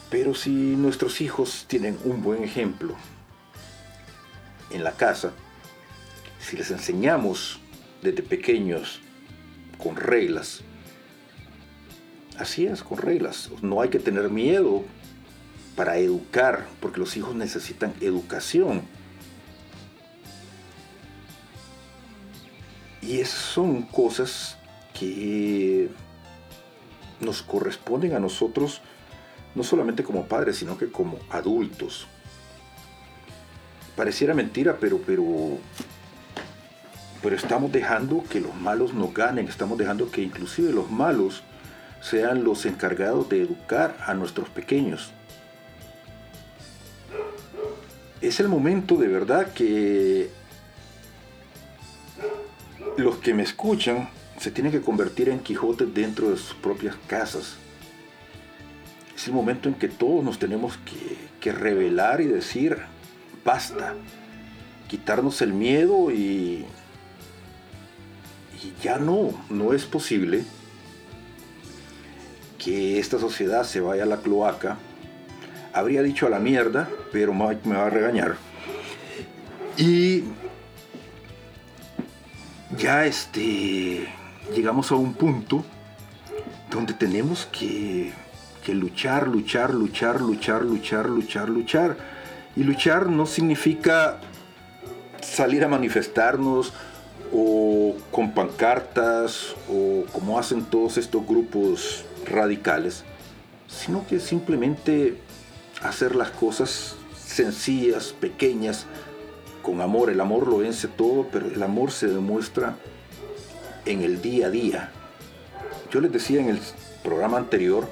Pero 0.10 0.34
si 0.34 0.50
nuestros 0.50 1.20
hijos 1.20 1.66
tienen 1.68 2.00
un 2.06 2.24
buen 2.24 2.44
ejemplo 2.44 2.96
en 4.72 4.84
la 4.84 4.94
casa, 4.94 5.34
si 6.40 6.56
les 6.56 6.72
enseñamos 6.72 7.60
desde 8.02 8.24
pequeños 8.24 9.02
con 9.78 9.98
reglas, 9.98 10.62
así 12.40 12.66
es, 12.66 12.82
con 12.82 12.98
reglas, 12.98 13.52
no 13.62 13.82
hay 13.82 13.90
que 13.90 14.00
tener 14.00 14.30
miedo 14.30 14.86
para 15.76 15.98
educar, 15.98 16.66
porque 16.80 17.00
los 17.00 17.18
hijos 17.18 17.36
necesitan 17.36 17.94
educación. 18.00 18.82
Y 23.08 23.22
esas 23.22 23.40
son 23.40 23.84
cosas 23.84 24.58
que 24.94 25.90
nos 27.22 27.42
corresponden 27.42 28.14
a 28.14 28.20
nosotros, 28.20 28.82
no 29.56 29.64
solamente 29.64 30.04
como 30.04 30.26
padres, 30.26 30.58
sino 30.58 30.78
que 30.78 30.92
como 30.92 31.18
adultos. 31.30 32.06
Pareciera 33.96 34.34
mentira, 34.34 34.76
pero, 34.78 35.00
pero, 35.06 35.24
pero 37.24 37.36
estamos 37.38 37.72
dejando 37.72 38.26
que 38.30 38.42
los 38.42 38.54
malos 38.54 38.94
nos 38.94 39.14
ganen, 39.14 39.48
estamos 39.48 39.78
dejando 39.78 40.12
que 40.12 40.22
inclusive 40.22 40.74
los 40.74 40.92
malos 40.92 41.44
sean 42.02 42.44
los 42.44 42.66
encargados 42.66 43.30
de 43.30 43.42
educar 43.42 43.96
a 44.06 44.16
nuestros 44.16 44.50
pequeños. 44.50 45.14
Es 48.20 48.42
el 48.42 48.50
momento 48.50 48.98
de 48.98 49.08
verdad 49.08 49.54
que 49.54 50.30
los 52.98 53.18
que 53.18 53.34
me 53.34 53.44
escuchan 53.44 54.10
se 54.40 54.52
tienen 54.52 54.72
que 54.72 54.82
convertir 54.82 55.30
en 55.30 55.40
Quijotes 55.40 55.94
dentro 55.94 56.30
de 56.30 56.38
sus 56.38 56.54
propias 56.56 56.96
casas. 57.08 57.56
Es 59.16 59.28
el 59.28 59.34
momento 59.34 59.70
en 59.70 59.76
que 59.76 59.88
todos 59.88 60.24
nos 60.24 60.38
tenemos 60.38 60.78
que, 60.78 61.18
que 61.40 61.52
revelar 61.52 62.22
y 62.22 62.26
decir, 62.26 62.78
basta, 63.44 63.96
quitarnos 64.88 65.42
el 65.42 65.54
miedo 65.54 66.12
y, 66.12 66.66
y 68.64 68.74
ya 68.84 68.98
no, 68.98 69.34
no 69.50 69.74
es 69.74 69.86
posible 69.86 70.44
que 72.60 73.00
esta 73.00 73.18
sociedad 73.18 73.64
se 73.64 73.80
vaya 73.80 74.04
a 74.04 74.08
la 74.08 74.18
cloaca 74.18 74.78
habría 75.78 76.02
dicho 76.02 76.28
a 76.28 76.30
la 76.30 76.40
mierda, 76.40 76.90
pero 77.12 77.34
Mike 77.34 77.62
me 77.66 77.76
va 77.76 77.88
a 77.88 77.90
regañar. 77.90 78.36
Y 79.78 80.24
ya 82.76 83.06
este, 83.06 84.08
llegamos 84.56 84.92
a 84.92 84.96
un 84.96 85.14
punto 85.14 85.64
donde 86.70 86.94
tenemos 86.94 87.48
que, 87.52 88.12
que 88.66 88.74
luchar, 88.74 89.28
luchar, 89.28 89.74
luchar, 89.74 90.22
luchar, 90.22 90.64
luchar, 90.64 91.10
luchar, 91.10 91.50
luchar. 91.50 91.98
Y 92.56 92.64
luchar 92.64 93.08
no 93.08 93.26
significa 93.26 94.20
salir 95.22 95.64
a 95.64 95.68
manifestarnos 95.68 96.74
o 97.34 97.96
con 98.12 98.32
pancartas 98.32 99.56
o 99.70 100.06
como 100.12 100.40
hacen 100.40 100.64
todos 100.66 100.98
estos 100.98 101.26
grupos 101.26 102.06
radicales, 102.26 103.04
sino 103.68 104.06
que 104.08 104.20
simplemente 104.20 105.18
hacer 105.84 106.16
las 106.16 106.32
cosas 106.32 106.96
sencillas, 107.18 108.14
pequeñas, 108.20 108.86
con 109.68 109.82
amor. 109.82 110.10
El 110.10 110.22
amor 110.22 110.48
lo 110.48 110.60
vence 110.60 110.88
todo, 110.88 111.28
pero 111.30 111.48
el 111.48 111.62
amor 111.62 111.92
se 111.92 112.08
demuestra 112.08 112.78
en 113.86 114.02
el 114.02 114.22
día 114.22 114.48
a 114.48 114.50
día. 114.50 114.92
Yo 115.92 116.00
les 116.00 116.10
decía 116.10 116.40
en 116.40 116.48
el 116.48 116.60
programa 117.04 117.38
anterior 117.38 117.86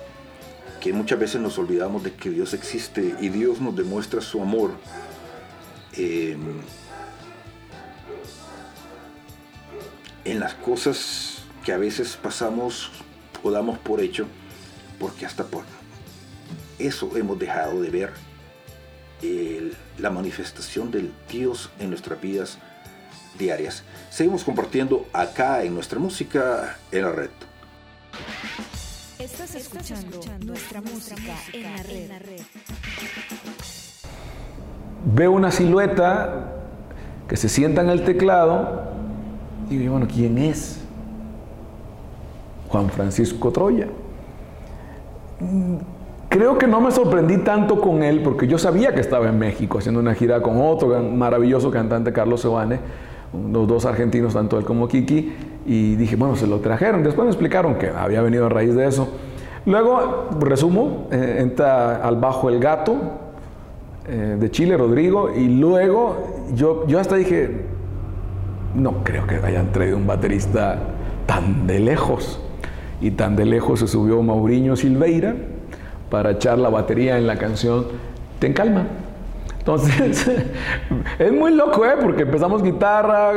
que 0.79 0.93
muchas 0.93 1.19
veces 1.19 1.41
nos 1.41 1.59
olvidamos 1.59 2.01
de 2.01 2.13
que 2.13 2.29
Dios 2.29 2.53
existe 2.53 3.15
y 3.19 3.27
Dios 3.27 3.59
nos 3.59 3.75
demuestra 3.75 4.21
su 4.21 4.41
amor. 4.41 4.71
eh, 5.97 6.37
en 10.23 10.39
las 10.39 10.55
cosas 10.55 11.43
que 11.63 11.71
a 11.71 11.77
veces 11.77 12.17
pasamos 12.21 12.89
o 13.43 13.51
damos 13.51 13.77
por 13.77 14.01
hecho, 14.01 14.25
porque 14.99 15.25
hasta 15.25 15.43
por 15.43 15.63
eso 16.79 17.15
hemos 17.15 17.37
dejado 17.37 17.79
de 17.81 17.91
ver 17.91 18.13
el- 19.21 19.75
la 19.97 20.09
manifestación 20.09 20.91
del 20.91 21.11
Dios 21.29 21.69
en 21.79 21.89
nuestras 21.89 22.19
vidas 22.21 22.57
diarias. 23.37 23.83
Seguimos 24.09 24.43
compartiendo 24.43 25.07
acá 25.13 25.63
en 25.63 25.73
nuestra 25.73 25.99
música 25.99 26.77
en 26.91 27.01
la 27.01 27.11
red. 27.11 27.29
Estás 29.19 29.55
escuchando 29.55 30.21
nuestra 30.45 30.81
música 30.81 31.33
en 31.53 31.63
la 31.63 31.83
red. 31.83 32.41
Veo 35.13 35.31
una 35.31 35.51
silueta 35.51 36.51
que 37.27 37.37
se 37.37 37.49
sienta 37.49 37.81
en 37.81 37.89
el 37.89 38.03
teclado 38.05 38.91
y 39.69 39.77
digo, 39.77 39.93
bueno, 39.93 40.07
¿quién 40.11 40.37
es? 40.37 40.79
Juan 42.69 42.89
Francisco 42.89 43.51
Troya. 43.51 43.87
Creo 46.35 46.57
que 46.57 46.67
no 46.67 46.81
me 46.81 46.91
sorprendí 46.91 47.37
tanto 47.37 47.79
con 47.79 48.03
él 48.03 48.19
porque 48.21 48.45
yo 48.45 48.57
sabía 48.57 48.93
que 48.93 48.99
estaba 48.99 49.29
en 49.29 49.39
México 49.39 49.77
haciendo 49.77 50.01
una 50.01 50.13
gira 50.13 50.41
con 50.41 50.57
otro 50.59 51.01
maravilloso 51.01 51.71
cantante, 51.71 52.11
Carlos 52.11 52.41
Sebane, 52.41 52.77
los 53.53 53.65
dos 53.65 53.85
argentinos, 53.85 54.33
tanto 54.33 54.57
él 54.57 54.65
como 54.65 54.89
Kiki, 54.89 55.33
y 55.65 55.95
dije, 55.95 56.17
bueno, 56.17 56.35
se 56.35 56.45
lo 56.45 56.59
trajeron. 56.59 57.03
Después 57.03 57.23
me 57.23 57.31
explicaron 57.31 57.75
que 57.75 57.87
había 57.87 58.21
venido 58.21 58.47
a 58.47 58.49
raíz 58.49 58.75
de 58.75 58.85
eso. 58.85 59.07
Luego, 59.65 60.27
resumo, 60.41 61.07
eh, 61.09 61.37
entra 61.39 62.05
al 62.05 62.17
bajo 62.17 62.49
El 62.49 62.59
Gato, 62.59 62.97
eh, 64.05 64.35
de 64.37 64.51
Chile, 64.51 64.75
Rodrigo, 64.75 65.29
y 65.33 65.47
luego 65.47 66.17
yo, 66.53 66.85
yo 66.85 66.99
hasta 66.99 67.15
dije, 67.15 67.61
no 68.75 69.05
creo 69.05 69.25
que 69.25 69.35
hayan 69.35 69.71
traído 69.71 69.95
un 69.95 70.05
baterista 70.05 70.79
tan 71.27 71.65
de 71.65 71.79
lejos. 71.79 72.41
Y 72.99 73.11
tan 73.11 73.37
de 73.37 73.45
lejos 73.45 73.79
se 73.79 73.87
subió 73.87 74.21
Mauriño 74.21 74.75
Silveira 74.75 75.33
para 76.09 76.31
echar 76.31 76.57
la 76.57 76.69
batería 76.69 77.17
en 77.17 77.27
la 77.27 77.37
canción 77.37 77.85
Ten 78.39 78.53
Calma. 78.53 78.83
Entonces, 79.59 80.29
es 81.19 81.31
muy 81.31 81.51
loco, 81.51 81.85
¿eh? 81.85 81.95
Porque 82.01 82.21
empezamos 82.23 82.61
guitarra, 82.61 83.31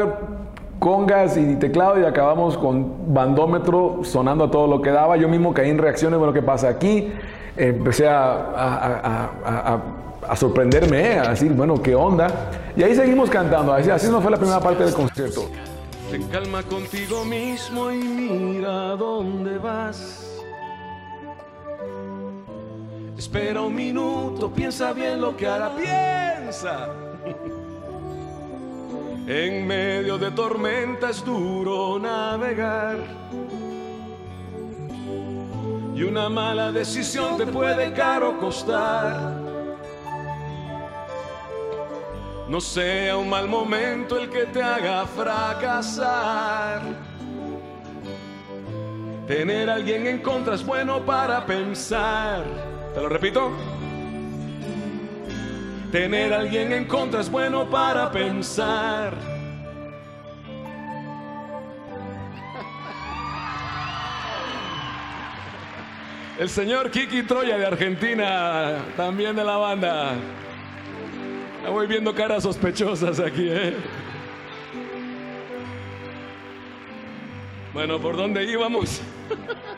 congas 0.79 1.37
y 1.37 1.57
teclado 1.57 1.99
y 2.01 2.05
acabamos 2.05 2.59
con 2.59 3.13
bandómetro 3.15 4.01
sonando 4.03 4.45
a 4.45 4.51
todo 4.51 4.67
lo 4.67 4.83
que 4.83 4.91
daba. 4.91 5.17
Yo 5.17 5.29
mismo 5.29 5.55
caí 5.55 5.71
en 5.71 5.79
reacciones 5.79 6.21
de 6.21 6.27
lo 6.27 6.33
que 6.33 6.43
pasa 6.43 6.69
aquí. 6.69 7.13
Empecé 7.57 8.07
a, 8.09 8.33
a- 8.33 9.31
a- 9.45 9.81
a- 10.29 10.37
sorprenderme, 10.37 11.13
¿eh? 11.15 11.19
a 11.19 11.31
decir, 11.31 11.51
bueno, 11.53 11.83
¿qué 11.83 11.95
onda? 11.95 12.29
Y 12.77 12.83
ahí 12.83 12.95
seguimos 12.95 13.31
cantando. 13.31 13.73
Así, 13.73 13.89
así 13.91 14.09
no 14.11 14.21
fue 14.21 14.31
la 14.31 14.37
primera 14.37 14.61
parte 14.61 14.85
del 14.85 14.93
concierto. 14.93 15.47
Ten 16.11 16.23
calma 16.25 16.63
contigo 16.63 17.25
mismo 17.25 17.91
y 17.91 17.97
mira 17.97 18.95
dónde 18.97 19.57
vas. 19.59 20.28
Espera 23.19 23.63
un 23.63 23.75
minuto, 23.75 24.49
piensa 24.49 24.93
bien 24.93 25.21
lo 25.21 25.37
que 25.37 25.45
hará, 25.45 25.75
piensa. 25.75 26.89
En 29.27 29.67
medio 29.67 30.17
de 30.19 30.31
tormenta 30.31 31.11
es 31.11 31.25
duro 31.25 31.99
navegar. 31.99 32.99
Y 35.97 36.03
una 36.05 36.29
mala 36.29 36.71
decisión 36.71 37.37
te 37.37 37.45
puede 37.45 37.93
caro 37.93 38.39
costar. 38.39 39.35
No 42.49 42.61
sea 42.61 43.17
un 43.17 43.29
mal 43.29 43.49
momento 43.49 44.17
el 44.17 44.31
que 44.31 44.47
te 44.47 44.63
haga 44.63 45.05
fracasar. 45.07 46.83
Tener 49.27 49.69
a 49.69 49.75
alguien 49.75 50.07
en 50.07 50.23
contra 50.23 50.55
es 50.55 50.65
bueno 50.65 51.05
para 51.05 51.45
pensar. 51.45 52.68
Te 52.99 53.03
lo 53.03 53.11
repito. 53.11 53.53
Tener 55.93 56.35
a 56.35 56.41
alguien 56.41 56.73
en 56.73 56.85
contra 56.87 57.21
es 57.21 57.31
bueno 57.31 57.71
para 57.71 58.11
pensar. 58.11 59.15
El 66.41 66.49
señor 66.49 66.91
Kiki 66.91 67.23
Troya 67.23 67.57
de 67.57 67.67
Argentina, 67.67 68.79
también 68.97 69.37
de 69.37 69.45
la 69.45 69.59
banda. 69.59 70.17
Ya 71.63 71.71
voy 71.71 71.87
viendo 71.87 72.13
caras 72.13 72.43
sospechosas 72.43 73.21
aquí, 73.21 73.49
¿eh? 73.49 73.77
Bueno, 77.73 78.01
¿por 78.01 78.17
dónde 78.17 78.43
íbamos? 78.43 79.01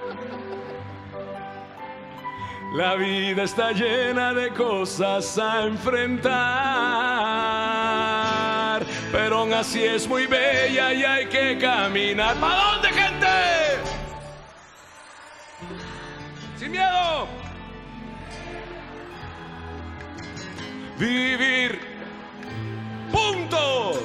La 2.73 2.95
vida 2.95 3.43
está 3.43 3.73
llena 3.73 4.33
de 4.33 4.51
cosas 4.51 5.37
a 5.39 5.65
enfrentar, 5.67 6.31
pero 9.11 9.39
aún 9.39 9.53
así 9.53 9.83
es 9.83 10.07
muy 10.07 10.27
bella 10.27 10.93
y 10.95 11.03
hay 11.03 11.27
que 11.27 11.59
caminar. 11.59 12.37
¿Para 12.37 12.55
dónde, 12.75 12.91
gente? 12.91 13.27
Sin 16.59 16.71
miedo. 16.71 17.27
Vivir. 20.97 21.81
Punto. 23.11 24.01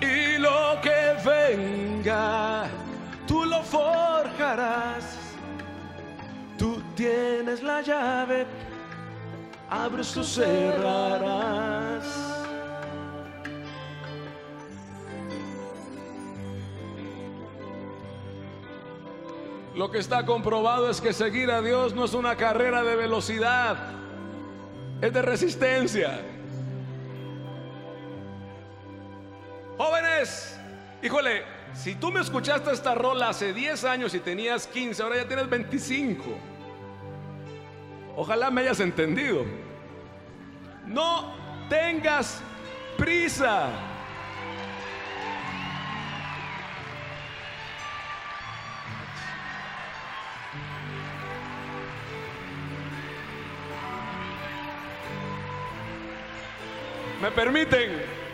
Y 0.00 0.38
lo 0.38 0.80
que 0.80 1.16
venga, 1.28 2.68
tú 3.28 3.44
lo 3.44 3.62
forjarás. 3.62 5.04
Tú 6.56 6.82
tienes 6.96 7.62
la 7.62 7.82
llave, 7.82 8.46
abres 9.70 10.12
tú 10.12 10.24
cerrarás. 10.24 12.04
Lo 19.76 19.92
que 19.92 19.98
está 19.98 20.26
comprobado 20.26 20.90
es 20.90 21.00
que 21.00 21.12
seguir 21.12 21.52
a 21.52 21.62
Dios 21.62 21.94
no 21.94 22.06
es 22.06 22.14
una 22.14 22.34
carrera 22.34 22.82
de 22.82 22.96
velocidad, 22.96 23.76
es 25.00 25.12
de 25.12 25.22
resistencia. 25.22 26.20
Jóvenes, 29.76 30.58
híjole, 31.00 31.57
si 31.74 31.94
tú 31.94 32.10
me 32.10 32.20
escuchaste 32.20 32.72
esta 32.72 32.94
rola 32.94 33.30
hace 33.30 33.52
10 33.52 33.84
años 33.84 34.14
y 34.14 34.20
tenías 34.20 34.66
15, 34.66 35.02
ahora 35.02 35.16
ya 35.16 35.28
tienes 35.28 35.48
25. 35.48 36.24
Ojalá 38.16 38.50
me 38.50 38.62
hayas 38.62 38.80
entendido. 38.80 39.44
No 40.86 41.34
tengas 41.68 42.42
prisa. 42.96 43.70
¿Me 57.20 57.32
permiten? 57.32 58.27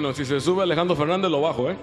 Bueno, 0.00 0.14
si 0.14 0.24
se 0.24 0.40
sube 0.40 0.62
Alejandro 0.62 0.96
Fernández 0.96 1.30
lo 1.30 1.42
bajo, 1.42 1.68
¿eh? 1.68 1.76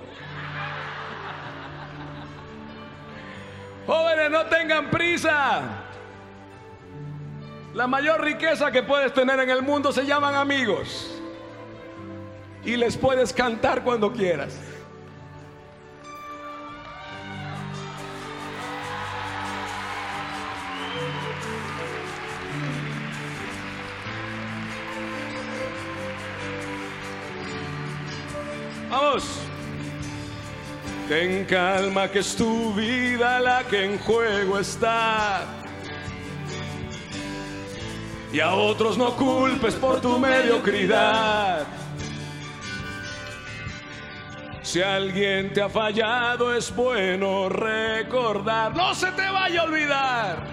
Jóvenes, 3.86 4.32
no 4.32 4.44
tengan 4.48 4.90
prisa. 4.90 5.62
La 7.76 7.86
mayor 7.86 8.24
riqueza 8.24 8.72
que 8.72 8.82
puedes 8.82 9.14
tener 9.14 9.40
en 9.40 9.52
el 9.52 9.62
mundo 9.62 9.92
se 9.92 10.04
llaman 10.04 10.34
amigos. 10.34 11.22
Y 12.66 12.76
les 12.76 12.98
puedes 12.98 13.32
cantar 13.32 13.84
cuando 13.84 14.12
quieras. 14.12 14.60
Ten 31.18 31.46
calma 31.46 32.08
que 32.12 32.20
es 32.20 32.36
tu 32.36 32.72
vida 32.76 33.40
la 33.40 33.64
que 33.64 33.86
en 33.86 33.98
juego 33.98 34.60
está. 34.60 35.46
Y 38.32 38.40
a 38.40 38.54
otros 38.54 39.00
no 39.00 39.16
culpes 39.16 39.74
por 39.74 40.00
tu 40.00 40.20
mediocridad. 40.20 41.66
Si 44.62 44.80
alguien 44.80 45.52
te 45.54 45.64
ha 45.64 45.70
fallado 45.70 46.54
es 46.54 46.70
bueno 46.76 47.50
recordar. 47.50 48.76
No 48.76 48.94
se 48.94 49.12
te 49.14 49.28
vaya 49.28 49.62
a 49.62 49.64
olvidar 49.64 50.46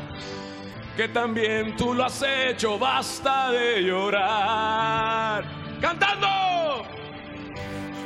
que 0.96 1.08
también 1.08 1.76
tú 1.76 1.92
lo 1.92 2.06
has 2.06 2.22
hecho. 2.22 2.78
Basta 2.78 3.50
de 3.50 3.82
llorar. 3.82 5.44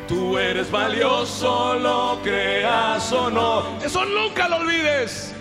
Tú 0.09 0.39
eres 0.39 0.71
valioso, 0.71 1.75
lo 1.75 2.19
creas 2.23 3.13
o 3.13 3.29
no. 3.31 3.79
Eso 3.85 4.07
nunca 4.07 4.49
lo 4.49 4.57
olvides. 4.57 5.35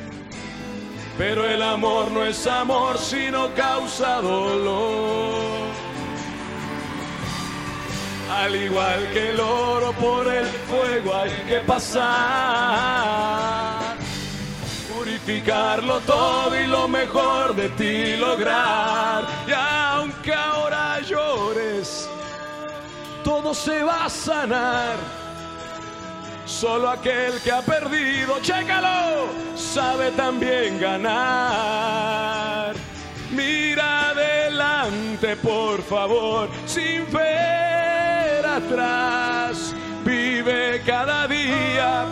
Pero 1.18 1.48
el 1.48 1.62
amor 1.62 2.12
no 2.12 2.26
es 2.26 2.46
amor, 2.46 2.98
sino 2.98 3.54
causa 3.56 4.22
dolor. 4.22 5.68
Al 8.30 8.56
igual 8.56 9.10
que 9.14 9.30
el 9.30 9.40
oro 9.40 9.94
por 9.94 10.28
el 10.28 10.46
fuego 10.46 11.16
hay 11.16 11.32
que 11.48 11.60
pasar. 11.62 12.06
Purificarlo 14.94 16.02
todo 16.02 16.60
y 16.60 16.68
lo 16.68 16.90
mejor 16.90 17.56
de 17.56 17.70
ti 17.70 18.18
lograr. 18.18 19.26
Y 19.48 19.54
aunque 19.54 20.34
ahora 20.34 20.77
todo 23.28 23.54
se 23.54 23.84
va 23.84 24.06
a 24.06 24.10
sanar. 24.10 24.96
Solo 26.46 26.90
aquel 26.90 27.42
que 27.44 27.52
ha 27.52 27.62
perdido, 27.62 28.40
chécalo, 28.42 29.28
sabe 29.54 30.12
también 30.12 30.80
ganar. 30.80 32.74
Mira 33.30 34.12
adelante, 34.12 35.36
por 35.36 35.82
favor, 35.84 36.48
sin 36.66 37.06
ver 37.12 38.46
atrás. 38.46 39.76
Vive 40.06 40.82
cada 40.86 41.28
día 41.28 42.06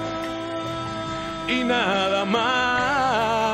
y 1.48 1.64
nada 1.64 2.26
más. 2.26 3.54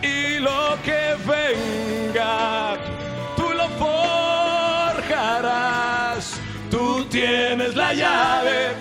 Y 0.00 0.38
lo 0.38 0.78
que 0.82 1.16
venga, 1.26 2.78
tienes 7.16 7.74
la 7.74 7.94
llave, 7.94 8.74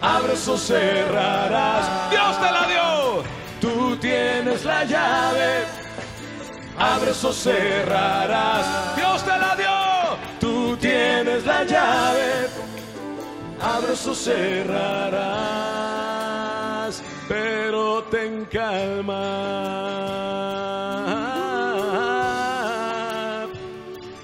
abres 0.00 0.48
o 0.48 0.56
cerrarás. 0.56 2.10
Dios 2.10 2.40
te 2.40 2.50
la 2.56 2.66
dio. 2.72 3.22
Tú 3.60 3.96
tienes 3.96 4.64
la 4.64 4.84
llave, 4.84 5.64
abres 6.78 7.22
o 7.24 7.32
cerrarás. 7.32 8.96
Dios 8.96 9.22
te 9.24 9.38
la 9.44 9.54
dio. 9.56 10.16
Tú 10.40 10.76
tienes 10.78 11.44
la 11.44 11.64
llave, 11.64 12.48
abres 13.60 14.06
o 14.06 14.14
cerrarás. 14.14 15.42
Pero 17.28 18.04
ten 18.04 18.46
calma. 18.46 19.20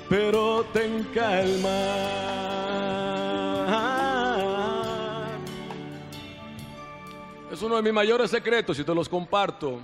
Pero 0.08 0.64
ten 0.72 1.04
calma. 1.12 2.03
Uno 7.74 7.82
de 7.82 7.90
mis 7.90 7.92
mayores 7.92 8.30
secretos 8.30 8.78
y 8.78 8.84
te 8.84 8.94
los 8.94 9.08
comparto. 9.08 9.80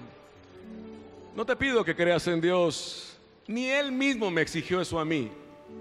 No 1.34 1.44
te 1.44 1.56
pido 1.56 1.84
que 1.84 1.96
creas 1.96 2.24
en 2.28 2.40
Dios, 2.40 3.18
ni 3.48 3.66
Él 3.66 3.90
mismo 3.90 4.30
me 4.30 4.42
exigió 4.42 4.80
eso 4.80 5.00
a 5.00 5.04
mí, 5.04 5.28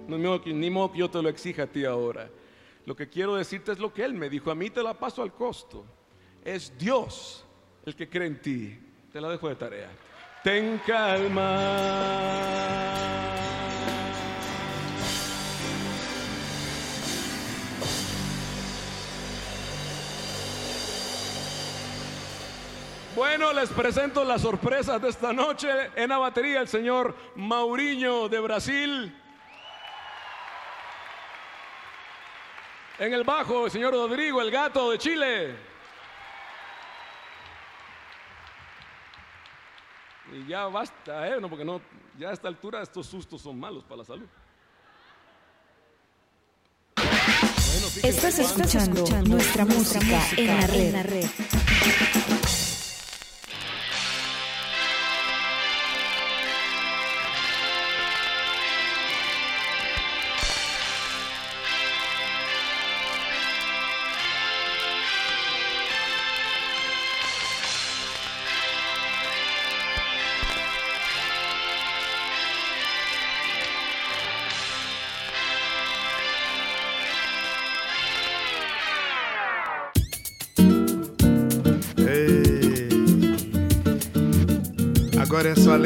ni 0.08 0.70
modo 0.72 0.92
que 0.92 0.98
yo 0.98 1.08
te 1.08 1.22
lo 1.22 1.30
exija 1.30 1.64
a 1.64 1.68
ti 1.68 1.86
ahora. 1.86 2.28
Lo 2.88 2.96
que 2.96 3.08
quiero 3.08 3.36
decirte 3.36 3.74
es 3.74 3.78
lo 3.78 3.94
que 3.94 4.04
Él 4.04 4.16
me 4.16 4.28
dijo, 4.28 4.50
a 4.50 4.56
mí 4.56 4.72
te 4.72 4.82
la 4.82 4.96
paso 4.96 5.22
al 5.22 5.34
costo. 5.34 5.86
Es 6.44 6.76
Dios 6.80 7.46
el 7.86 7.96
que 7.96 8.10
cree 8.10 8.26
en 8.26 8.42
ti. 8.42 8.80
Te 9.14 9.22
la 9.22 9.30
dejo 9.30 9.48
de 9.48 9.56
tarea. 9.56 9.92
Ten 10.44 10.82
calma. 10.88 11.60
Bueno, 23.20 23.52
les 23.52 23.68
presento 23.68 24.24
las 24.24 24.44
sorpresas 24.44 25.02
de 25.02 25.10
esta 25.10 25.34
noche. 25.34 25.68
En 25.98 26.08
la 26.08 26.20
batería 26.20 26.62
el 26.62 26.70
señor 26.70 27.14
Mauriño 27.36 28.30
de 28.30 28.40
Brasil. 28.40 29.22
En 32.98 33.14
el 33.14 33.26
bajo 33.26 33.66
el 33.66 33.72
señor 33.72 33.92
Rodrigo, 33.92 34.42
el 34.42 34.50
gato 34.50 34.90
de 34.92 34.98
Chile. 34.98 35.54
Y 40.32 40.48
ya 40.48 40.68
basta, 40.68 41.28
¿eh? 41.28 41.42
No, 41.42 41.50
porque 41.50 41.66
no, 41.66 41.82
ya 42.18 42.30
a 42.30 42.32
esta 42.32 42.48
altura 42.48 42.82
estos 42.82 43.06
sustos 43.06 43.42
son 43.42 43.60
malos 43.60 43.84
para 43.84 43.98
la 43.98 44.06
salud. 44.06 44.28
Estás 48.02 48.40
escuchando 48.40 49.06
nuestra 49.24 49.66
música 49.66 50.22
en 50.38 50.94
la 50.94 51.04
red. 51.04 51.26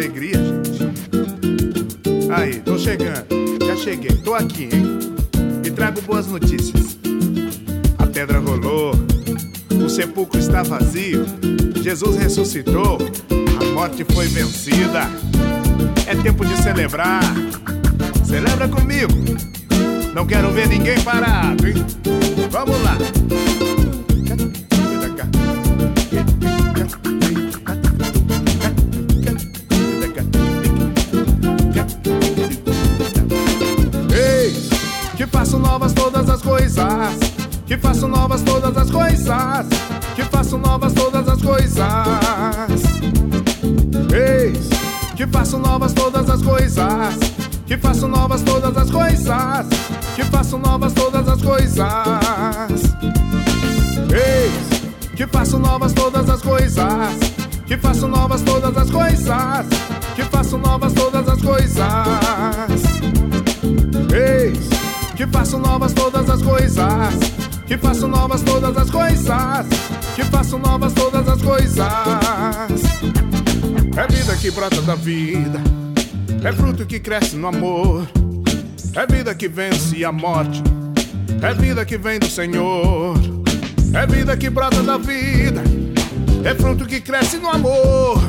Alegria, 0.03 0.35
gente. 0.35 0.83
Aí, 2.35 2.59
tô 2.59 2.77
chegando. 2.77 3.25
Já 3.65 3.75
cheguei, 3.77 4.11
tô 4.17 4.33
aqui, 4.33 4.63
hein? 4.65 4.99
E 5.63 5.71
trago 5.71 6.01
boas 6.01 6.27
notícias. 6.27 6.97
A 7.97 8.05
pedra 8.05 8.39
rolou, 8.39 8.93
o 9.71 9.89
sepulcro 9.89 10.37
está 10.37 10.61
vazio. 10.61 11.25
Jesus 11.81 12.17
ressuscitou, 12.17 12.97
a 13.61 13.65
morte 13.73 14.05
foi 14.11 14.27
vencida. 14.27 15.09
É 16.05 16.13
tempo 16.15 16.45
de 16.45 16.61
celebrar. 16.61 17.23
Celebra 18.25 18.67
comigo. 18.67 19.13
Não 20.13 20.25
quero 20.25 20.51
ver 20.51 20.67
ninguém 20.67 20.99
parado, 21.01 21.65
hein? 21.65 21.75
Vamos 22.51 22.81
lá. 22.83 22.97
Que 37.73 37.79
façam 37.79 38.07
novas 38.07 38.43
todas 38.43 38.77
as 38.77 38.91
coisas. 38.91 39.65
Que 40.15 40.21
façam 40.25 40.59
novas 40.59 40.93
todas 40.93 41.27
as 41.27 41.41
coisas. 41.41 41.81
Ei, 44.13 44.53
que 45.15 45.25
façam 45.25 45.59
novas 45.59 45.91
todas 45.91 46.29
as 46.29 46.43
coisas. 46.43 47.15
Que 47.65 47.75
façam 47.75 48.09
novas 48.09 48.43
todas 48.43 48.77
as 48.77 48.91
coisas. 48.91 49.65
Que 50.15 50.23
façam 50.25 50.59
novas 50.59 50.93
todas 50.93 51.27
as 51.27 51.41
coisas. 51.41 51.87
Eis 54.11 55.15
que 55.15 55.25
faço 55.25 55.57
novas 55.57 55.93
todas 55.93 56.29
as 56.29 56.43
coisas. 56.43 56.85
Que 57.65 57.75
faço 57.75 58.07
novas 58.07 58.41
todas 58.43 58.77
as 58.77 58.91
coisas. 58.91 59.65
Que 60.15 60.23
faço 60.25 60.59
novas 60.59 60.93
todas 60.93 61.27
as 61.27 61.41
coisas. 61.41 61.87
Eis 64.13 64.69
que 65.15 65.25
faço 65.25 65.57
novas 65.57 65.91
todas 65.93 66.29
as 66.29 66.41
coisas. 66.43 67.32
Que 67.65 67.77
faço 67.77 68.07
novas 68.07 68.41
todas 68.41 68.75
as 68.77 68.89
coisas. 68.89 69.65
Que 70.15 70.23
faço 70.25 70.57
novas 70.57 70.93
todas 70.93 71.27
as 71.27 71.41
coisas. 71.41 71.87
É 73.95 74.07
vida 74.07 74.35
que 74.35 74.51
brota 74.51 74.81
da 74.81 74.95
vida. 74.95 75.61
É 76.43 76.51
fruto 76.51 76.85
que 76.85 76.99
cresce 76.99 77.35
no 77.35 77.47
amor. 77.47 78.07
É 78.95 79.07
vida 79.07 79.33
que 79.33 79.47
vence 79.47 80.03
a 80.03 80.11
morte. 80.11 80.61
É 81.41 81.53
vida 81.53 81.85
que 81.85 81.97
vem 81.97 82.19
do 82.19 82.27
Senhor. 82.27 83.15
É 83.93 84.05
vida 84.05 84.35
que 84.35 84.49
brota 84.49 84.83
da 84.83 84.97
vida. 84.97 85.63
É 86.43 86.53
fruto 86.53 86.85
que 86.85 86.99
cresce 86.99 87.37
no 87.37 87.49
amor. 87.49 88.21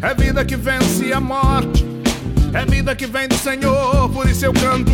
É 0.00 0.14
vida 0.14 0.44
que 0.44 0.56
vence 0.56 1.12
a 1.12 1.20
morte. 1.20 1.84
É 2.54 2.64
vida 2.64 2.96
que 2.96 3.06
vem 3.06 3.28
do 3.28 3.36
Senhor. 3.36 4.08
Por 4.10 4.28
isso 4.28 4.46
eu 4.46 4.52
canto, 4.54 4.92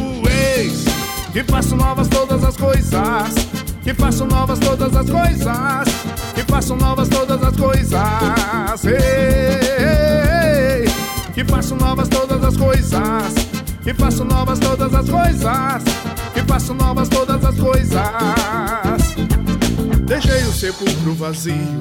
eis. 0.57 0.85
Que 1.33 1.45
faço 1.45 1.77
novas 1.77 2.09
todas 2.09 2.43
as 2.43 2.57
coisas. 2.57 3.58
Que 3.89 3.95
faço 3.95 4.27
novas 4.27 4.59
todas 4.59 4.95
as 4.95 5.09
coisas. 5.09 5.89
Que 6.35 6.43
faço 6.43 6.77
novas 6.77 7.09
todas 7.09 7.43
as 7.43 7.57
coisas. 7.57 8.85
Ei, 8.85 10.85
que 11.33 11.43
faço 11.43 11.75
novas 11.75 12.07
todas 12.07 12.45
as 12.45 12.55
coisas. 12.55 13.33
Que 13.83 13.95
faço 13.95 14.27
novas 14.27 14.59
todas 14.59 14.95
as 14.95 15.09
coisas. 15.09 15.83
Que 16.35 16.43
faço 16.43 16.75
novas 16.75 17.09
todas 17.09 17.43
as 17.43 17.59
coisas. 17.59 18.03
Deixei 20.07 20.43
o 20.43 20.53
sepulcro 20.53 21.15
vazio. 21.15 21.79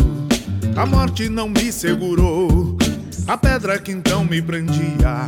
A 0.77 0.85
morte 0.85 1.27
não 1.27 1.49
me 1.49 1.73
segurou. 1.73 2.77
A 3.27 3.37
pedra 3.37 3.79
que 3.79 3.91
então 3.91 4.23
me 4.23 4.41
prendia. 4.41 5.27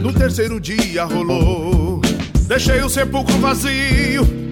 No 0.00 0.12
terceiro 0.12 0.60
dia 0.60 1.06
rolou. 1.06 2.00
Deixei 2.46 2.80
o 2.82 2.88
sepulcro 2.88 3.36
vazio. 3.38 4.49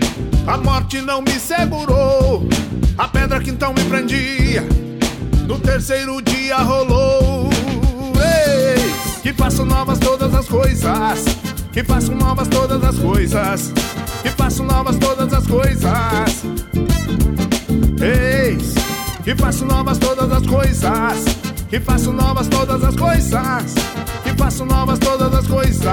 A 0.49 0.57
morte 0.57 1.03
não 1.03 1.21
me 1.21 1.39
segurou. 1.39 2.49
A 2.97 3.07
pedra 3.07 3.39
que 3.39 3.51
então 3.51 3.75
me 3.75 3.85
prendia. 3.85 4.67
No 5.47 5.59
terceiro 5.59 6.23
dia 6.23 6.57
rolou. 6.57 7.51
Ei, 8.17 9.21
que 9.23 9.35
faço 9.35 9.67
novas 9.67 9.99
todas 9.99 10.35
as 10.35 10.49
coisas. 10.49 11.25
Que 11.71 11.85
faço 11.85 12.13
novas 12.15 12.49
todas 12.49 12.83
as 12.83 12.99
coisas. 12.99 13.73
Que 14.23 14.31
faço 14.31 14.63
novas 14.65 14.97
todas 14.97 15.33
as 15.35 15.47
coisas. 15.47 16.45
Eis 18.01 18.75
que 19.23 19.35
faço 19.37 19.67
novas 19.67 19.99
todas 19.99 20.33
as 20.33 20.47
coisas. 20.47 21.25
Que 21.69 21.79
faço 21.79 22.11
novas 22.11 22.49
todas 22.49 22.83
as 22.83 22.97
coisas. 22.97 23.75
Que 24.25 24.31
faço 24.39 24.65
novas 24.65 24.99
todas 24.99 25.35
as 25.35 25.47
coisas. 25.47 25.93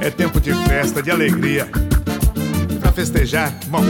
É. 0.00 0.10
Tempo 0.10 0.40
de 0.40 0.52
festa, 0.66 1.02
de 1.02 1.10
alegria. 1.10 1.68
Pra 2.80 2.92
festejar, 2.92 3.52
bom, 3.68 3.82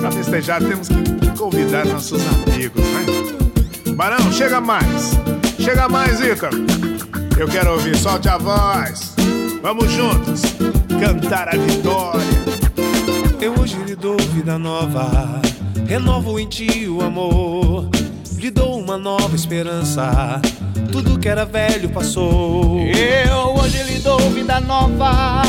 pra 0.00 0.10
festejar 0.10 0.62
temos 0.62 0.88
que 0.88 1.38
convidar 1.38 1.84
nossos 1.86 2.20
amigos, 2.26 2.84
né? 2.84 3.94
Barão, 3.94 4.32
chega 4.32 4.60
mais. 4.60 5.12
Chega 5.58 5.88
mais, 5.88 6.20
Ícaro. 6.20 6.56
Eu 7.38 7.48
quero 7.48 7.72
ouvir, 7.72 7.96
solte 7.96 8.28
a 8.28 8.38
voz. 8.38 9.14
Vamos 9.62 9.90
juntos 9.92 10.42
cantar 11.00 11.48
a 11.48 11.56
vitória. 11.56 12.20
Eu 13.40 13.58
hoje 13.58 13.76
lhe 13.86 13.96
dou 13.96 14.16
vida 14.34 14.58
nova, 14.58 15.40
renovo 15.86 16.38
em 16.38 16.46
ti 16.46 16.86
o 16.88 17.00
amor, 17.00 17.88
lhe 18.36 18.50
dou 18.50 18.78
uma 18.78 18.98
nova 18.98 19.34
esperança. 19.34 20.40
Tudo 20.92 21.18
que 21.18 21.28
era 21.28 21.44
velho 21.44 21.88
passou. 21.90 22.80
Eu 22.80 23.54
hoje 23.56 23.82
lhe 23.84 23.98
dou 24.00 24.18
vida 24.30 24.60
nova, 24.60 25.42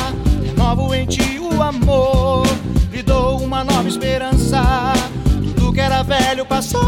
renovo 0.44 0.94
em 0.94 1.06
ti 1.06 1.40
o 1.40 1.62
amor, 1.62 2.46
lhe 2.92 3.02
dou 3.02 3.40
uma 3.40 3.64
nova 3.64 3.88
esperança. 3.88 4.62
Tudo 5.56 5.74
que 5.74 5.82
era 5.82 6.04
velho 6.04 6.46
passou. 6.46 6.82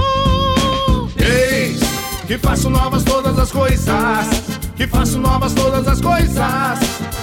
Eis 1.18 1.80
que 2.28 2.38
faço 2.38 2.70
novas 2.70 3.04
todas 3.04 3.38
as 3.40 3.52
coisas. 3.52 4.28
Que 4.76 4.88
faço 4.88 5.20
novas 5.20 5.54
todas 5.54 5.88
as 5.88 6.02
coisas. 6.02 6.80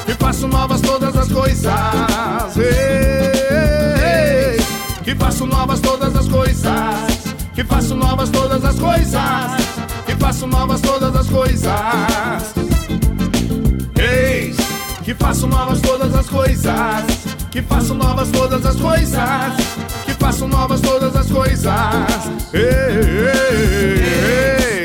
Que 0.06 0.14
faço 0.14 0.48
novas 0.48 0.80
todas 0.80 1.16
as 1.16 1.28
coisas. 1.28 2.56
Eis 2.56 4.64
que 5.04 5.14
faço 5.14 5.46
novas 5.46 5.80
todas 5.80 6.16
as 6.16 6.28
coisas. 6.28 7.34
Que 7.54 7.64
faço 7.64 7.94
novas 7.94 8.30
todas 8.30 8.64
as 8.64 8.78
coisas. 8.78 9.59
Que 10.10 10.16
faço 10.16 10.46
novas 10.48 10.80
todas 10.80 11.14
as 11.14 11.28
coisas. 11.28 11.70
Eis 13.96 14.56
que 15.04 15.14
faço 15.14 15.46
novas 15.46 15.80
todas 15.80 16.12
as 16.12 16.28
coisas. 16.28 16.74
Que 17.48 17.62
faço 17.62 17.94
novas 17.94 18.28
todas 18.30 18.66
as 18.66 18.74
coisas. 18.74 19.54
Que 20.04 20.12
faço 20.14 20.48
novas 20.48 20.80
todas 20.80 21.14
as 21.14 21.30
coisas. 21.30 21.70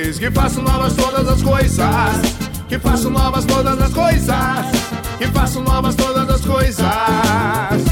Eis 0.08 0.20
que 0.20 0.30
faço 0.30 0.62
novas 0.62 0.94
todas 0.94 1.28
as 1.28 1.42
coisas. 1.42 2.22
Que 2.70 2.78
faço 2.78 3.10
novas 3.10 3.46
todas 3.46 3.82
as 3.82 3.94
coisas. 3.94 4.38
Que 5.18 5.26
faço 5.26 5.60
novas 5.62 5.96
todas 5.96 6.30
as 6.30 6.42
coisas. 6.42 7.85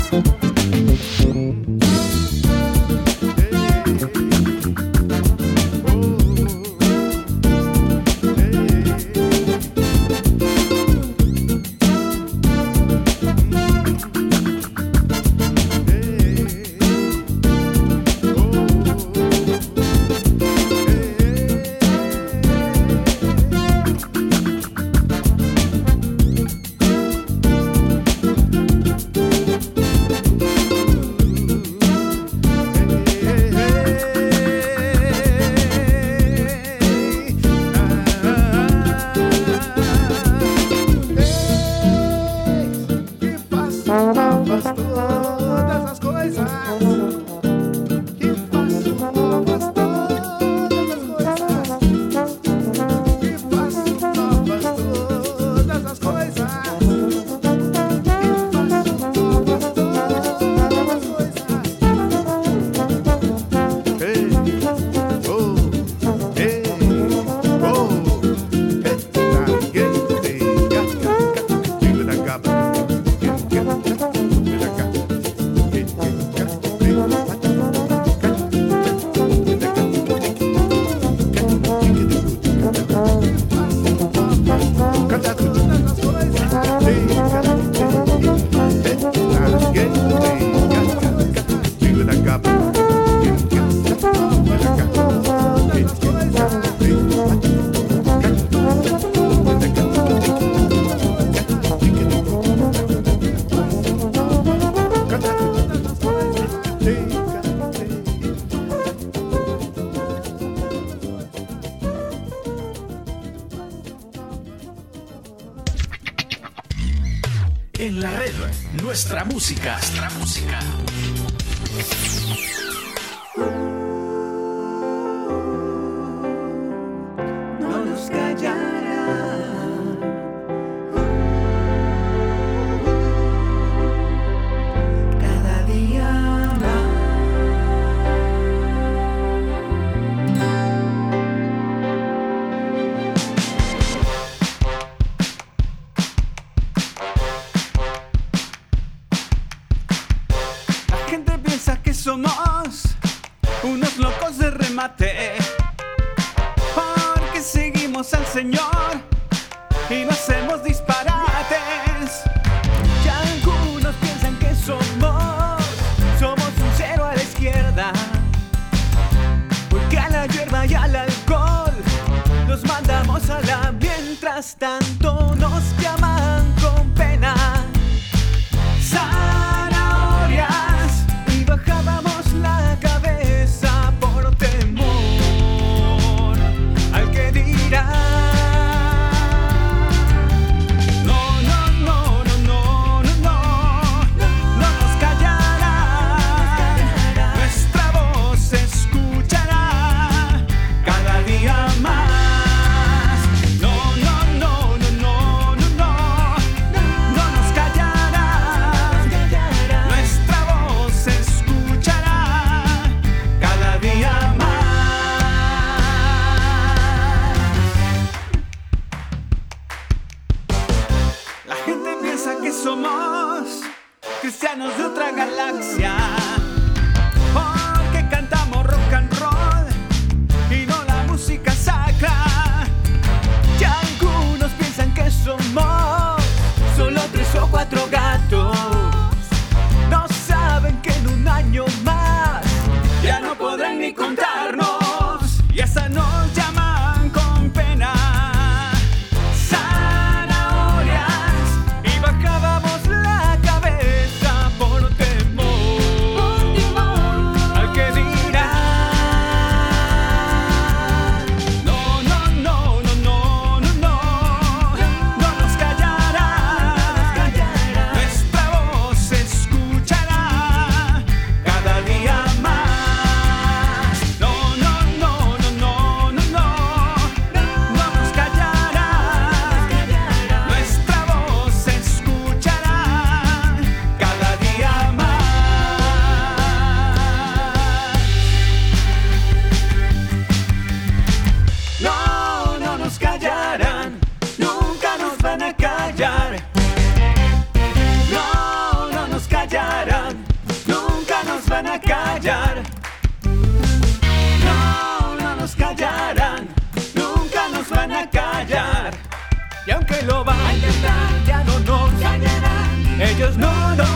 lo 310.05 310.23
van 310.23 310.39
a 310.39 310.53
intentar, 310.53 311.23
ya 311.25 311.43
no 311.43 311.59
nos 311.59 311.99
dañarán. 311.99 313.01
Ellos 313.01 313.38
no 313.38 313.75
nos 313.75 313.93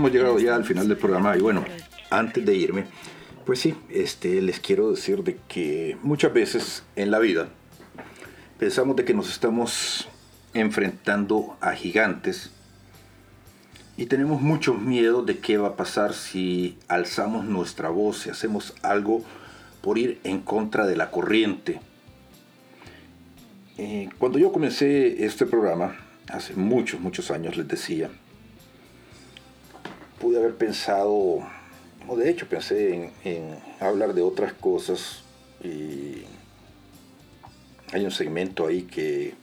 hemos 0.00 0.12
llegado 0.12 0.38
ya 0.38 0.54
al 0.54 0.64
final 0.64 0.88
del 0.88 0.96
programa 0.96 1.36
y 1.36 1.40
bueno, 1.40 1.62
antes 2.08 2.46
de 2.46 2.54
irme, 2.54 2.86
pues 3.44 3.60
sí, 3.60 3.74
este, 3.90 4.40
les 4.40 4.58
quiero 4.58 4.90
decir 4.90 5.22
de 5.22 5.36
que 5.46 5.98
muchas 6.02 6.32
veces 6.32 6.84
en 6.96 7.10
la 7.10 7.18
vida 7.18 7.50
pensamos 8.58 8.96
de 8.96 9.04
que 9.04 9.12
nos 9.12 9.28
estamos 9.28 10.08
enfrentando 10.54 11.58
a 11.60 11.72
gigantes 11.72 12.50
y 13.98 14.06
tenemos 14.06 14.40
muchos 14.40 14.80
miedos 14.80 15.26
de 15.26 15.36
qué 15.36 15.58
va 15.58 15.68
a 15.68 15.76
pasar 15.76 16.14
si 16.14 16.78
alzamos 16.88 17.44
nuestra 17.44 17.90
voz, 17.90 18.20
si 18.20 18.30
hacemos 18.30 18.72
algo 18.80 19.22
por 19.82 19.98
ir 19.98 20.18
en 20.24 20.40
contra 20.40 20.86
de 20.86 20.96
la 20.96 21.10
corriente. 21.10 21.78
Eh, 23.76 24.08
cuando 24.16 24.38
yo 24.38 24.50
comencé 24.50 25.26
este 25.26 25.44
programa, 25.44 25.94
hace 26.28 26.54
muchos, 26.54 27.00
muchos 27.00 27.30
años 27.30 27.58
les 27.58 27.68
decía, 27.68 28.08
pude 30.20 30.38
haber 30.38 30.54
pensado, 30.54 31.40
o 32.06 32.16
de 32.16 32.30
hecho 32.30 32.46
pensé 32.46 33.10
en, 33.24 33.58
hablar 33.80 34.12
de 34.12 34.20
otras 34.20 34.52
cosas 34.52 35.22
y 35.64 36.22
hay 37.92 38.04
un 38.04 38.10
segmento 38.10 38.66
ahí 38.66 38.82
que 38.82 39.34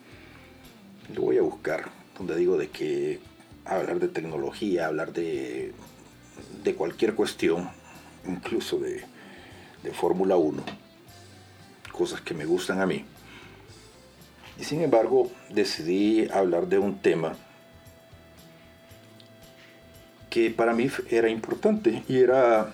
lo 1.13 1.23
voy 1.23 1.39
a 1.39 1.41
buscar, 1.41 1.89
donde 2.17 2.35
digo 2.35 2.57
de 2.57 2.69
que 2.69 3.19
hablar 3.65 3.99
de 3.99 4.07
tecnología, 4.07 4.85
hablar 4.85 5.11
de, 5.13 5.73
de 6.63 6.75
cualquier 6.75 7.15
cuestión, 7.15 7.69
incluso 8.27 8.77
de, 8.77 9.03
de 9.83 9.91
Fórmula 9.91 10.37
1, 10.37 10.61
cosas 11.91 12.21
que 12.21 12.35
me 12.35 12.45
gustan 12.45 12.81
a 12.81 12.85
mí. 12.85 13.03
Y 14.59 14.63
sin 14.63 14.81
embargo 14.81 15.31
decidí 15.49 16.29
hablar 16.29 16.67
de 16.67 16.77
un 16.77 16.99
tema 16.99 17.35
que 20.29 20.51
para 20.51 20.73
mí 20.73 20.89
era 21.09 21.29
importante 21.29 22.03
y 22.07 22.17
era 22.17 22.69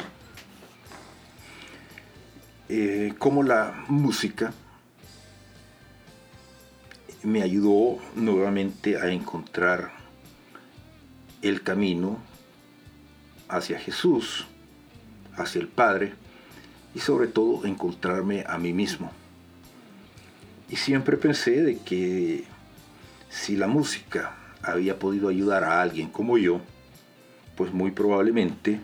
eh, 2.69 3.13
cómo 3.19 3.43
la 3.43 3.85
música 3.87 4.53
me 7.23 7.41
ayudó 7.41 7.99
nuevamente 8.15 8.97
a 8.97 9.09
encontrar 9.09 9.91
el 11.41 11.61
camino 11.61 12.17
hacia 13.47 13.79
Jesús, 13.79 14.45
hacia 15.35 15.61
el 15.61 15.67
Padre 15.67 16.13
y 16.95 16.99
sobre 16.99 17.27
todo 17.27 17.65
encontrarme 17.65 18.43
a 18.47 18.57
mí 18.57 18.73
mismo. 18.73 19.11
Y 20.69 20.75
siempre 20.75 21.17
pensé 21.17 21.61
de 21.61 21.77
que 21.77 22.45
si 23.29 23.55
la 23.55 23.67
música 23.67 24.35
había 24.61 24.97
podido 24.99 25.29
ayudar 25.29 25.63
a 25.63 25.81
alguien 25.81 26.09
como 26.09 26.37
yo, 26.37 26.61
pues 27.55 27.71
muy 27.71 27.91
probablemente 27.91 28.79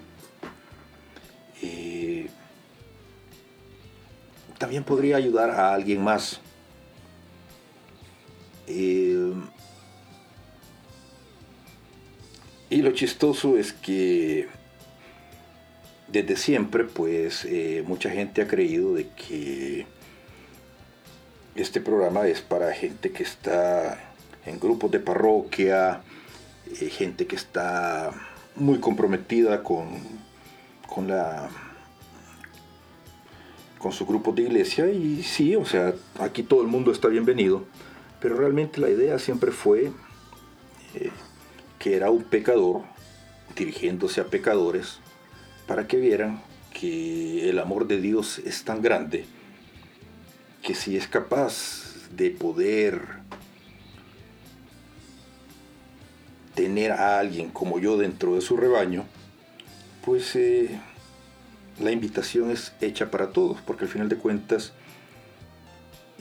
eh, 1.62 2.30
también 4.58 4.84
podría 4.84 5.18
ayudar 5.18 5.52
a 5.52 5.74
alguien 5.74 6.04
más. 6.04 6.40
Eh, 8.68 9.34
y 12.70 12.82
lo 12.82 12.92
chistoso 12.92 13.58
es 13.58 13.74
que 13.74 14.48
desde 16.08 16.36
siempre, 16.36 16.84
pues 16.84 17.46
eh, 17.46 17.84
mucha 17.86 18.10
gente 18.10 18.42
ha 18.42 18.48
creído 18.48 18.94
de 18.94 19.08
que 19.10 19.86
este 21.56 21.82
programa 21.82 22.28
es 22.28 22.42
para 22.42 22.72
gente 22.74 23.12
que 23.12 23.24
está 23.24 24.14
en 24.46 24.60
grupos 24.60 24.92
de 24.92 25.00
parroquia, 25.00 26.02
gente 26.92 27.26
que 27.26 27.36
está 27.36 28.12
muy 28.60 28.80
comprometida 28.80 29.64
con, 29.64 29.88
con 30.88 31.08
la 31.08 31.50
con 33.80 33.94
su 33.94 34.06
grupo 34.06 34.34
de 34.34 34.44
iglesia 34.44 34.90
y 34.92 35.24
sí, 35.24 35.56
o 35.56 35.66
sea, 35.66 35.94
aquí 36.20 36.44
todo 36.44 36.62
el 36.62 36.68
mundo 36.68 36.92
está 36.92 37.08
bienvenido, 37.08 37.64
pero 38.20 38.36
realmente 38.36 38.82
la 38.82 38.90
idea 38.90 39.18
siempre 39.20 39.52
fue 39.52 39.92
eh, 40.96 41.12
que 41.80 41.96
era 41.96 42.12
un 42.12 42.24
pecador 42.24 42.82
dirigiéndose 43.56 44.20
a 44.20 44.26
pecadores 44.26 45.00
para 45.66 45.88
que 45.88 45.98
vieran 45.98 46.42
que 46.74 47.50
el 47.50 47.58
amor 47.58 47.88
de 47.88 48.02
Dios 48.02 48.40
es 48.40 48.64
tan 48.66 48.82
grande 48.82 49.26
que 50.62 50.76
si 50.76 50.98
es 50.98 51.08
capaz 51.08 52.08
de 52.12 52.32
poder 52.32 53.19
tener 56.70 56.92
a 56.92 57.18
alguien 57.18 57.50
como 57.50 57.80
yo 57.80 57.98
dentro 57.98 58.36
de 58.36 58.42
su 58.42 58.56
rebaño, 58.56 59.04
pues 60.06 60.36
eh, 60.36 60.80
la 61.80 61.90
invitación 61.90 62.52
es 62.52 62.74
hecha 62.80 63.10
para 63.10 63.32
todos, 63.32 63.60
porque 63.62 63.86
al 63.86 63.90
final 63.90 64.08
de 64.08 64.18
cuentas 64.18 64.74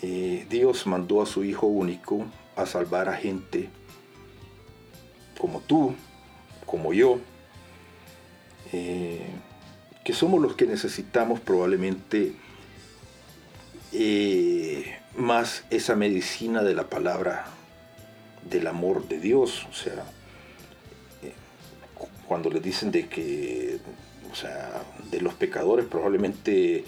eh, 0.01 0.47
Dios 0.49 0.87
mandó 0.87 1.21
a 1.21 1.27
su 1.27 1.45
Hijo 1.45 1.67
único 1.67 2.25
a 2.57 2.65
salvar 2.65 3.11
a 3.11 3.17
gente 3.19 3.69
como 5.39 5.61
tú, 5.61 5.95
como 6.65 6.95
yo, 6.95 7.19
eh, 8.73 9.27
que 10.03 10.15
somos 10.15 10.41
los 10.41 10.57
que 10.57 10.65
necesitamos 10.65 11.41
probablemente 11.41 12.33
más 15.15 15.65
esa 15.69 15.95
medicina 15.95 16.63
de 16.63 16.73
la 16.73 16.89
palabra 16.89 17.45
del 18.49 18.67
amor 18.67 19.09
de 19.09 19.21
Dios. 19.21 19.67
O 19.71 19.75
sea, 19.75 20.07
cuando 22.29 22.51
le 22.51 22.61
dicen 22.61 22.91
de 22.93 23.09
que, 23.09 23.79
o 24.31 24.35
sea, 24.35 24.83
de 25.11 25.21
los 25.21 25.35
pecadores, 25.35 25.87
probablemente 25.87 26.85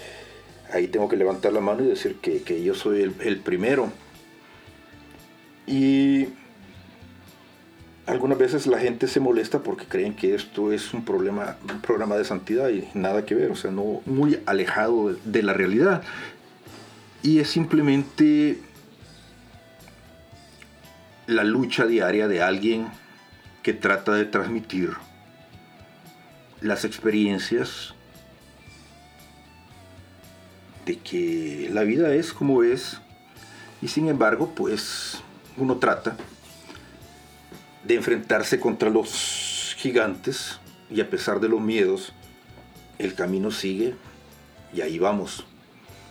ahí 0.73 0.87
tengo 0.89 1.09
que 1.09 1.17
levantar 1.17 1.53
la 1.53 1.61
mano 1.61 1.83
y 1.83 1.87
decir 1.89 2.17
que, 2.17 2.43
que 2.43 2.63
yo 2.63 2.75
soy 2.75 3.03
el 3.03 3.41
primero. 3.41 3.91
Y 5.67 6.29
algunas 8.11 8.39
veces 8.39 8.67
la 8.67 8.79
gente 8.79 9.07
se 9.07 9.21
molesta 9.21 9.61
porque 9.61 9.85
creen 9.87 10.15
que 10.15 10.35
esto 10.35 10.73
es 10.73 10.93
un 10.93 11.05
problema, 11.05 11.57
un 11.71 11.81
programa 11.81 12.17
de 12.17 12.25
santidad 12.25 12.69
y 12.69 12.89
nada 12.95 13.25
que 13.25 13.35
ver, 13.35 13.51
o 13.51 13.57
sea, 13.57 13.71
no 13.71 14.03
muy 14.05 14.41
alejado 14.47 15.15
de 15.25 15.43
la 15.43 15.53
realidad. 15.53 16.03
Y 17.23 17.39
es 17.39 17.49
simplemente 17.49 18.59
la 21.27 21.45
lucha 21.45 21.87
diaria 21.87 22.27
de 22.27 22.43
alguien 22.43 22.89
que 23.63 23.73
trata 23.73 24.15
de 24.15 24.25
transmitir 24.25 24.91
las 26.61 26.85
experiencias 26.85 27.95
de 30.87 30.99
que 30.99 31.71
la 31.73 31.83
vida 31.83 32.15
es 32.15 32.33
como 32.33 32.63
es 32.63 33.01
y 33.83 33.89
sin 33.89 34.09
embargo 34.09 34.53
pues 34.55 35.21
uno 35.57 35.77
trata 35.77 36.17
de 37.85 37.95
enfrentarse 37.95 38.61
contra 38.61 38.91
los 38.91 39.75
gigantes 39.79 40.61
y 40.91 41.01
a 41.01 41.09
pesar 41.09 41.41
de 41.41 41.49
los 41.49 41.61
miedos, 41.61 42.13
el 42.99 43.15
camino 43.15 43.51
sigue 43.51 43.95
y 44.75 44.81
ahí 44.81 44.99
vamos. 44.99 45.45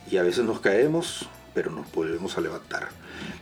Y 0.10 0.18
a 0.18 0.24
veces 0.24 0.46
nos 0.46 0.60
caemos, 0.60 1.28
pero 1.54 1.72
nos 1.72 1.90
volvemos 1.92 2.38
a 2.38 2.42
levantar. 2.42 2.90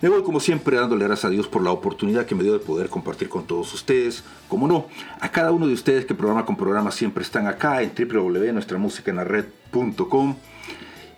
Me 0.02 0.10
voy 0.10 0.24
como 0.24 0.40
siempre 0.40 0.78
dándole 0.78 1.06
gracias 1.06 1.26
a 1.26 1.30
Dios 1.30 1.48
por 1.48 1.62
la 1.64 1.70
oportunidad 1.72 2.26
que 2.26 2.34
me 2.36 2.44
dio 2.44 2.54
de 2.54 2.60
poder 2.60 2.90
compartir 2.90 3.30
con 3.30 3.46
todos 3.46 3.74
ustedes. 3.74 4.24
Como 4.48 4.68
no, 4.68 4.88
a 5.20 5.30
cada 5.30 5.52
uno 5.52 5.68
de 5.68 5.74
ustedes 5.74 6.06
que 6.06 6.16
programa 6.16 6.46
con 6.46 6.56
programa 6.56 6.92
siempre 6.92 7.24
están 7.24 7.48
acá 7.48 7.82
en 7.82 7.92
www.nuestramusicaenlared.com. 7.96 10.36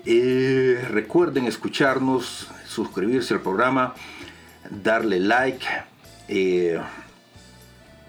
Eh, 0.06 0.88
recuerden 0.90 1.46
escucharnos, 1.46 2.48
suscribirse 2.66 3.34
al 3.34 3.42
programa, 3.42 3.94
darle 4.70 5.20
like. 5.20 5.66
Eh, 6.28 6.80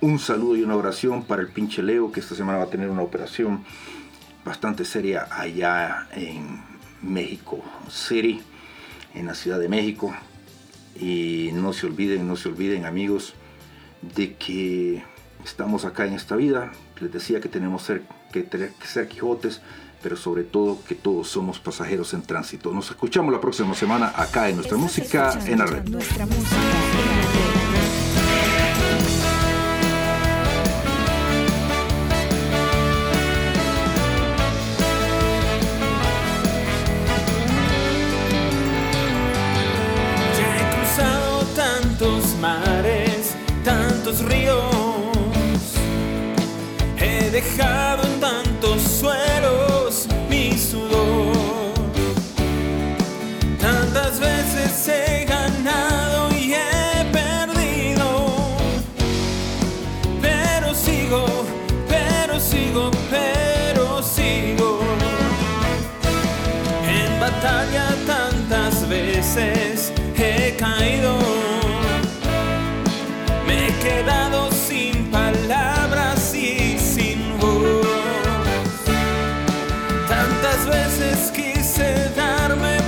un 0.00 0.18
saludo 0.18 0.56
y 0.56 0.62
una 0.62 0.76
oración 0.76 1.24
para 1.24 1.42
el 1.42 1.48
pinche 1.48 1.82
Leo, 1.82 2.10
que 2.10 2.20
esta 2.20 2.34
semana 2.34 2.58
va 2.58 2.64
a 2.64 2.70
tener 2.70 2.88
una 2.88 3.02
operación 3.02 3.64
bastante 4.44 4.84
seria 4.84 5.28
allá 5.30 6.06
en 6.12 6.62
México 7.02 7.62
City, 7.88 8.42
en 9.14 9.26
la 9.26 9.34
Ciudad 9.34 9.58
de 9.58 9.68
México. 9.68 10.14
Y 10.98 11.50
no 11.52 11.72
se 11.72 11.86
olviden, 11.86 12.26
no 12.26 12.36
se 12.36 12.48
olviden 12.48 12.84
amigos, 12.84 13.34
de 14.14 14.34
que 14.34 15.02
estamos 15.44 15.84
acá 15.84 16.06
en 16.06 16.14
esta 16.14 16.36
vida. 16.36 16.72
Les 17.00 17.12
decía 17.12 17.40
que 17.40 17.48
tenemos 17.48 17.82
ser, 17.82 18.02
que, 18.32 18.42
tener 18.42 18.72
que 18.72 18.86
ser 18.86 19.08
Quijotes, 19.08 19.60
pero 20.02 20.16
sobre 20.16 20.44
todo 20.44 20.78
que 20.86 20.94
todos 20.94 21.28
somos 21.28 21.58
pasajeros 21.58 22.12
en 22.14 22.22
tránsito. 22.22 22.72
Nos 22.72 22.90
escuchamos 22.90 23.32
la 23.32 23.40
próxima 23.40 23.74
semana 23.74 24.12
acá 24.16 24.48
en 24.48 24.56
nuestra 24.56 24.76
música 24.76 25.38
en 25.46 25.58
la 25.58 25.66
red. 25.66 25.88
Nuestra 25.88 26.26
música 26.26 26.56
en 26.56 27.18
la 27.18 27.64
red. 27.64 27.69
He 47.40 47.69
veces 80.80 81.30
quise 81.32 82.10
darme 82.16 82.79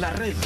la 0.00 0.10
red. 0.12 0.39